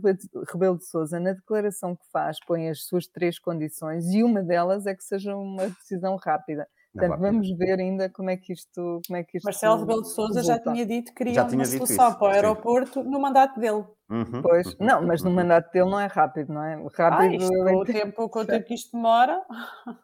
Rebelo 0.52 0.78
de 0.78 0.86
Sousa, 0.86 1.20
na 1.20 1.34
declaração 1.34 1.96
que 1.96 2.06
faz, 2.12 2.38
põe 2.46 2.70
as 2.70 2.86
suas 2.86 3.06
três 3.06 3.38
condições 3.38 4.08
e 4.14 4.24
uma 4.24 4.42
delas 4.42 4.86
é 4.86 4.96
que 4.96 5.04
seja 5.04 5.36
uma 5.36 5.68
decisão 5.70 6.16
rápida. 6.16 6.68
Portanto, 6.96 7.20
vamos 7.20 7.58
ver 7.58 7.80
ainda 7.80 8.10
como 8.10 8.30
é 8.30 8.38
que 8.38 8.54
isto. 8.54 9.02
Como 9.06 9.18
é 9.18 9.24
que 9.24 9.38
isto 9.38 9.46
Marcelo 9.46 9.80
Rebelo 9.80 10.02
de 10.02 10.10
Souza 10.10 10.42
já 10.42 10.58
tinha 10.58 10.86
dito 10.86 11.12
que 11.12 11.24
queria 11.24 11.44
uma 11.44 11.66
solução 11.66 12.10
isso, 12.10 12.18
para 12.18 12.28
o 12.28 12.32
aeroporto 12.32 13.04
sim. 13.04 13.10
no 13.10 13.20
mandato 13.20 13.60
dele. 13.60 13.84
Uhum, 14.08 14.42
pois, 14.44 14.68
uhum, 14.68 14.86
não, 14.86 15.02
mas 15.02 15.24
no 15.24 15.30
uhum. 15.30 15.36
mandato 15.36 15.72
dele 15.72 15.90
não 15.90 16.00
é 16.00 16.06
rápido, 16.06 16.54
não 16.54 16.64
é? 16.64 16.76
Rápido. 16.94 17.22
Ah, 17.22 17.36
isto, 17.36 17.54
o 17.54 17.84
tempo, 17.84 18.30
quanto 18.30 18.50
tempo 18.50 18.64
que 18.68 18.76
isto 18.76 18.92
demora. 18.96 19.42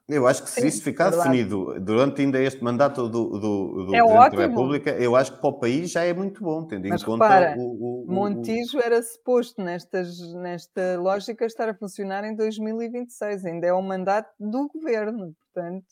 Eu 0.09 0.27
acho 0.27 0.43
que 0.43 0.49
se 0.49 0.61
sim, 0.61 0.67
isso 0.67 0.83
ficar 0.83 1.11
definido 1.11 1.79
durante 1.79 2.21
ainda 2.21 2.41
este 2.41 2.63
mandato 2.63 3.07
do, 3.07 3.29
do, 3.29 3.85
do 3.85 3.95
é 3.95 3.99
Presidente 3.99 4.17
ótimo. 4.17 4.41
da 4.41 4.47
República, 4.47 4.89
eu 4.91 5.15
acho 5.15 5.33
que 5.33 5.39
para 5.39 5.49
o 5.49 5.53
país 5.53 5.91
já 5.91 6.03
é 6.03 6.13
muito 6.13 6.43
bom, 6.43 6.65
tendo 6.65 6.89
mas 6.89 7.03
em 7.03 7.11
repara, 7.11 7.55
conta 7.55 7.61
o, 7.61 8.05
o, 8.07 8.11
Montijo 8.11 8.79
o... 8.79 8.81
era 8.81 9.01
suposto 9.03 9.61
nestas, 9.61 10.17
nesta 10.33 10.99
lógica 10.99 11.45
estar 11.45 11.69
a 11.69 11.75
funcionar 11.75 12.23
em 12.23 12.35
2026, 12.35 13.45
ainda 13.45 13.67
é 13.67 13.73
o 13.73 13.81
mandato 13.83 14.31
do 14.39 14.67
governo, 14.67 15.33
portanto. 15.53 15.85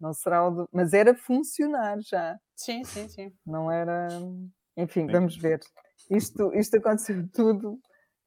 Não 0.00 0.12
será 0.12 0.46
o 0.46 0.50
do... 0.50 0.68
Mas 0.72 0.92
era 0.92 1.14
funcionar 1.14 1.98
já. 2.00 2.38
Sim, 2.54 2.84
sim, 2.84 3.08
sim. 3.08 3.32
Não 3.44 3.70
era. 3.70 4.08
Enfim, 4.76 5.06
sim. 5.06 5.12
vamos 5.12 5.36
ver. 5.36 5.60
Isto, 6.10 6.52
isto 6.54 6.76
aconteceu 6.76 7.28
tudo 7.32 7.72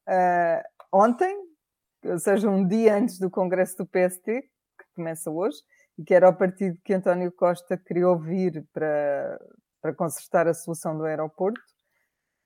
uh, 0.08 0.64
ontem, 0.92 1.36
ou 2.04 2.20
seja, 2.20 2.50
um 2.50 2.68
dia 2.68 2.96
antes 2.96 3.20
do 3.20 3.30
Congresso 3.30 3.78
do 3.78 3.86
PST, 3.86 4.24
que 4.26 4.86
começa 4.96 5.30
hoje, 5.30 5.58
e 5.98 6.04
que 6.04 6.14
era 6.14 6.30
o 6.30 6.36
partido 6.36 6.78
que 6.84 6.94
António 6.94 7.32
Costa 7.32 7.78
queria 7.78 8.08
ouvir 8.08 8.66
para, 8.74 9.40
para 9.82 9.94
consertar 9.94 10.48
a 10.48 10.54
solução 10.54 10.98
do 10.98 11.06
aeroporto. 11.06 11.62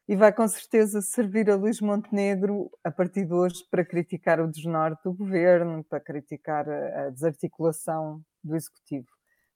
E 0.07 0.17
vai 0.17 0.33
com 0.33 0.45
certeza 0.47 1.01
servir 1.01 1.49
a 1.49 1.55
Luís 1.55 1.79
Montenegro 1.79 2.69
a 2.83 2.91
partir 2.91 3.25
de 3.25 3.33
hoje 3.33 3.63
para 3.71 3.86
criticar 3.86 4.41
o 4.41 4.51
desnorte 4.51 5.01
do 5.03 5.13
governo, 5.13 5.83
para 5.86 6.01
criticar 6.01 6.69
a 6.69 7.09
desarticulação 7.09 8.21
do 8.43 8.56
Executivo. 8.56 9.08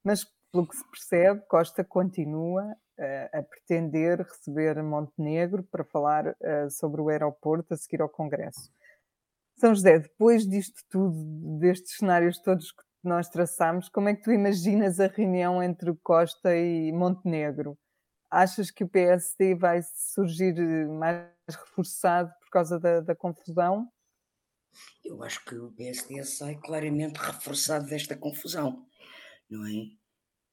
Mas, 0.04 0.26
pelo 0.52 0.68
que 0.68 0.76
se 0.76 0.90
percebe, 0.90 1.42
Costa 1.48 1.84
continua 1.84 2.64
uh, 2.64 3.38
a 3.38 3.44
pretender 3.44 4.20
receber 4.20 4.82
Montenegro 4.82 5.64
para 5.64 5.84
falar 5.84 6.28
uh, 6.28 6.70
sobre 6.70 7.02
o 7.02 7.10
aeroporto 7.10 7.74
a 7.74 7.78
seguir 7.78 8.02
ao 8.02 8.10
Congresso. 8.10 8.72
São 9.58 9.74
José, 9.74 10.00
depois 10.00 10.48
disto 10.48 10.82
tudo, 10.90 11.60
destes 11.60 11.98
cenários 11.98 12.40
todos 12.40 12.72
que 12.72 12.84
nós 13.04 13.28
traçamos, 13.28 13.90
como 13.90 14.10
é 14.10 14.16
que 14.16 14.22
tu 14.22 14.32
imaginas 14.32 15.00
a 15.00 15.08
reunião 15.08 15.64
entre 15.64 15.94
Costa 16.04 16.56
e 16.56 16.92
Montenegro? 16.92 17.78
Achas 18.30 18.70
que 18.70 18.84
o 18.84 18.90
PSD 18.90 19.56
vai 19.56 19.82
surgir 19.82 20.54
mais 20.88 21.28
reforçado 21.48 22.32
por 22.42 22.50
causa 22.50 22.80
da, 22.80 23.00
da 23.02 23.16
confusão? 23.16 23.90
Eu 25.04 25.24
acho 25.24 25.44
que 25.46 25.56
o 25.56 25.72
PSD 25.72 26.24
sai 26.24 26.56
claramente 26.56 27.18
reforçado 27.18 27.88
desta 27.88 28.16
confusão, 28.18 28.86
não 29.50 29.66
é? 29.66 29.90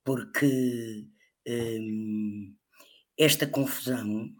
Porque 0.05 1.07
hum, 1.47 2.57
esta 3.19 3.47
confusão 3.47 4.33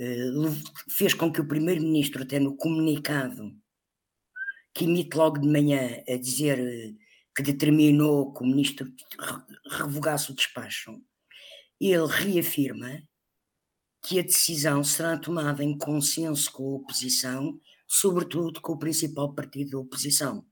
hum, 0.00 0.62
fez 0.90 1.14
com 1.14 1.32
que 1.32 1.40
o 1.40 1.48
Primeiro-Ministro, 1.48 2.22
até 2.22 2.38
no 2.38 2.56
comunicado 2.56 3.56
que 4.74 4.84
emite 4.84 5.16
logo 5.16 5.38
de 5.38 5.48
manhã 5.48 6.02
a 6.08 6.16
dizer 6.16 6.58
eh, 6.58 6.94
que 7.34 7.42
determinou 7.42 8.32
que 8.32 8.42
o 8.42 8.46
Ministro 8.46 8.92
revogasse 9.70 10.30
o 10.30 10.34
despacho, 10.34 11.02
ele 11.80 12.06
reafirma 12.06 13.02
que 14.02 14.20
a 14.20 14.22
decisão 14.22 14.82
será 14.84 15.18
tomada 15.18 15.64
em 15.64 15.76
consenso 15.76 16.50
com 16.52 16.64
a 16.64 16.76
oposição 16.76 17.60
sobretudo 17.88 18.60
com 18.60 18.74
o 18.74 18.78
principal 18.78 19.34
partido 19.34 19.70
da 19.70 19.78
oposição. 19.78 20.44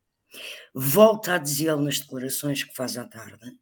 Volta 0.75 1.35
a 1.35 1.39
dizê-lo 1.39 1.83
nas 1.83 2.01
declarações 2.01 2.65
que 2.65 2.75
faz 2.75 2.97
à 2.97 3.07
tarde, 3.07 3.57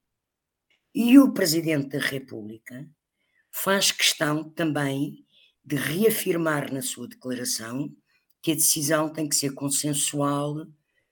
e 0.95 1.19
o 1.19 1.33
Presidente 1.33 1.89
da 1.89 1.99
República 1.99 2.89
faz 3.51 3.91
questão 3.91 4.49
também 4.51 5.27
de 5.65 5.75
reafirmar 5.77 6.73
na 6.73 6.83
sua 6.83 7.09
declaração 7.09 7.91
que 8.41 8.53
a 8.53 8.55
decisão 8.55 9.13
tem 9.13 9.29
que 9.29 9.35
ser 9.35 9.55
consensual, 9.55 10.67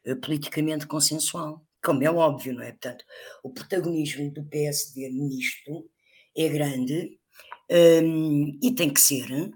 eh, 0.04 0.14
politicamente 0.14 0.86
consensual. 0.86 1.66
Como 1.82 2.04
é 2.04 2.10
óbvio, 2.10 2.54
não 2.54 2.62
é? 2.62 2.70
Portanto, 2.70 3.04
o 3.42 3.50
protagonismo 3.50 4.30
do 4.30 4.44
PSD 4.44 5.08
nisto 5.08 5.90
é 6.36 6.48
grande 6.48 7.18
um, 7.70 8.58
e 8.62 8.74
tem 8.74 8.92
que 8.92 9.00
ser, 9.00 9.50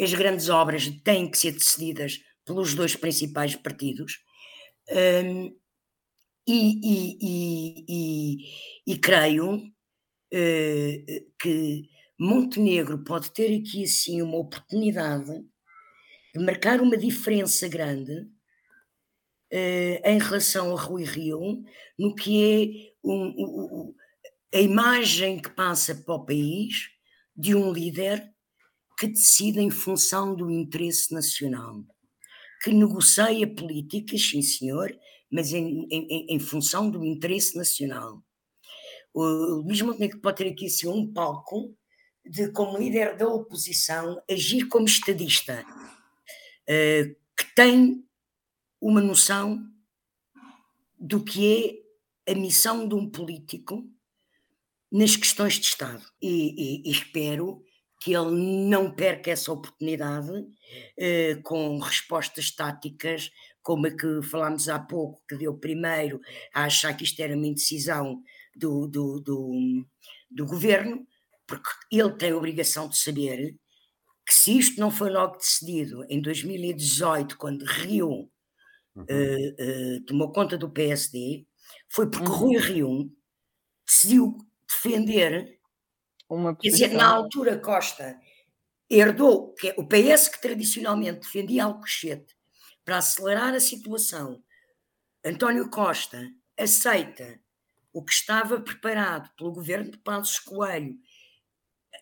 as 0.00 0.12
grandes 0.14 0.48
obras 0.48 0.88
têm 1.02 1.30
que 1.30 1.38
ser 1.38 1.52
decididas 1.52 2.18
pelos 2.44 2.74
dois 2.74 2.96
principais 2.96 3.54
partidos. 3.54 4.18
Um, 4.90 5.56
e, 6.46 7.16
e, 7.22 8.36
e, 8.86 8.98
creio 8.98 9.54
uh, 9.54 11.32
que 11.40 11.88
Montenegro 12.20 13.02
pode 13.02 13.32
ter 13.32 13.58
aqui 13.58 13.84
assim 13.84 14.20
uma 14.20 14.36
oportunidade 14.36 15.42
de 16.34 16.44
marcar 16.44 16.82
uma 16.82 16.98
diferença 16.98 17.66
grande 17.66 18.12
uh, 18.12 20.00
em 20.04 20.18
relação 20.18 20.76
a 20.76 20.80
Rui 20.80 21.04
Rio 21.04 21.64
no 21.98 22.14
que 22.14 22.92
é 23.02 23.08
um, 23.08 23.26
um, 23.38 23.94
a 24.54 24.60
imagem 24.60 25.40
que 25.40 25.48
passa 25.48 25.94
para 25.94 26.14
o 26.14 26.26
país 26.26 26.90
de 27.34 27.54
um 27.54 27.72
líder 27.72 28.33
que 28.98 29.08
decide 29.08 29.60
em 29.60 29.70
função 29.70 30.34
do 30.34 30.50
interesse 30.50 31.12
nacional, 31.12 31.84
que 32.62 32.72
negocia 32.72 33.52
políticas, 33.52 34.22
sim 34.22 34.42
senhor, 34.42 34.96
mas 35.30 35.52
em, 35.52 35.86
em, 35.90 36.26
em 36.34 36.38
função 36.38 36.90
do 36.90 37.04
interesse 37.04 37.56
nacional. 37.56 38.22
O 39.12 39.22
Luís 39.62 39.80
Montenegro 39.82 40.20
pode 40.20 40.38
ter 40.38 40.50
aqui 40.50 40.66
assim, 40.66 40.88
um 40.88 41.12
palco 41.12 41.76
de, 42.24 42.50
como 42.52 42.78
líder 42.78 43.16
da 43.16 43.28
oposição, 43.28 44.22
agir 44.30 44.68
como 44.68 44.86
estadista, 44.86 45.64
uh, 46.62 47.16
que 47.36 47.54
tem 47.54 48.04
uma 48.80 49.00
noção 49.00 49.64
do 50.98 51.22
que 51.22 51.84
é 52.26 52.32
a 52.32 52.34
missão 52.34 52.88
de 52.88 52.94
um 52.94 53.08
político 53.08 53.88
nas 54.90 55.16
questões 55.16 55.54
de 55.54 55.66
Estado. 55.66 56.04
E, 56.20 56.82
e, 56.82 56.88
e 56.88 56.90
espero 56.90 57.62
que 58.04 58.12
ele 58.12 58.68
não 58.68 58.90
perca 58.90 59.30
essa 59.30 59.50
oportunidade 59.50 60.30
uh, 60.30 61.42
com 61.42 61.78
respostas 61.78 62.50
táticas, 62.50 63.30
como 63.62 63.86
a 63.86 63.90
que 63.90 64.20
falámos 64.20 64.68
há 64.68 64.78
pouco, 64.78 65.22
que 65.26 65.38
deu 65.38 65.56
primeiro 65.56 66.20
a 66.52 66.64
achar 66.64 66.94
que 66.94 67.02
isto 67.02 67.18
era 67.20 67.34
uma 67.34 67.46
indecisão 67.46 68.22
do, 68.54 68.86
do, 68.86 69.20
do, 69.20 69.86
do 70.30 70.44
governo, 70.44 71.06
porque 71.46 71.70
ele 71.90 72.12
tem 72.12 72.32
a 72.32 72.36
obrigação 72.36 72.90
de 72.90 72.98
saber 72.98 73.56
que 74.26 74.34
se 74.34 74.58
isto 74.58 74.78
não 74.78 74.90
foi 74.90 75.08
logo 75.08 75.38
decidido 75.38 76.04
em 76.10 76.20
2018, 76.20 77.38
quando 77.38 77.64
Rio 77.64 78.30
uhum. 78.94 79.02
uh, 79.02 79.06
uh, 79.06 80.04
tomou 80.04 80.30
conta 80.30 80.58
do 80.58 80.68
PSD, 80.68 81.46
foi 81.88 82.10
porque 82.10 82.28
uhum. 82.28 82.36
Rui 82.36 82.58
Rio 82.58 83.10
decidiu 83.86 84.36
defender, 84.68 85.58
Uma 86.28 86.56
quer 86.56 86.70
dizer, 86.70 86.92
na 86.92 87.08
altura 87.08 87.58
Costa 87.58 88.18
herdou, 88.88 89.54
que 89.54 89.68
é 89.68 89.74
o 89.76 89.86
PS 89.86 90.28
que 90.28 90.40
tradicionalmente 90.40 91.20
defendia 91.20 91.64
Alcochete, 91.64 92.34
para 92.84 92.98
acelerar 92.98 93.54
a 93.54 93.60
situação, 93.60 94.42
António 95.24 95.70
Costa 95.70 96.28
aceita 96.58 97.40
o 97.92 98.04
que 98.04 98.12
estava 98.12 98.60
preparado 98.60 99.30
pelo 99.36 99.52
governo 99.52 99.90
de 99.90 99.98
Passos 99.98 100.38
Coelho 100.38 100.96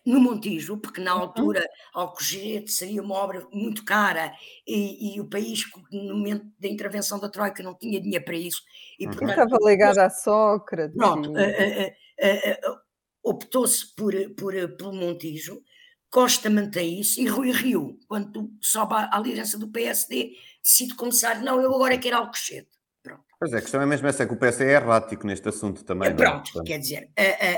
no 0.05 0.19
Montijo, 0.19 0.77
porque 0.77 0.99
na 0.99 1.15
uhum. 1.15 1.21
altura 1.21 1.65
Alcochete 1.93 2.71
seria 2.71 3.01
uma 3.01 3.15
obra 3.15 3.47
muito 3.53 3.85
cara 3.85 4.33
e, 4.67 5.15
e, 5.15 5.21
o 5.21 5.29
país, 5.29 5.63
no 5.91 6.15
momento 6.15 6.45
da 6.59 6.67
intervenção 6.67 7.19
da 7.19 7.29
Troika, 7.29 7.63
não 7.63 7.73
tinha 7.73 8.01
dinheiro 8.01 8.25
para 8.25 8.35
isso. 8.35 8.61
E, 8.99 9.05
uhum. 9.05 9.11
portanto, 9.11 9.29
Estava 9.29 9.69
ligado 9.69 9.99
à 9.99 10.09
Sócrates. 10.09 10.97
Pronto, 10.97 11.29
uh, 11.29 11.33
uh, 11.33 12.71
uh, 12.71 12.82
optou-se 13.23 13.95
por, 13.95 14.13
por, 14.35 14.53
pelo 14.75 14.93
Montijo, 14.93 15.61
Costa 16.09 16.49
mantém 16.49 16.99
isso 16.99 17.19
e 17.19 17.27
Rui 17.27 17.51
Rio, 17.51 17.97
quando 18.07 18.51
sobe 18.61 18.93
à, 18.93 19.09
à 19.13 19.19
liderança 19.19 19.57
do 19.57 19.67
PSD, 19.67 20.33
decide 20.63 20.95
começar, 20.95 21.41
não, 21.41 21.59
eu 21.59 21.73
agora 21.73 21.97
quero 21.97 22.17
Alcochete. 22.17 22.69
Pronto. 23.01 23.23
Pois 23.39 23.51
é, 23.51 23.57
a 23.57 23.61
questão 23.61 23.81
é 23.81 23.85
mesmo 23.85 24.07
essa, 24.07 24.23
é 24.23 24.25
que 24.27 24.33
o 24.33 24.37
PSD 24.37 24.65
é 24.65 24.73
errático 24.73 25.25
neste 25.25 25.49
assunto 25.49 25.83
também. 25.83 26.09
É, 26.09 26.13
pronto, 26.13 26.51
não? 26.55 26.63
quer 26.63 26.77
dizer, 26.77 27.09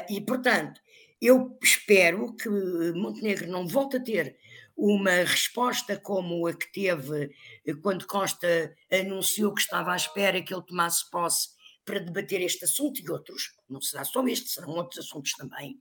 e 0.09 0.21
portanto, 0.21 0.79
eu 1.21 1.57
espero 1.61 2.33
que 2.35 2.49
Montenegro 2.93 3.49
não 3.49 3.67
volte 3.67 3.97
a 3.97 4.03
ter 4.03 4.37
uma 4.75 5.11
resposta 5.11 5.97
como 5.97 6.45
a 6.47 6.53
que 6.53 6.71
teve 6.71 7.31
eh, 7.65 7.73
quando 7.81 8.05
Costa 8.05 8.75
anunciou 8.91 9.53
que 9.53 9.61
estava 9.61 9.93
à 9.93 9.95
espera 9.95 10.41
que 10.41 10.53
ele 10.53 10.65
tomasse 10.65 11.09
posse 11.09 11.49
para 11.85 11.99
debater 11.99 12.41
este 12.41 12.65
assunto 12.65 12.99
e 12.99 13.09
outros, 13.09 13.55
não 13.69 13.79
será 13.79 14.03
só 14.03 14.25
este, 14.27 14.49
serão 14.49 14.69
outros 14.71 15.05
assuntos 15.05 15.31
também. 15.33 15.79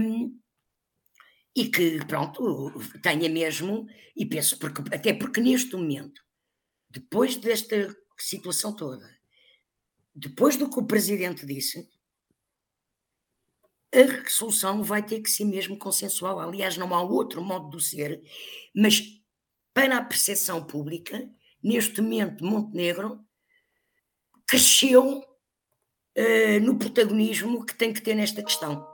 Um, 0.00 0.38
e 1.54 1.68
que, 1.68 2.04
pronto, 2.06 2.72
tenha 3.02 3.28
mesmo, 3.28 3.86
e 4.16 4.24
penso, 4.24 4.58
porque, 4.58 4.82
até 4.94 5.12
porque 5.12 5.40
neste 5.40 5.74
momento, 5.74 6.22
depois 6.88 7.36
desta 7.36 7.94
situação 8.18 8.74
toda, 8.74 9.18
depois 10.14 10.56
do 10.56 10.68
que 10.68 10.78
o 10.78 10.86
Presidente 10.86 11.44
disse, 11.44 11.88
a 13.94 14.30
solução 14.30 14.82
vai 14.82 15.04
ter 15.04 15.20
que 15.20 15.30
ser 15.30 15.44
mesmo 15.44 15.78
consensual. 15.78 16.40
Aliás, 16.40 16.78
não 16.78 16.94
há 16.94 17.02
outro 17.02 17.42
modo 17.42 17.76
de 17.76 17.84
ser, 17.84 18.22
mas 18.74 19.02
para 19.74 19.98
a 19.98 20.04
percepção 20.04 20.64
pública, 20.64 21.30
neste 21.62 22.00
momento, 22.00 22.44
Montenegro 22.44 23.22
cresceu 24.52 25.24
uh, 26.18 26.60
no 26.60 26.78
protagonismo 26.78 27.64
que 27.64 27.74
tem 27.74 27.90
que 27.90 28.02
ter 28.02 28.14
nesta 28.14 28.42
questão. 28.42 28.86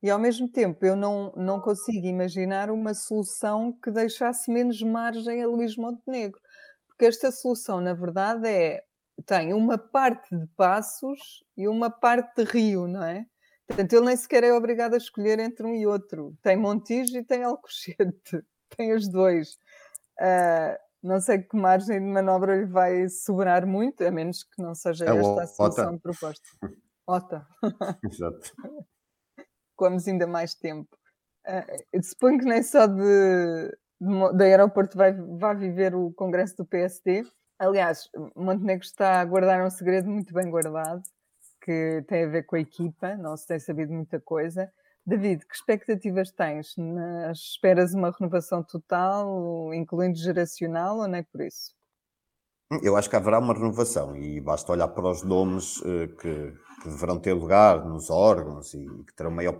E 0.00 0.08
ao 0.08 0.20
mesmo 0.20 0.48
tempo, 0.48 0.86
eu 0.86 0.94
não, 0.94 1.32
não 1.36 1.60
consigo 1.60 2.06
imaginar 2.06 2.70
uma 2.70 2.94
solução 2.94 3.76
que 3.82 3.90
deixasse 3.90 4.48
menos 4.52 4.80
margem 4.80 5.42
a 5.42 5.48
Luís 5.48 5.76
Montenegro. 5.76 6.40
Porque 6.86 7.06
esta 7.06 7.32
solução, 7.32 7.80
na 7.80 7.92
verdade, 7.92 8.48
é 8.48 8.84
tem 9.26 9.52
uma 9.52 9.76
parte 9.76 10.34
de 10.34 10.46
Passos 10.56 11.44
e 11.56 11.66
uma 11.66 11.90
parte 11.90 12.36
de 12.36 12.44
Rio, 12.44 12.86
não 12.86 13.02
é? 13.02 13.26
Portanto, 13.66 13.92
ele 13.92 14.06
nem 14.06 14.16
sequer 14.16 14.44
é 14.44 14.52
obrigado 14.52 14.94
a 14.94 14.96
escolher 14.96 15.40
entre 15.40 15.66
um 15.66 15.74
e 15.74 15.88
outro. 15.88 16.36
Tem 16.40 16.56
Montijo 16.56 17.18
e 17.18 17.24
tem 17.24 17.42
Alcochete. 17.42 18.44
Tem 18.76 18.94
os 18.94 19.08
dois. 19.08 19.58
Uh, 20.20 20.78
não 21.02 21.20
sei 21.20 21.42
que 21.42 21.56
margem 21.56 21.98
de 21.98 22.06
manobra 22.06 22.56
lhe 22.56 22.66
vai 22.66 23.08
sobrar 23.08 23.66
muito, 23.66 24.04
a 24.04 24.10
menos 24.10 24.44
que 24.44 24.62
não 24.62 24.74
seja 24.74 25.06
é 25.06 25.16
esta 25.16 25.42
a 25.42 25.46
solução 25.46 25.88
Ota. 25.94 25.98
proposta. 26.02 26.48
Ota. 27.06 27.46
Exato. 28.04 28.52
Ficamos 29.72 30.06
ainda 30.06 30.26
mais 30.26 30.54
tempo. 30.54 30.96
Uh, 31.46 32.02
suponho 32.02 32.38
que 32.38 32.44
nem 32.44 32.62
só 32.62 32.86
de, 32.86 33.70
de, 34.00 34.36
de 34.36 34.44
aeroporto 34.44 34.96
vai, 34.96 35.12
vai 35.12 35.56
viver 35.56 35.94
o 35.94 36.12
congresso 36.12 36.56
do 36.58 36.66
PSD. 36.66 37.24
Aliás, 37.58 38.08
Montenegro 38.36 38.84
está 38.84 39.20
a 39.20 39.24
guardar 39.24 39.64
um 39.64 39.70
segredo 39.70 40.08
muito 40.08 40.34
bem 40.34 40.50
guardado 40.50 41.02
que 41.62 42.02
tem 42.08 42.24
a 42.24 42.28
ver 42.28 42.44
com 42.44 42.56
a 42.56 42.60
equipa, 42.60 43.16
não 43.16 43.36
se 43.36 43.46
tem 43.46 43.58
sabido 43.58 43.92
muita 43.92 44.18
coisa. 44.18 44.72
David, 45.10 45.44
que 45.44 45.56
expectativas 45.56 46.30
tens? 46.30 46.76
Esperas 47.32 47.92
uma 47.94 48.12
renovação 48.12 48.62
total, 48.62 49.74
incluindo 49.74 50.16
geracional, 50.16 50.98
ou 50.98 51.08
não 51.08 51.16
é 51.16 51.24
por 51.24 51.40
isso? 51.40 51.74
Eu 52.80 52.96
acho 52.96 53.10
que 53.10 53.16
haverá 53.16 53.40
uma 53.40 53.52
renovação 53.52 54.14
e 54.14 54.40
basta 54.40 54.70
olhar 54.70 54.86
para 54.86 55.10
os 55.10 55.24
nomes 55.24 55.78
uh, 55.78 56.06
que, 56.16 56.52
que, 56.82 56.88
deverão 56.88 57.18
ter 57.18 57.32
lugar 57.32 57.84
nos 57.84 58.08
órgãos 58.08 58.72
e 58.72 58.86
que 59.04 59.12
terão 59.16 59.32
maior 59.32 59.58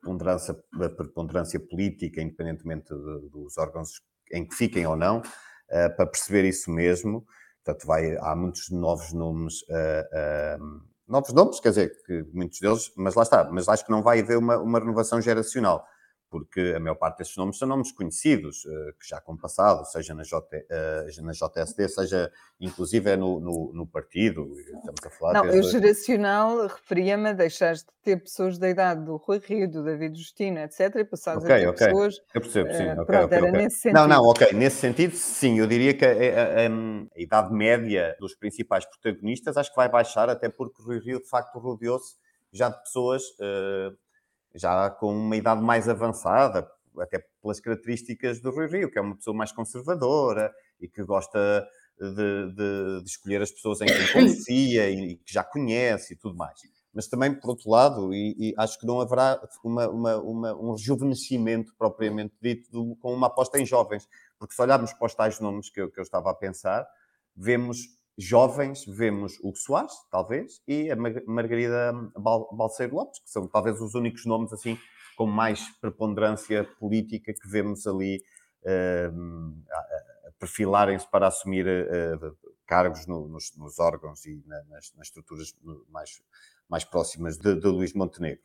preponderância, 0.00 0.54
preponderância 0.96 1.58
política, 1.58 2.22
independentemente 2.22 2.94
de, 2.94 3.28
dos 3.30 3.58
órgãos 3.58 4.00
em 4.30 4.46
que 4.46 4.54
fiquem 4.54 4.86
ou 4.86 4.94
não, 4.94 5.18
uh, 5.18 5.96
para 5.96 6.06
perceber 6.06 6.44
isso 6.44 6.70
mesmo. 6.70 7.26
Portanto, 7.64 7.84
vai, 7.88 8.16
há 8.18 8.36
muitos 8.36 8.70
novos 8.70 9.12
nomes 9.12 9.62
uh, 9.62 10.91
novos 11.12 11.32
nomes, 11.34 11.60
quer 11.60 11.68
dizer, 11.68 12.02
que 12.06 12.24
muitos 12.32 12.58
deles, 12.58 12.90
mas 12.96 13.14
lá 13.14 13.22
está, 13.22 13.44
mas 13.52 13.68
acho 13.68 13.84
que 13.84 13.90
não 13.90 14.02
vai 14.02 14.20
haver 14.20 14.38
uma, 14.38 14.56
uma 14.56 14.78
renovação 14.78 15.20
geracional 15.20 15.86
porque 16.32 16.72
a 16.74 16.80
maior 16.80 16.94
parte 16.94 17.18
desses 17.18 17.36
nomes 17.36 17.58
são 17.58 17.68
nomes 17.68 17.92
conhecidos, 17.92 18.64
uh, 18.64 18.94
que 18.98 19.06
já 19.06 19.20
com 19.20 19.36
passado, 19.36 19.84
seja 19.84 20.14
na, 20.14 20.22
J, 20.22 20.40
uh, 20.40 21.22
na 21.22 21.32
JSD, 21.32 21.88
seja 21.90 22.32
inclusive 22.58 23.14
no, 23.18 23.38
no, 23.38 23.70
no, 23.74 23.86
partido. 23.86 24.50
Estamos 24.58 25.04
a 25.04 25.10
falar 25.10 25.32
Não, 25.34 25.50
desde... 25.50 25.68
o 25.68 25.70
geracional 25.70 26.66
referia-me 26.68 27.28
a 27.28 27.32
deixar 27.34 27.74
de 27.74 27.84
ter 28.02 28.16
pessoas 28.16 28.56
da 28.56 28.70
idade 28.70 29.04
do 29.04 29.16
Rui 29.16 29.42
Rio, 29.44 29.70
do 29.70 29.84
David 29.84 30.18
Justino, 30.18 30.60
etc., 30.60 30.96
e 30.96 31.04
passares 31.04 31.44
okay, 31.44 31.56
a 31.56 31.58
ter 31.58 31.68
okay. 31.68 31.86
pessoas. 31.88 32.14
Eu 32.34 32.40
percebo, 32.40 32.72
sim. 32.72 32.86
Uh, 32.86 32.92
okay, 32.92 33.04
pronto, 33.04 33.32
era 33.34 33.52
nesse 33.52 33.76
sentido. 33.76 33.98
Não, 33.98 34.08
não, 34.08 34.22
ok. 34.24 34.52
Nesse 34.54 34.76
sentido, 34.76 35.14
sim, 35.14 35.58
eu 35.58 35.66
diria 35.66 35.92
que 35.92 36.06
a, 36.06 36.08
a, 36.08 36.12
a, 36.12 36.66
a, 37.14 37.20
idade 37.20 37.52
média 37.52 38.16
dos 38.18 38.34
principais 38.34 38.86
protagonistas 38.86 39.58
acho 39.58 39.68
que 39.68 39.76
vai 39.76 39.90
baixar, 39.90 40.30
até 40.30 40.48
porque 40.48 40.80
o 40.80 40.86
Rui 40.86 40.98
Rio, 40.98 41.20
de 41.20 41.28
facto, 41.28 41.58
rodeou-se 41.58 42.16
já 42.50 42.70
de 42.70 42.82
pessoas. 42.82 43.22
Uh, 43.38 43.94
já 44.54 44.90
com 44.90 45.14
uma 45.14 45.36
idade 45.36 45.62
mais 45.62 45.88
avançada, 45.88 46.68
até 46.98 47.24
pelas 47.40 47.60
características 47.60 48.40
do 48.40 48.50
Rui 48.50 48.66
Rio, 48.68 48.90
que 48.90 48.98
é 48.98 49.02
uma 49.02 49.16
pessoa 49.16 49.36
mais 49.36 49.52
conservadora 49.52 50.52
e 50.80 50.88
que 50.88 51.02
gosta 51.02 51.66
de, 51.98 52.52
de, 52.54 53.02
de 53.02 53.08
escolher 53.08 53.42
as 53.42 53.50
pessoas 53.50 53.80
em 53.80 53.86
quem 53.86 54.12
confia 54.12 54.90
e, 54.90 55.12
e, 55.12 55.16
que 55.16 55.32
já 55.32 55.44
conhece 55.44 56.14
e 56.14 56.16
tudo 56.16 56.36
mais. 56.36 56.60
Mas 56.92 57.06
também, 57.06 57.34
por 57.34 57.50
outro 57.50 57.70
lado, 57.70 58.12
e, 58.12 58.34
e 58.38 58.54
acho 58.58 58.78
que 58.78 58.86
não 58.86 59.00
haverá 59.00 59.40
uma, 59.64 59.88
uma, 59.88 60.16
uma, 60.18 60.54
um 60.54 60.72
rejuvenescimento 60.72 61.74
propriamente 61.78 62.34
dito 62.40 62.70
do, 62.70 62.96
com 62.96 63.14
uma 63.14 63.28
aposta 63.28 63.58
em 63.58 63.64
jovens, 63.64 64.06
porque 64.38 64.54
se 64.54 64.60
olharmos 64.60 64.92
para 64.92 65.06
os 65.06 65.14
tais 65.14 65.40
nomes 65.40 65.70
que 65.70 65.80
eu, 65.80 65.90
que 65.90 65.98
eu 65.98 66.02
estava 66.02 66.30
a 66.30 66.34
pensar, 66.34 66.86
vemos 67.34 67.78
jovens, 68.18 68.84
vemos 68.86 69.38
o 69.42 69.54
Soares, 69.54 69.92
talvez, 70.10 70.60
e 70.66 70.90
a 70.90 70.96
Margarida 71.26 71.92
Balseiro 72.52 72.94
Lopes, 72.94 73.20
que 73.20 73.30
são 73.30 73.46
talvez 73.46 73.80
os 73.80 73.94
únicos 73.94 74.26
nomes 74.26 74.52
assim 74.52 74.78
com 75.16 75.26
mais 75.26 75.68
preponderância 75.80 76.64
política 76.78 77.32
que 77.32 77.48
vemos 77.48 77.86
ali 77.86 78.22
uh, 78.62 80.32
perfilarem-se 80.38 81.08
para 81.10 81.28
assumir 81.28 81.66
uh, 81.66 82.36
cargos 82.66 83.06
no, 83.06 83.28
nos, 83.28 83.56
nos, 83.56 83.78
órgãos 83.78 84.24
e 84.24 84.42
na, 84.46 84.62
nas, 84.64 84.92
nas, 84.94 85.06
estruturas 85.06 85.54
mais, 85.90 86.22
mais 86.68 86.84
próximas 86.84 87.36
de, 87.36 87.54
de 87.54 87.66
Luís 87.68 87.92
Montenegro. 87.92 88.42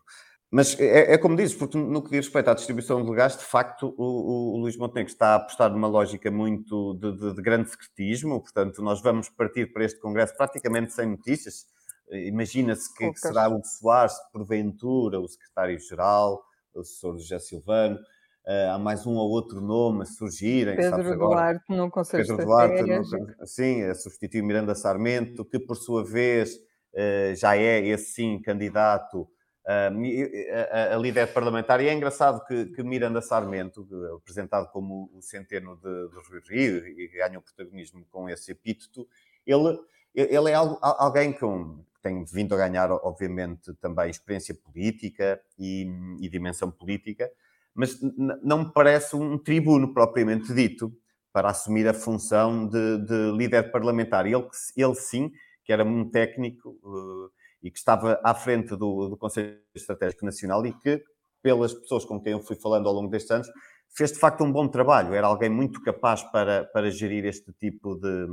Mas 0.49 0.79
é, 0.79 1.13
é, 1.13 1.17
como 1.17 1.35
dizes, 1.35 1.55
porque 1.55 1.77
no 1.77 2.01
que 2.01 2.09
diz 2.09 2.25
respeito 2.25 2.49
à 2.49 2.53
distribuição 2.53 3.03
de 3.03 3.09
legais, 3.09 3.37
de 3.37 3.43
facto, 3.43 3.93
o, 3.97 4.55
o, 4.55 4.57
Luís 4.57 4.77
Montenegro 4.77 5.11
está 5.11 5.33
a 5.33 5.35
apostar 5.35 5.69
numa 5.69 5.89
lógica 5.89 6.31
muito 6.31 6.93
de, 6.93 7.11
de, 7.17 7.35
de, 7.35 7.41
grande 7.41 7.69
secretismo, 7.69 8.39
portanto, 8.39 8.81
nós 8.81 9.01
vamos 9.01 9.27
partir 9.29 9.73
para 9.73 9.83
este 9.83 9.99
Congresso 9.99 10.37
praticamente 10.37 10.93
sem 10.93 11.05
notícias. 11.05 11.65
Imagina-se 12.09 12.93
que, 12.95 13.11
que, 13.11 13.19
será 13.19 13.49
o 13.49 13.61
Soares, 13.61 14.15
porventura, 14.31 15.19
o 15.19 15.27
secretário-geral, 15.27 16.41
o 16.73 16.79
assessor 16.79 17.17
José 17.17 17.39
Silvano, 17.39 17.97
uh, 17.97 18.71
há 18.71 18.79
mais 18.79 19.05
um 19.05 19.15
ou 19.15 19.29
outro 19.29 19.59
nome 19.59 20.03
a 20.03 20.05
surgirem. 20.05 20.77
Pedro 20.77 21.17
Duarte 21.17 21.65
no 21.67 21.91
Conselho 21.91 22.25
Pedro 22.25 22.45
Duarte, 22.45 22.83
no, 22.83 23.45
sim, 23.45 23.83
a 23.83 23.93
substituir 23.93 24.41
Miranda 24.43 24.73
Sarmento, 24.73 25.43
que 25.43 25.59
por 25.59 25.75
sua 25.75 26.05
vez 26.05 26.55
uh, 26.55 27.35
já 27.35 27.57
é, 27.57 27.85
esse 27.85 28.13
sim, 28.13 28.41
candidato 28.41 29.27
a, 29.67 30.95
a, 30.95 30.97
líder 30.97 31.33
parlamentar. 31.33 31.81
E 31.81 31.89
é 31.89 31.93
engraçado 31.93 32.45
que, 32.45 32.67
que 32.67 32.81
Miranda 32.81 33.21
Sarmento, 33.21 33.85
apresentado 34.15 34.71
como 34.71 35.11
o 35.13 35.21
centeno 35.21 35.75
de, 35.75 36.09
de 36.09 36.29
Rui 36.29 36.41
Rio 36.47 36.87
e 36.87 37.07
ganha 37.09 37.37
o 37.37 37.41
protagonismo 37.41 38.05
com 38.09 38.29
esse 38.29 38.51
epíteto, 38.51 39.05
ele, 39.45 39.77
ele 40.15 40.51
é 40.51 40.55
alguém 40.55 41.33
com, 41.33 41.83
que 41.93 42.01
tem 42.01 42.23
vindo 42.23 42.55
a 42.55 42.57
ganhar, 42.57 42.89
obviamente, 42.91 43.73
também 43.81 44.09
experiência 44.09 44.55
política 44.55 45.41
e, 45.59 45.85
e 46.21 46.29
dimensão 46.29 46.71
política, 46.71 47.29
mas 47.75 47.99
não 48.41 48.59
me 48.59 48.71
parece 48.73 49.15
um 49.15 49.37
tribuno 49.37 49.93
propriamente 49.93 50.53
dito 50.53 50.91
para 51.31 51.49
assumir 51.49 51.87
a 51.87 51.93
função 51.93 52.67
de, 52.67 52.97
de 52.99 53.31
líder 53.37 53.69
parlamentar. 53.69 54.25
Ele, 54.25 54.47
ele 54.75 54.95
sim, 54.95 55.31
que 55.63 55.73
era 55.73 55.83
um 55.83 56.09
técnico 56.09 56.69
uh, 56.81 57.29
e 57.61 57.71
que 57.71 57.77
estava 57.77 58.19
à 58.23 58.33
frente 58.33 58.69
do, 58.75 59.09
do 59.09 59.17
Conselho 59.17 59.59
Estratégico 59.75 60.25
Nacional 60.25 60.65
e 60.65 60.73
que, 60.73 61.03
pelas 61.41 61.73
pessoas 61.73 62.05
com 62.05 62.21
quem 62.21 62.33
eu 62.33 62.39
fui 62.39 62.55
falando 62.55 62.87
ao 62.87 62.93
longo 62.93 63.09
destes 63.09 63.31
anos, 63.31 63.47
fez 63.89 64.11
de 64.11 64.19
facto 64.19 64.43
um 64.43 64.51
bom 64.51 64.67
trabalho. 64.67 65.13
Era 65.13 65.27
alguém 65.27 65.49
muito 65.49 65.81
capaz 65.81 66.23
para, 66.23 66.65
para 66.65 66.91
gerir 66.91 67.25
este 67.25 67.51
tipo 67.53 67.95
de, 67.95 68.27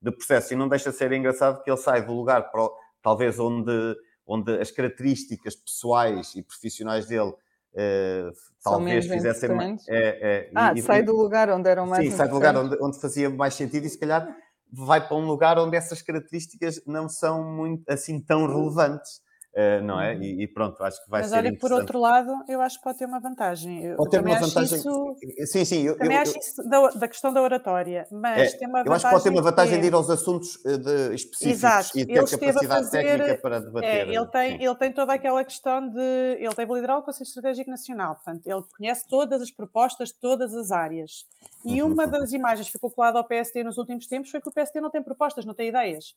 de 0.00 0.12
processo. 0.12 0.52
E 0.52 0.56
não 0.56 0.68
deixa 0.68 0.90
de 0.90 0.96
ser 0.96 1.12
engraçado 1.12 1.62
que 1.62 1.70
ele 1.70 1.76
sai 1.76 2.04
do 2.04 2.12
lugar, 2.12 2.50
para, 2.50 2.68
talvez 3.02 3.38
onde, 3.38 3.96
onde 4.26 4.60
as 4.60 4.70
características 4.70 5.56
pessoais 5.56 6.34
e 6.34 6.42
profissionais 6.42 7.06
dele 7.06 7.32
Uh, 7.72 8.32
talvez 8.64 9.06
fizessem 9.06 9.54
mais. 9.54 9.86
É, 9.88 10.48
é, 10.48 10.50
ah, 10.54 10.72
e, 10.74 10.82
sai 10.82 11.00
e, 11.00 11.02
do 11.02 11.14
lugar 11.14 11.50
onde 11.50 11.68
eram 11.68 11.86
mais. 11.86 12.04
Sim, 12.04 12.16
sai 12.16 12.26
do 12.26 12.34
lugar 12.34 12.56
onde, 12.56 12.76
onde 12.82 12.98
fazia 13.00 13.28
mais 13.30 13.54
sentido 13.54 13.84
e 13.84 13.90
se 13.90 13.98
calhar 13.98 14.26
vai 14.72 15.06
para 15.06 15.16
um 15.16 15.26
lugar 15.26 15.58
onde 15.58 15.76
essas 15.76 16.02
características 16.02 16.80
não 16.86 17.08
são 17.08 17.44
muito 17.44 17.84
assim 17.88 18.20
tão 18.20 18.46
relevantes. 18.46 19.20
Uh, 19.58 19.82
não 19.82 20.00
é? 20.00 20.14
Uhum. 20.14 20.22
E, 20.22 20.42
e, 20.44 20.46
pronto, 20.46 20.80
acho 20.84 21.02
que 21.02 21.10
vai 21.10 21.20
Mas 21.20 21.30
ser. 21.30 21.36
Mas 21.36 21.46
olha, 21.46 21.58
por 21.58 21.72
outro 21.72 21.98
lado, 21.98 22.32
eu 22.46 22.60
acho 22.60 22.78
que 22.78 22.84
pode 22.84 22.96
ter 22.96 23.06
uma 23.06 23.18
vantagem. 23.18 23.92
Pode 23.96 24.10
ter 24.10 24.20
uma 24.20 24.38
vantagem. 24.38 24.78
Isso, 24.78 25.16
sim, 25.46 25.64
sim. 25.64 25.82
Eu, 25.82 25.98
também 25.98 26.14
eu, 26.14 26.22
acho 26.22 26.36
eu, 26.36 26.38
isso 26.38 26.68
da, 26.68 26.88
da, 26.90 27.08
questão 27.08 27.32
da 27.32 27.42
oratória, 27.42 28.06
mas 28.12 28.54
é, 28.54 28.56
tem 28.56 28.68
uma 28.68 28.82
Eu 28.82 28.92
acho 28.92 29.04
que 29.04 29.10
pode 29.10 29.24
ter 29.24 29.30
uma 29.30 29.42
vantagem 29.42 29.80
de 29.80 29.88
ir 29.88 29.94
aos 29.94 30.08
assuntos 30.08 30.64
eh, 30.64 30.76
de, 30.76 31.14
específicos 31.16 31.46
Exato. 31.46 31.98
e 31.98 32.06
ter 32.06 32.14
capacidade 32.14 32.68
fazer, 32.68 33.02
técnica 33.02 33.42
para 33.42 33.60
debater. 33.60 33.88
É, 33.88 34.14
ele, 34.14 34.26
tem, 34.26 34.62
ele 34.62 34.74
tem 34.76 34.92
toda 34.92 35.12
aquela 35.12 35.44
questão 35.44 35.88
de. 35.88 36.36
Ele 36.38 36.54
tem 36.54 36.64
liderar 36.64 36.98
o 36.98 37.02
Conselho 37.02 37.26
Estratégico 37.26 37.68
Nacional, 37.68 38.14
portanto, 38.14 38.46
ele 38.46 38.62
conhece 38.76 39.08
todas 39.08 39.42
as 39.42 39.50
propostas 39.50 40.10
de 40.10 40.14
todas 40.20 40.54
as 40.54 40.70
áreas. 40.70 41.26
E 41.64 41.82
uhum. 41.82 41.92
uma 41.92 42.06
das 42.06 42.32
imagens 42.32 42.68
que 42.68 42.72
ficou 42.74 42.92
colada 42.92 43.18
ao 43.18 43.24
PST 43.24 43.64
nos 43.64 43.76
últimos 43.76 44.06
tempos 44.06 44.30
foi 44.30 44.40
que 44.40 44.48
o 44.48 44.52
PST 44.52 44.80
não 44.80 44.90
tem 44.90 45.02
propostas, 45.02 45.44
não 45.44 45.54
tem 45.54 45.68
ideias 45.70 46.14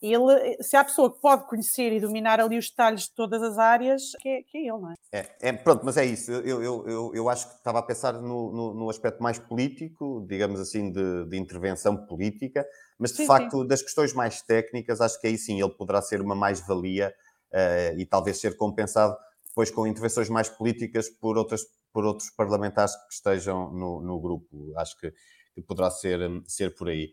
ele, 0.00 0.62
se 0.62 0.76
há 0.76 0.84
pessoa 0.84 1.12
que 1.12 1.20
pode 1.20 1.46
conhecer 1.46 1.92
e 1.92 2.00
dominar 2.00 2.40
ali 2.40 2.56
os 2.56 2.70
detalhes 2.70 3.02
de 3.02 3.14
todas 3.14 3.42
as 3.42 3.58
áreas, 3.58 4.12
que 4.20 4.28
é, 4.28 4.42
que 4.42 4.58
é 4.58 4.60
ele, 4.60 4.78
não 4.78 4.92
é? 4.92 4.94
é? 5.12 5.36
É, 5.40 5.52
pronto, 5.52 5.84
mas 5.84 5.96
é 5.96 6.04
isso. 6.04 6.30
Eu, 6.30 6.62
eu, 6.62 6.88
eu, 6.88 7.12
eu 7.14 7.28
acho 7.28 7.48
que 7.48 7.56
estava 7.56 7.80
a 7.80 7.82
pensar 7.82 8.12
no, 8.12 8.52
no, 8.52 8.74
no 8.74 8.90
aspecto 8.90 9.20
mais 9.22 9.38
político, 9.38 10.24
digamos 10.28 10.60
assim, 10.60 10.92
de, 10.92 11.24
de 11.24 11.36
intervenção 11.36 11.96
política, 12.06 12.64
mas 12.98 13.10
de 13.10 13.18
sim, 13.18 13.26
facto, 13.26 13.62
sim. 13.62 13.66
das 13.66 13.82
questões 13.82 14.12
mais 14.12 14.40
técnicas, 14.40 15.00
acho 15.00 15.20
que 15.20 15.26
aí 15.26 15.36
sim 15.36 15.60
ele 15.60 15.74
poderá 15.74 16.00
ser 16.00 16.20
uma 16.20 16.34
mais-valia 16.34 17.12
uh, 17.52 17.98
e 17.98 18.06
talvez 18.06 18.38
ser 18.38 18.56
compensado 18.56 19.16
depois 19.46 19.70
com 19.70 19.86
intervenções 19.86 20.28
mais 20.28 20.48
políticas 20.48 21.08
por, 21.08 21.36
outras, 21.36 21.62
por 21.92 22.04
outros 22.04 22.30
parlamentares 22.30 22.94
que 22.94 23.14
estejam 23.14 23.72
no, 23.72 24.00
no 24.00 24.20
grupo. 24.20 24.72
Acho 24.76 24.96
que, 24.96 25.12
que 25.54 25.62
poderá 25.62 25.90
ser, 25.90 26.20
ser 26.46 26.76
por 26.76 26.88
aí. 26.88 27.10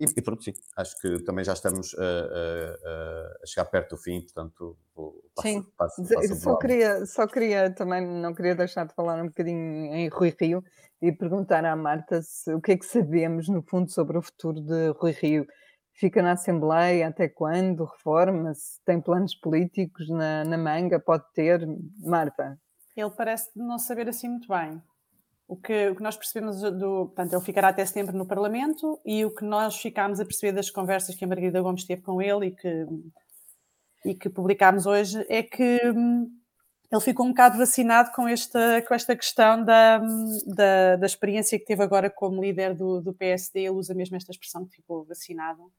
E, 0.00 0.04
e, 0.04 0.22
pronto, 0.22 0.42
sim, 0.42 0.52
acho 0.76 0.98
que 1.00 1.22
também 1.22 1.44
já 1.44 1.52
estamos 1.52 1.94
a, 1.94 2.02
a, 2.02 3.42
a 3.42 3.46
chegar 3.46 3.66
perto 3.66 3.96
do 3.96 4.02
fim, 4.02 4.22
portanto, 4.22 4.76
vou, 4.94 5.22
passo, 5.34 5.48
sim. 5.48 5.62
Passo, 5.76 6.02
passo 6.14 6.36
só, 6.36 6.56
queria, 6.56 7.06
só 7.06 7.26
queria 7.26 7.70
também, 7.74 8.06
não 8.06 8.34
queria 8.34 8.54
deixar 8.54 8.86
de 8.86 8.94
falar 8.94 9.22
um 9.22 9.26
bocadinho 9.26 9.94
em 9.94 10.08
Rui 10.08 10.34
Rio 10.40 10.64
e 11.00 11.12
perguntar 11.12 11.64
à 11.64 11.76
Marta 11.76 12.22
se, 12.22 12.52
o 12.54 12.60
que 12.60 12.72
é 12.72 12.76
que 12.76 12.86
sabemos, 12.86 13.48
no 13.48 13.62
fundo, 13.62 13.90
sobre 13.90 14.16
o 14.16 14.22
futuro 14.22 14.60
de 14.60 14.88
Rui 14.98 15.12
Rio. 15.12 15.46
Fica 15.94 16.22
na 16.22 16.32
Assembleia 16.32 17.08
até 17.08 17.28
quando? 17.28 17.84
Reforma? 17.84 18.54
Se 18.54 18.80
tem 18.84 19.00
planos 19.00 19.34
políticos 19.34 20.08
na, 20.08 20.42
na 20.44 20.56
manga? 20.56 20.98
Pode 20.98 21.24
ter? 21.34 21.60
Marta? 22.00 22.58
Ele 22.96 23.10
parece 23.10 23.50
não 23.54 23.78
saber 23.78 24.08
assim 24.08 24.28
muito 24.28 24.48
bem. 24.48 24.82
O 25.48 25.56
que, 25.56 25.88
o 25.90 25.96
que 25.96 26.02
nós 26.02 26.16
percebemos 26.16 26.60
do. 26.60 27.06
Portanto, 27.06 27.34
ele 27.34 27.44
ficará 27.44 27.68
até 27.68 27.84
setembro 27.84 28.16
no 28.16 28.26
Parlamento 28.26 28.98
e 29.04 29.24
o 29.24 29.34
que 29.34 29.44
nós 29.44 29.76
ficámos 29.76 30.18
a 30.18 30.24
perceber 30.24 30.52
das 30.52 30.70
conversas 30.70 31.14
que 31.14 31.24
a 31.24 31.28
Margarida 31.28 31.60
Gomes 31.60 31.84
teve 31.84 32.00
com 32.00 32.22
ele 32.22 32.46
e 32.46 32.50
que, 32.52 32.86
e 34.06 34.14
que 34.14 34.30
publicámos 34.30 34.86
hoje 34.86 35.24
é 35.28 35.42
que 35.42 35.80
hum, 35.94 36.30
ele 36.92 37.00
ficou 37.00 37.24
um 37.24 37.30
bocado 37.30 37.56
vacinado 37.56 38.10
com 38.12 38.28
esta, 38.28 38.82
com 38.82 38.94
esta 38.94 39.16
questão 39.16 39.64
da, 39.64 39.98
da, 40.46 40.96
da 40.96 41.06
experiência 41.06 41.58
que 41.58 41.64
teve 41.64 41.82
agora 41.82 42.10
como 42.10 42.42
líder 42.42 42.74
do, 42.74 43.00
do 43.00 43.14
PSD. 43.14 43.60
Ele 43.60 43.70
usa 43.70 43.94
mesmo 43.94 44.14
esta 44.14 44.30
expressão 44.30 44.66
que 44.66 44.76
ficou 44.76 45.02
vacinado. 45.06 45.72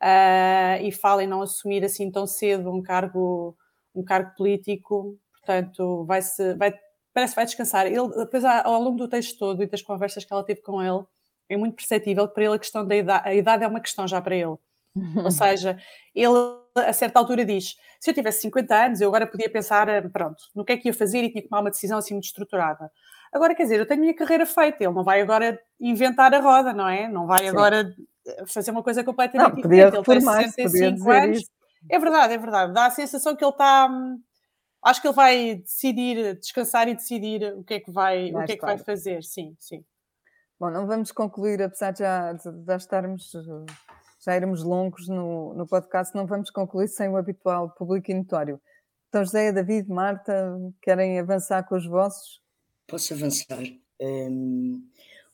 Uh, 0.00 0.78
e 0.82 0.92
fala 0.92 1.24
em 1.24 1.26
não 1.26 1.42
assumir 1.42 1.84
assim 1.84 2.08
tão 2.08 2.24
cedo 2.24 2.70
um 2.70 2.80
cargo, 2.80 3.56
um 3.92 4.04
cargo 4.04 4.32
político. 4.36 5.18
Portanto, 5.32 6.04
vai, 6.04 6.22
-se, 6.22 6.54
vai 6.54 6.72
parece 7.14 7.32
que 7.32 7.36
vai 7.36 7.46
descansar. 7.46 7.86
Ele, 7.86 8.08
depois, 8.08 8.44
ao 8.44 8.82
longo 8.82 8.98
do 8.98 9.08
texto 9.08 9.38
todo 9.38 9.62
e 9.62 9.66
das 9.66 9.80
conversas 9.80 10.24
que 10.24 10.32
ela 10.32 10.44
teve 10.44 10.60
com 10.60 10.82
ele, 10.82 11.04
é 11.48 11.56
muito 11.56 11.76
perceptível 11.76 12.26
que 12.26 12.34
para 12.34 12.44
ele 12.44 12.54
a 12.56 12.58
questão 12.58 12.86
da 12.86 12.96
idade, 12.96 13.28
a 13.28 13.34
idade 13.34 13.64
é 13.64 13.66
uma 13.66 13.80
questão 13.80 14.06
já 14.06 14.20
para 14.20 14.34
ele. 14.34 14.56
Ou 15.24 15.30
seja, 15.30 15.78
ele 16.14 16.34
a 16.76 16.92
certa 16.92 17.18
altura 17.18 17.44
diz: 17.44 17.76
se 18.00 18.10
eu 18.10 18.14
tivesse 18.14 18.42
50 18.42 18.74
anos, 18.74 19.00
eu 19.00 19.08
agora 19.08 19.26
podia 19.26 19.48
pensar, 19.48 19.88
eh, 19.88 20.00
pronto, 20.02 20.42
no 20.54 20.64
que 20.64 20.72
é 20.72 20.76
que 20.76 20.88
ia 20.88 20.94
fazer 20.94 21.22
e 21.22 21.30
tinha 21.30 21.42
que 21.42 21.48
tomar 21.48 21.60
uma 21.60 21.70
decisão 21.70 21.98
assim 21.98 22.14
muito 22.14 22.24
estruturada. 22.24 22.90
Agora, 23.32 23.54
quer 23.54 23.64
dizer, 23.64 23.80
eu 23.80 23.86
tenho 23.86 24.00
a 24.00 24.02
minha 24.02 24.14
carreira 24.14 24.46
feita, 24.46 24.84
ele 24.84 24.92
não 24.92 25.02
vai 25.02 25.20
agora 25.20 25.58
inventar 25.80 26.32
a 26.34 26.40
roda, 26.40 26.72
não 26.72 26.88
é? 26.88 27.08
Não 27.08 27.26
vai 27.26 27.40
Sim. 27.40 27.48
agora 27.48 27.94
eh, 28.26 28.44
fazer 28.46 28.70
uma 28.70 28.82
coisa 28.82 29.04
completamente 29.04 29.48
não, 29.48 29.56
diferente. 29.56 29.96
Ele 29.96 30.04
tem 30.04 30.20
65 30.20 31.10
anos. 31.10 31.38
Isso. 31.38 31.50
É 31.90 31.98
verdade, 31.98 32.32
é 32.34 32.38
verdade. 32.38 32.72
Dá 32.72 32.86
a 32.86 32.90
sensação 32.90 33.36
que 33.36 33.44
ele 33.44 33.52
está 33.52 33.88
hum, 33.90 34.18
acho 34.84 35.00
que 35.00 35.08
ele 35.08 35.14
vai 35.14 35.54
decidir, 35.56 36.36
descansar 36.38 36.88
e 36.88 36.94
decidir 36.94 37.54
o 37.54 37.64
que 37.64 37.74
é 37.74 37.80
que 37.80 37.90
vai, 37.90 38.30
o 38.30 38.44
que 38.44 38.52
é 38.52 38.56
que 38.56 38.62
vai 38.62 38.78
fazer, 38.78 39.24
sim, 39.24 39.56
sim. 39.58 39.82
Bom, 40.60 40.70
não 40.70 40.86
vamos 40.86 41.10
concluir, 41.10 41.60
apesar 41.62 41.90
de 41.90 42.00
já, 42.00 42.32
de 42.32 42.64
já 42.64 42.76
estarmos, 42.76 43.32
já 44.24 44.36
irmos 44.36 44.62
longos 44.62 45.08
no, 45.08 45.54
no 45.54 45.66
podcast, 45.66 46.14
não 46.14 46.26
vamos 46.26 46.50
concluir 46.50 46.88
sem 46.88 47.08
o 47.08 47.16
habitual 47.16 47.70
público 47.70 48.10
e 48.10 48.14
notório. 48.14 48.60
Então, 49.08 49.24
José, 49.24 49.52
David, 49.52 49.88
Marta, 49.88 50.56
querem 50.82 51.18
avançar 51.18 51.64
com 51.64 51.76
os 51.76 51.86
vossos? 51.86 52.42
Posso 52.86 53.14
avançar. 53.14 53.62
Um, 54.00 54.86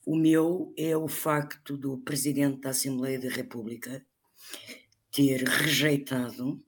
o 0.07 0.17
meu 0.17 0.73
é 0.77 0.97
o 0.97 1.09
facto 1.09 1.77
do 1.77 1.99
Presidente 1.99 2.61
da 2.61 2.71
Assembleia 2.71 3.19
da 3.19 3.29
República 3.29 4.05
ter 5.11 5.43
rejeitado, 5.43 6.63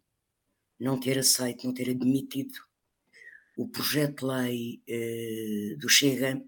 não 0.78 0.98
ter 0.98 1.18
aceito, 1.18 1.66
não 1.66 1.72
ter 1.72 1.90
admitido 1.90 2.58
o 3.56 3.68
projeto 3.68 4.20
de 4.20 4.32
lei 4.32 4.82
eh, 4.88 5.76
do 5.78 5.88
Chega, 5.88 6.42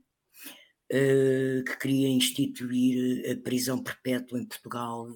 eh, 0.91 1.63
que 1.67 1.77
queria 1.79 2.09
instituir 2.09 3.31
a 3.31 3.37
prisão 3.43 3.83
perpétua 3.83 4.41
em 4.41 4.47
Portugal 4.47 5.09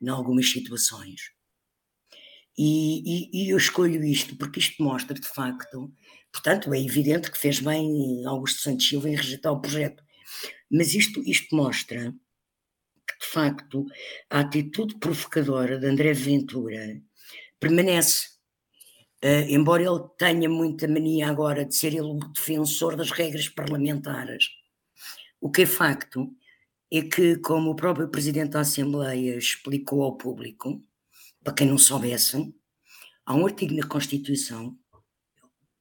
em 0.00 0.08
algumas 0.08 0.50
situações. 0.50 1.32
E, 2.56 3.30
e, 3.32 3.44
e, 3.44 3.50
eu 3.50 3.56
escolho 3.56 4.04
isto 4.04 4.36
porque 4.36 4.60
isto 4.60 4.82
mostra, 4.82 5.14
de 5.14 5.28
facto, 5.28 5.92
portanto, 6.32 6.72
é 6.74 6.80
evidente 6.80 7.30
que 7.30 7.38
fez 7.38 7.60
bem 7.60 8.24
Augusto 8.26 8.60
Santos 8.60 8.88
Silva 8.88 9.08
em 9.08 9.16
rejeitar 9.16 9.52
o 9.52 9.60
projeto, 9.60 10.02
mas 10.70 10.94
isto, 10.94 11.22
isto 11.24 11.54
mostra 11.54 12.12
que, 13.06 13.26
de 13.26 13.32
facto, 13.32 13.86
a 14.28 14.40
atitude 14.40 14.98
provocadora 14.98 15.78
de 15.78 15.86
André 15.86 16.12
Ventura 16.12 17.00
permanece 17.58 18.29
Uh, 19.22 19.44
embora 19.48 19.82
ele 19.82 20.00
tenha 20.16 20.48
muita 20.48 20.88
mania 20.88 21.28
agora 21.28 21.64
de 21.64 21.76
ser 21.76 21.88
ele 21.88 22.00
o 22.00 22.18
defensor 22.32 22.96
das 22.96 23.10
regras 23.10 23.48
parlamentares, 23.48 24.48
o 25.40 25.50
que 25.50 25.62
é 25.62 25.66
facto 25.66 26.34
é 26.90 27.02
que, 27.02 27.36
como 27.36 27.70
o 27.70 27.76
próprio 27.76 28.08
Presidente 28.08 28.52
da 28.52 28.60
Assembleia 28.60 29.36
explicou 29.36 30.02
ao 30.02 30.16
público, 30.16 30.82
para 31.42 31.54
quem 31.54 31.68
não 31.68 31.78
soubesse, 31.78 32.54
há 33.24 33.34
um 33.34 33.46
artigo 33.46 33.74
na 33.74 33.86
Constituição 33.86 34.76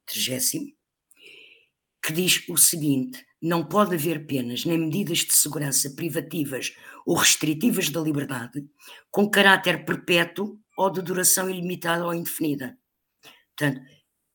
30, 0.05 0.73
que 2.01 2.13
diz 2.13 2.47
o 2.47 2.57
seguinte: 2.57 3.25
não 3.41 3.65
pode 3.65 3.95
haver 3.95 4.25
penas 4.25 4.65
nem 4.65 4.77
medidas 4.77 5.19
de 5.19 5.33
segurança 5.33 5.89
privativas 5.91 6.73
ou 7.05 7.15
restritivas 7.15 7.89
da 7.89 8.01
liberdade 8.01 8.65
com 9.11 9.29
caráter 9.29 9.85
perpétuo 9.85 10.59
ou 10.77 10.89
de 10.89 11.01
duração 11.01 11.49
ilimitada 11.49 12.05
ou 12.05 12.13
indefinida. 12.13 12.78
Portanto, 13.59 13.81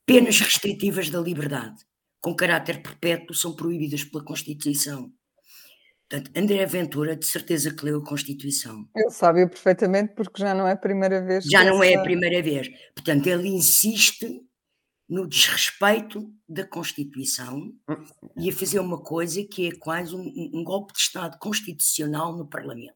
penas 0.05 0.39
restritivas 0.39 1.09
da 1.09 1.19
liberdade 1.19 1.83
com 2.21 2.37
caráter 2.37 2.83
perpétuo 2.83 3.35
são 3.35 3.57
proibidas 3.57 4.05
pela 4.05 4.23
Constituição. 4.23 5.11
Portanto, 6.09 6.31
André 6.37 6.67
Ventura, 6.67 7.17
de 7.17 7.25
certeza 7.25 7.75
que 7.75 7.85
leu 7.87 7.99
a 7.99 8.05
Constituição. 8.05 8.87
Ele 8.95 9.11
sabe 9.11 9.49
perfeitamente 9.49 10.15
porque 10.15 10.41
já 10.43 10.55
não 10.55 10.69
é 10.69 10.73
a 10.73 10.77
primeira 10.77 11.25
vez. 11.25 11.45
Já 11.45 11.65
não 11.65 11.83
é 11.83 11.95
a 11.95 12.03
primeira 12.03 12.43
vez. 12.43 12.69
Portanto, 12.95 13.27
ele 13.27 13.49
insiste 13.49 14.43
no 15.09 15.27
desrespeito 15.27 16.31
da 16.47 16.67
Constituição 16.67 17.73
e 18.37 18.51
a 18.51 18.53
fazer 18.53 18.79
uma 18.79 19.03
coisa 19.03 19.43
que 19.45 19.69
é 19.69 19.73
quase 19.79 20.15
um, 20.15 20.51
um, 20.55 20.63
golpe 20.63 20.93
de 20.93 20.99
Estado 20.99 21.39
constitucional 21.39 22.37
no 22.37 22.47
Parlamento. 22.47 22.95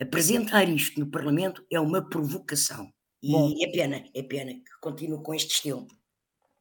Apresentar 0.00 0.68
isto 0.68 0.98
no 1.00 1.10
Parlamento 1.10 1.64
é 1.70 1.78
uma 1.78 2.08
provocação. 2.08 2.92
E 3.22 3.32
Bom. 3.32 3.54
é 3.60 3.70
pena, 3.70 4.04
é 4.14 4.22
pena 4.22 4.52
que 4.52 4.80
continue 4.80 5.22
com 5.22 5.34
este 5.34 5.54
estilo. 5.54 5.86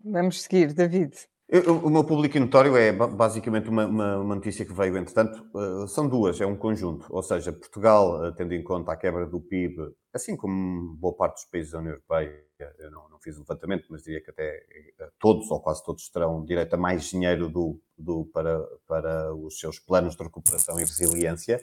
Vamos 0.04 0.42
seguir, 0.42 0.74
David. 0.74 1.16
Eu, 1.52 1.78
o 1.78 1.90
meu 1.90 2.04
público 2.04 2.40
notório 2.40 2.78
é 2.78 2.92
basicamente 2.92 3.70
uma, 3.70 3.88
uma, 3.88 4.18
uma, 4.18 4.36
notícia 4.36 4.64
que 4.64 4.72
veio, 4.72 4.96
entretanto, 4.96 5.50
uh, 5.58 5.88
são 5.88 6.08
duas, 6.08 6.40
é 6.40 6.46
um 6.46 6.56
conjunto. 6.56 7.08
Ou 7.10 7.24
seja, 7.24 7.52
Portugal, 7.52 8.22
uh, 8.22 8.32
tendo 8.36 8.54
em 8.54 8.64
conta 8.64 8.92
a 8.92 8.96
quebra 8.96 9.26
do 9.26 9.42
PIB, 9.42 9.92
assim 10.14 10.38
como 10.38 10.96
boa 10.96 11.16
parte 11.16 11.36
dos 11.36 11.46
países 11.46 11.72
da 11.72 11.80
União 11.80 11.94
Europeia, 11.94 12.46
eu 12.78 12.92
não, 12.92 13.10
não 13.10 13.20
fiz 13.20 13.36
o 13.36 13.40
levantamento, 13.40 13.88
mas 13.90 14.04
diria 14.04 14.22
que 14.22 14.30
até 14.30 14.64
uh, 15.02 15.12
todos, 15.20 15.50
ou 15.50 15.60
quase 15.60 15.84
todos, 15.84 16.08
terão 16.10 16.46
direito 16.46 16.76
a 16.76 16.78
mais 16.78 17.06
dinheiro 17.06 17.50
do, 17.50 17.82
do, 17.98 18.26
para, 18.26 18.60
para 18.88 19.34
os 19.34 19.60
seus 19.60 19.80
planos 19.80 20.16
de 20.16 20.24
recuperação 20.24 20.80
e 20.80 20.84
resiliência. 20.84 21.60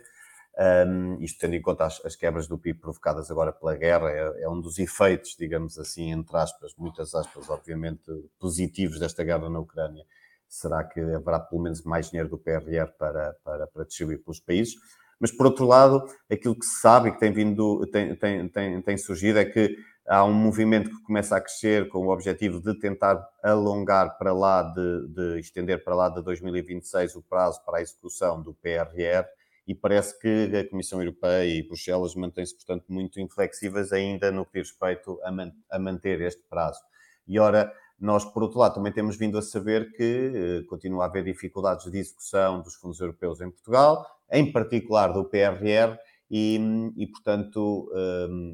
Um, 0.59 1.19
isto 1.21 1.39
tendo 1.39 1.55
em 1.55 1.61
conta 1.61 1.85
as, 1.85 2.03
as, 2.03 2.17
quebras 2.17 2.49
do 2.49 2.57
PIB 2.57 2.81
provocadas 2.81 3.31
agora 3.31 3.53
pela 3.53 3.77
guerra, 3.77 4.11
é, 4.11 4.45
é, 4.45 4.49
um 4.49 4.59
dos 4.59 4.79
efeitos, 4.79 5.37
digamos 5.39 5.79
assim, 5.79 6.11
entre 6.11 6.35
aspas, 6.35 6.73
muitas 6.79 7.15
aspas, 7.15 7.51
obviamente, 7.51 8.11
positivos 8.39 8.99
desta 8.99 9.23
guerra 9.23 9.51
na 9.51 9.61
Ucrânia. 9.61 10.05
Será 10.49 10.83
que 10.83 10.99
haverá 10.99 11.41
pelo 11.41 11.61
menos 11.61 11.83
mais 11.83 12.09
dinheiro 12.09 12.31
do 12.31 12.39
PRR 12.39 12.87
para, 12.99 13.37
para, 13.45 13.67
para 13.67 13.85
distribuir 13.85 14.23
pelos 14.25 14.41
países? 14.41 14.75
Mas, 15.21 15.31
por 15.31 15.45
outro 15.45 15.67
lado, 15.67 16.03
aquilo 16.31 16.59
que 16.59 16.65
se 16.65 16.81
sabe 16.81 17.11
e 17.11 17.13
que 17.13 17.21
tem, 17.21 17.33
vindo, 17.33 17.87
tem, 17.91 18.17
tem, 18.17 18.49
tem, 18.49 18.81
tem 18.81 18.97
surgido 18.97 19.39
é 19.39 19.45
que 19.45 19.77
há 20.07 20.25
um 20.25 20.33
movimento 20.33 20.89
que 20.89 21.03
começa 21.03 21.37
a 21.37 21.41
crescer 21.41 21.89
com 21.89 21.99
o 22.07 22.11
objetivo 22.11 22.63
de 22.63 22.79
tentar 22.79 23.23
alongar 23.43 24.17
para 24.17 24.33
lá, 24.33 24.63
de, 24.63 25.09
de 25.09 25.41
estender 25.41 25.85
para 25.85 25.95
lá 25.95 26.09
de 26.09 26.23
2026 26.23 27.17
o 27.17 27.23
prazo 27.23 27.63
para 27.65 27.79
a 27.79 27.83
execução 27.83 28.41
do 28.41 28.55
PRR 28.55 29.27
e 29.67 29.75
parece 29.75 30.19
que 30.21 30.57
a 30.57 30.69
Comissão 30.69 31.01
Europeia 31.01 31.45
e 31.45 31.63
Bruxelas 31.67 32.15
mantêm-se, 32.15 32.55
portanto, 32.55 32.85
muito 32.89 33.21
inflexíveis 33.21 33.93
ainda 33.93 34.31
no 34.31 34.47
que 34.47 34.61
diz 34.61 34.71
respeito 34.71 35.21
a, 35.25 35.33
man 35.33 35.53
a, 35.71 35.79
manter 35.79 36.21
este 36.21 36.43
prazo. 36.49 36.81
E 37.27 37.39
ora, 37.39 37.73
nós, 37.99 38.25
por 38.25 38.43
outro 38.45 38.61
lado, 38.61 38.75
também 38.75 38.93
temos 38.93 39.17
vindo 39.17 39.37
a 39.37 39.43
saber 39.43 39.93
que 39.93 40.33
eh, 40.63 40.67
continua 40.69 41.05
a 41.05 41.07
haver 41.09 41.25
dificuldades 41.25 41.91
de 41.91 41.99
execução 41.99 42.63
dos 42.63 42.75
fundos 42.75 43.01
europeus 43.01 43.41
em 43.41 43.51
Portugal, 43.51 44.07
em 44.31 44.53
particular 44.53 45.13
do 45.13 45.25
PRR, 45.25 45.99
e, 46.31 46.59
e 46.97 47.07
portanto, 47.07 47.91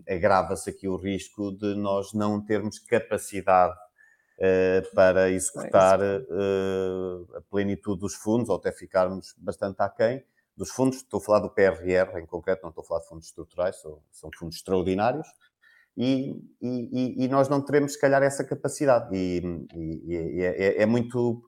eh, 0.06 0.14
agrava-se 0.14 0.70
aqui 0.70 0.88
o 0.88 0.96
risco 0.96 1.52
de 1.52 1.74
nós 1.74 2.12
não 2.14 2.40
termos 2.42 2.78
capacidade 2.78 3.74
eh, 4.38 4.82
para 4.94 5.30
executar 5.30 6.00
eh, 6.02 6.18
a 7.36 7.40
plenitude 7.50 8.00
dos 8.00 8.14
fundos, 8.14 8.48
ou 8.48 8.56
até 8.56 8.72
ficarmos 8.72 9.34
bastante 9.38 9.80
aquém 9.80 10.22
dos 10.56 10.70
fundos, 10.70 10.98
estou 10.98 11.18
a 11.18 11.22
falar 11.22 11.40
do 11.40 11.50
PRR 11.50 12.18
em 12.18 12.26
concreto, 12.26 12.62
não 12.62 12.70
estou 12.70 12.82
a 12.84 12.86
falar 12.86 13.00
de 13.00 13.08
fundos 13.08 13.26
estruturais, 13.26 13.80
são, 13.80 14.02
são 14.10 14.30
fundos 14.38 14.56
extraordinários, 14.56 15.26
e, 15.96 16.30
e, 16.60 17.24
e, 17.24 17.28
nós 17.28 17.48
não 17.48 17.60
teremos, 17.60 17.92
se 17.92 18.00
calhar, 18.00 18.22
essa 18.22 18.42
capacidade. 18.44 19.14
E, 19.14 19.66
e 19.74 20.42
é, 20.42 20.46
é, 20.46 20.82
é, 20.82 20.86
muito. 20.86 21.42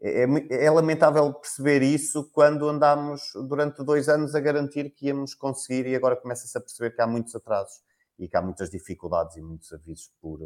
É, 0.00 0.24
é, 0.24 0.64
é, 0.64 0.70
lamentável 0.70 1.32
perceber 1.32 1.82
isso 1.82 2.28
quando 2.32 2.68
andámos 2.68 3.22
durante 3.48 3.84
dois 3.84 4.08
anos 4.08 4.34
a 4.34 4.40
garantir 4.40 4.90
que 4.90 5.06
íamos 5.06 5.34
conseguir 5.34 5.86
e 5.86 5.94
agora 5.94 6.16
começa-se 6.16 6.58
a 6.58 6.60
perceber 6.60 6.90
que 6.90 7.00
há 7.00 7.06
muitos 7.06 7.34
atrasos 7.34 7.80
e 8.18 8.28
que 8.28 8.36
há 8.36 8.42
muitas 8.42 8.68
dificuldades 8.68 9.36
e 9.36 9.40
muitos 9.40 9.72
avisos 9.72 10.10
por 10.20 10.40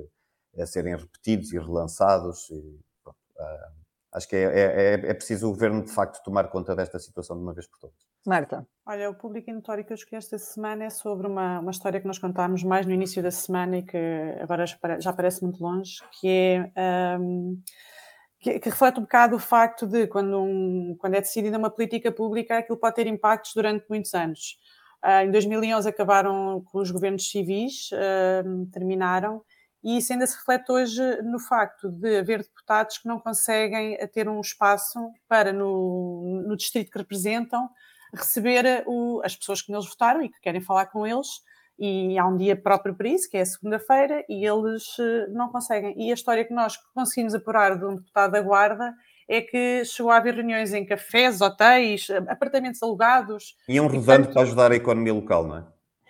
a 0.58 0.66
serem 0.66 0.96
repetidos 0.96 1.52
e 1.52 1.58
relançados. 1.58 2.48
Pronto, 3.02 3.18
uh, 3.36 3.87
acho 4.12 4.28
que 4.28 4.36
é, 4.36 4.42
é, 4.42 4.64
é, 4.64 4.92
é, 4.94 5.14
preciso 5.14 5.48
o 5.48 5.50
governo, 5.50 5.84
de 5.84 5.92
facto, 5.92 6.22
tomar 6.22 6.48
conta 6.48 6.74
desta 6.74 6.98
situação 6.98 7.36
de 7.36 7.42
uma 7.42 7.52
vez 7.52 7.66
por 7.66 7.78
todas. 7.78 7.96
Marta. 8.26 8.66
Olha, 8.86 9.10
o 9.10 9.14
público 9.14 9.52
notório 9.52 9.84
que 9.84 9.92
eu 9.92 9.94
escolhi 9.94 10.16
esta 10.16 10.38
semana 10.38 10.84
é 10.84 10.90
sobre 10.90 11.26
uma, 11.26 11.60
uma 11.60 11.70
história 11.70 12.00
que 12.00 12.06
nós 12.06 12.18
contámos 12.18 12.62
mais 12.62 12.86
no 12.86 12.92
início 12.92 13.22
da 13.22 13.30
semana 13.30 13.78
e 13.78 13.82
que 13.82 13.98
agora 14.40 14.64
já 14.66 15.12
parece 15.12 15.42
muito 15.42 15.62
longe, 15.62 15.98
que 16.20 16.28
é. 16.74 17.18
Um, 17.18 17.60
que, 18.40 18.60
que, 18.60 18.68
reflete 18.68 18.98
um 18.98 19.02
bocado 19.02 19.34
o 19.34 19.38
facto 19.38 19.84
de 19.84 20.06
quando, 20.06 20.40
um, 20.40 20.94
quando 20.98 21.14
é 21.14 21.20
decidida 21.20 21.58
uma 21.58 21.70
política 21.70 22.12
pública, 22.12 22.58
aquilo 22.58 22.78
pode 22.78 22.94
ter 22.94 23.08
impactos 23.08 23.52
durante 23.52 23.84
muitos 23.90 24.14
anos. 24.14 24.56
Uh, 25.04 25.26
em 25.26 25.30
2011 25.30 25.88
acabaram 25.88 26.62
com 26.66 26.78
os 26.78 26.90
governos 26.90 27.28
civis, 27.28 27.90
uh, 27.92 28.66
terminaram, 28.72 29.42
e 29.82 29.98
isso 29.98 30.12
ainda 30.12 30.26
se 30.26 30.36
reflete 30.36 30.70
hoje 30.72 31.22
no 31.22 31.38
facto 31.38 31.90
de 31.90 32.18
haver 32.18 32.42
deputados 32.42 32.98
que 32.98 33.06
não 33.06 33.20
conseguem 33.20 33.96
ter 34.08 34.28
um 34.28 34.40
espaço 34.40 34.98
para, 35.28 35.52
no, 35.52 36.42
no 36.46 36.56
distrito 36.56 36.90
que 36.90 36.98
representam, 36.98 37.68
receber 38.12 38.82
o, 38.86 39.20
as 39.24 39.36
pessoas 39.36 39.62
que 39.62 39.70
neles 39.70 39.88
votaram 39.88 40.22
e 40.22 40.28
que 40.28 40.40
querem 40.40 40.60
falar 40.60 40.86
com 40.86 41.06
eles. 41.06 41.28
E 41.78 42.18
há 42.18 42.26
um 42.26 42.36
dia 42.36 42.56
próprio 42.56 42.92
para 42.94 43.08
isso, 43.08 43.30
que 43.30 43.36
é 43.36 43.42
a 43.42 43.46
segunda-feira, 43.46 44.24
e 44.28 44.44
eles 44.44 44.98
eh, 44.98 45.28
não 45.28 45.48
conseguem. 45.48 45.94
E 45.96 46.10
a 46.10 46.14
história 46.14 46.44
que 46.44 46.52
nós 46.52 46.76
conseguimos 46.92 47.36
apurar 47.36 47.78
de 47.78 47.84
um 47.84 47.94
deputado 47.94 48.32
da 48.32 48.42
Guarda 48.42 48.92
é 49.28 49.40
que 49.40 49.84
chegou 49.84 50.10
a 50.10 50.16
haver 50.16 50.34
reuniões 50.34 50.72
em 50.72 50.84
cafés, 50.84 51.40
hotéis, 51.40 52.08
apartamentos 52.26 52.82
alugados. 52.82 53.54
Iam 53.68 53.86
rodando 53.86 54.32
para 54.32 54.42
ajudar 54.42 54.72
a 54.72 54.74
economia 54.76 55.14
local, 55.14 55.46
não 55.46 55.58
é? 55.58 55.64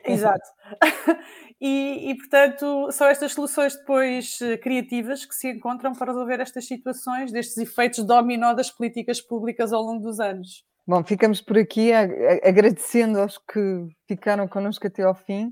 Exato. 0.07 0.49
E, 1.61 2.11
e, 2.11 2.17
portanto, 2.17 2.91
são 2.93 3.09
estas 3.09 3.33
soluções 3.33 3.75
depois 3.75 4.41
eh, 4.41 4.57
criativas 4.59 5.25
que 5.25 5.35
se 5.35 5.51
encontram 5.51 5.93
para 5.93 6.13
resolver 6.13 6.39
estas 6.41 6.67
situações, 6.67 7.33
destes 7.33 7.57
efeitos 7.57 8.05
dominó 8.05 8.55
das 8.55 8.71
políticas 8.71 9.21
públicas 9.21 9.73
ao 9.73 9.83
longo 9.83 10.01
dos 10.03 10.21
anos. 10.21 10.65
Bom, 10.87 11.05
ficamos 11.05 11.41
por 11.41 11.59
aqui 11.59 11.93
agradecendo 11.93 13.19
aos 13.21 13.37
que 13.37 13.89
ficaram 14.07 14.49
connosco 14.49 14.87
até 14.87 15.03
ao 15.03 15.15
fim 15.15 15.49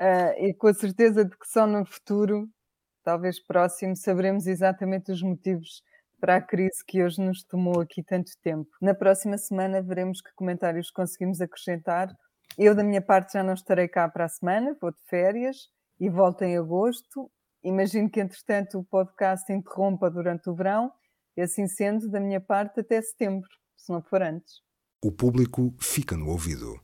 uh, 0.00 0.44
e 0.44 0.54
com 0.54 0.66
a 0.66 0.74
certeza 0.74 1.24
de 1.24 1.30
que 1.38 1.46
só 1.46 1.66
no 1.68 1.84
futuro, 1.84 2.48
talvez 3.04 3.38
próximo, 3.38 3.94
saberemos 3.94 4.46
exatamente 4.46 5.12
os 5.12 5.22
motivos 5.22 5.82
para 6.18 6.36
a 6.36 6.40
crise 6.40 6.84
que 6.86 7.02
hoje 7.02 7.20
nos 7.20 7.44
tomou 7.44 7.80
aqui 7.80 8.02
tanto 8.02 8.32
tempo. 8.42 8.70
Na 8.80 8.94
próxima 8.94 9.38
semana 9.38 9.82
veremos 9.82 10.20
que 10.20 10.34
comentários 10.34 10.90
conseguimos 10.90 11.40
acrescentar 11.40 12.08
eu, 12.58 12.74
da 12.74 12.84
minha 12.84 13.00
parte, 13.00 13.32
já 13.32 13.42
não 13.42 13.54
estarei 13.54 13.88
cá 13.88 14.08
para 14.08 14.26
a 14.26 14.28
semana, 14.28 14.76
vou 14.80 14.90
de 14.90 15.00
férias 15.08 15.68
e 15.98 16.08
volto 16.08 16.42
em 16.42 16.56
agosto. 16.56 17.30
Imagino 17.64 18.10
que, 18.10 18.20
entretanto, 18.20 18.78
o 18.78 18.84
podcast 18.84 19.50
interrompa 19.52 20.10
durante 20.10 20.50
o 20.50 20.54
verão 20.54 20.92
e, 21.36 21.42
assim 21.42 21.66
sendo, 21.66 22.10
da 22.10 22.20
minha 22.20 22.40
parte, 22.40 22.80
até 22.80 23.00
setembro, 23.00 23.48
se 23.76 23.90
não 23.92 24.02
for 24.02 24.22
antes. 24.22 24.60
O 25.02 25.10
público 25.10 25.74
fica 25.80 26.16
no 26.16 26.28
ouvido. 26.28 26.74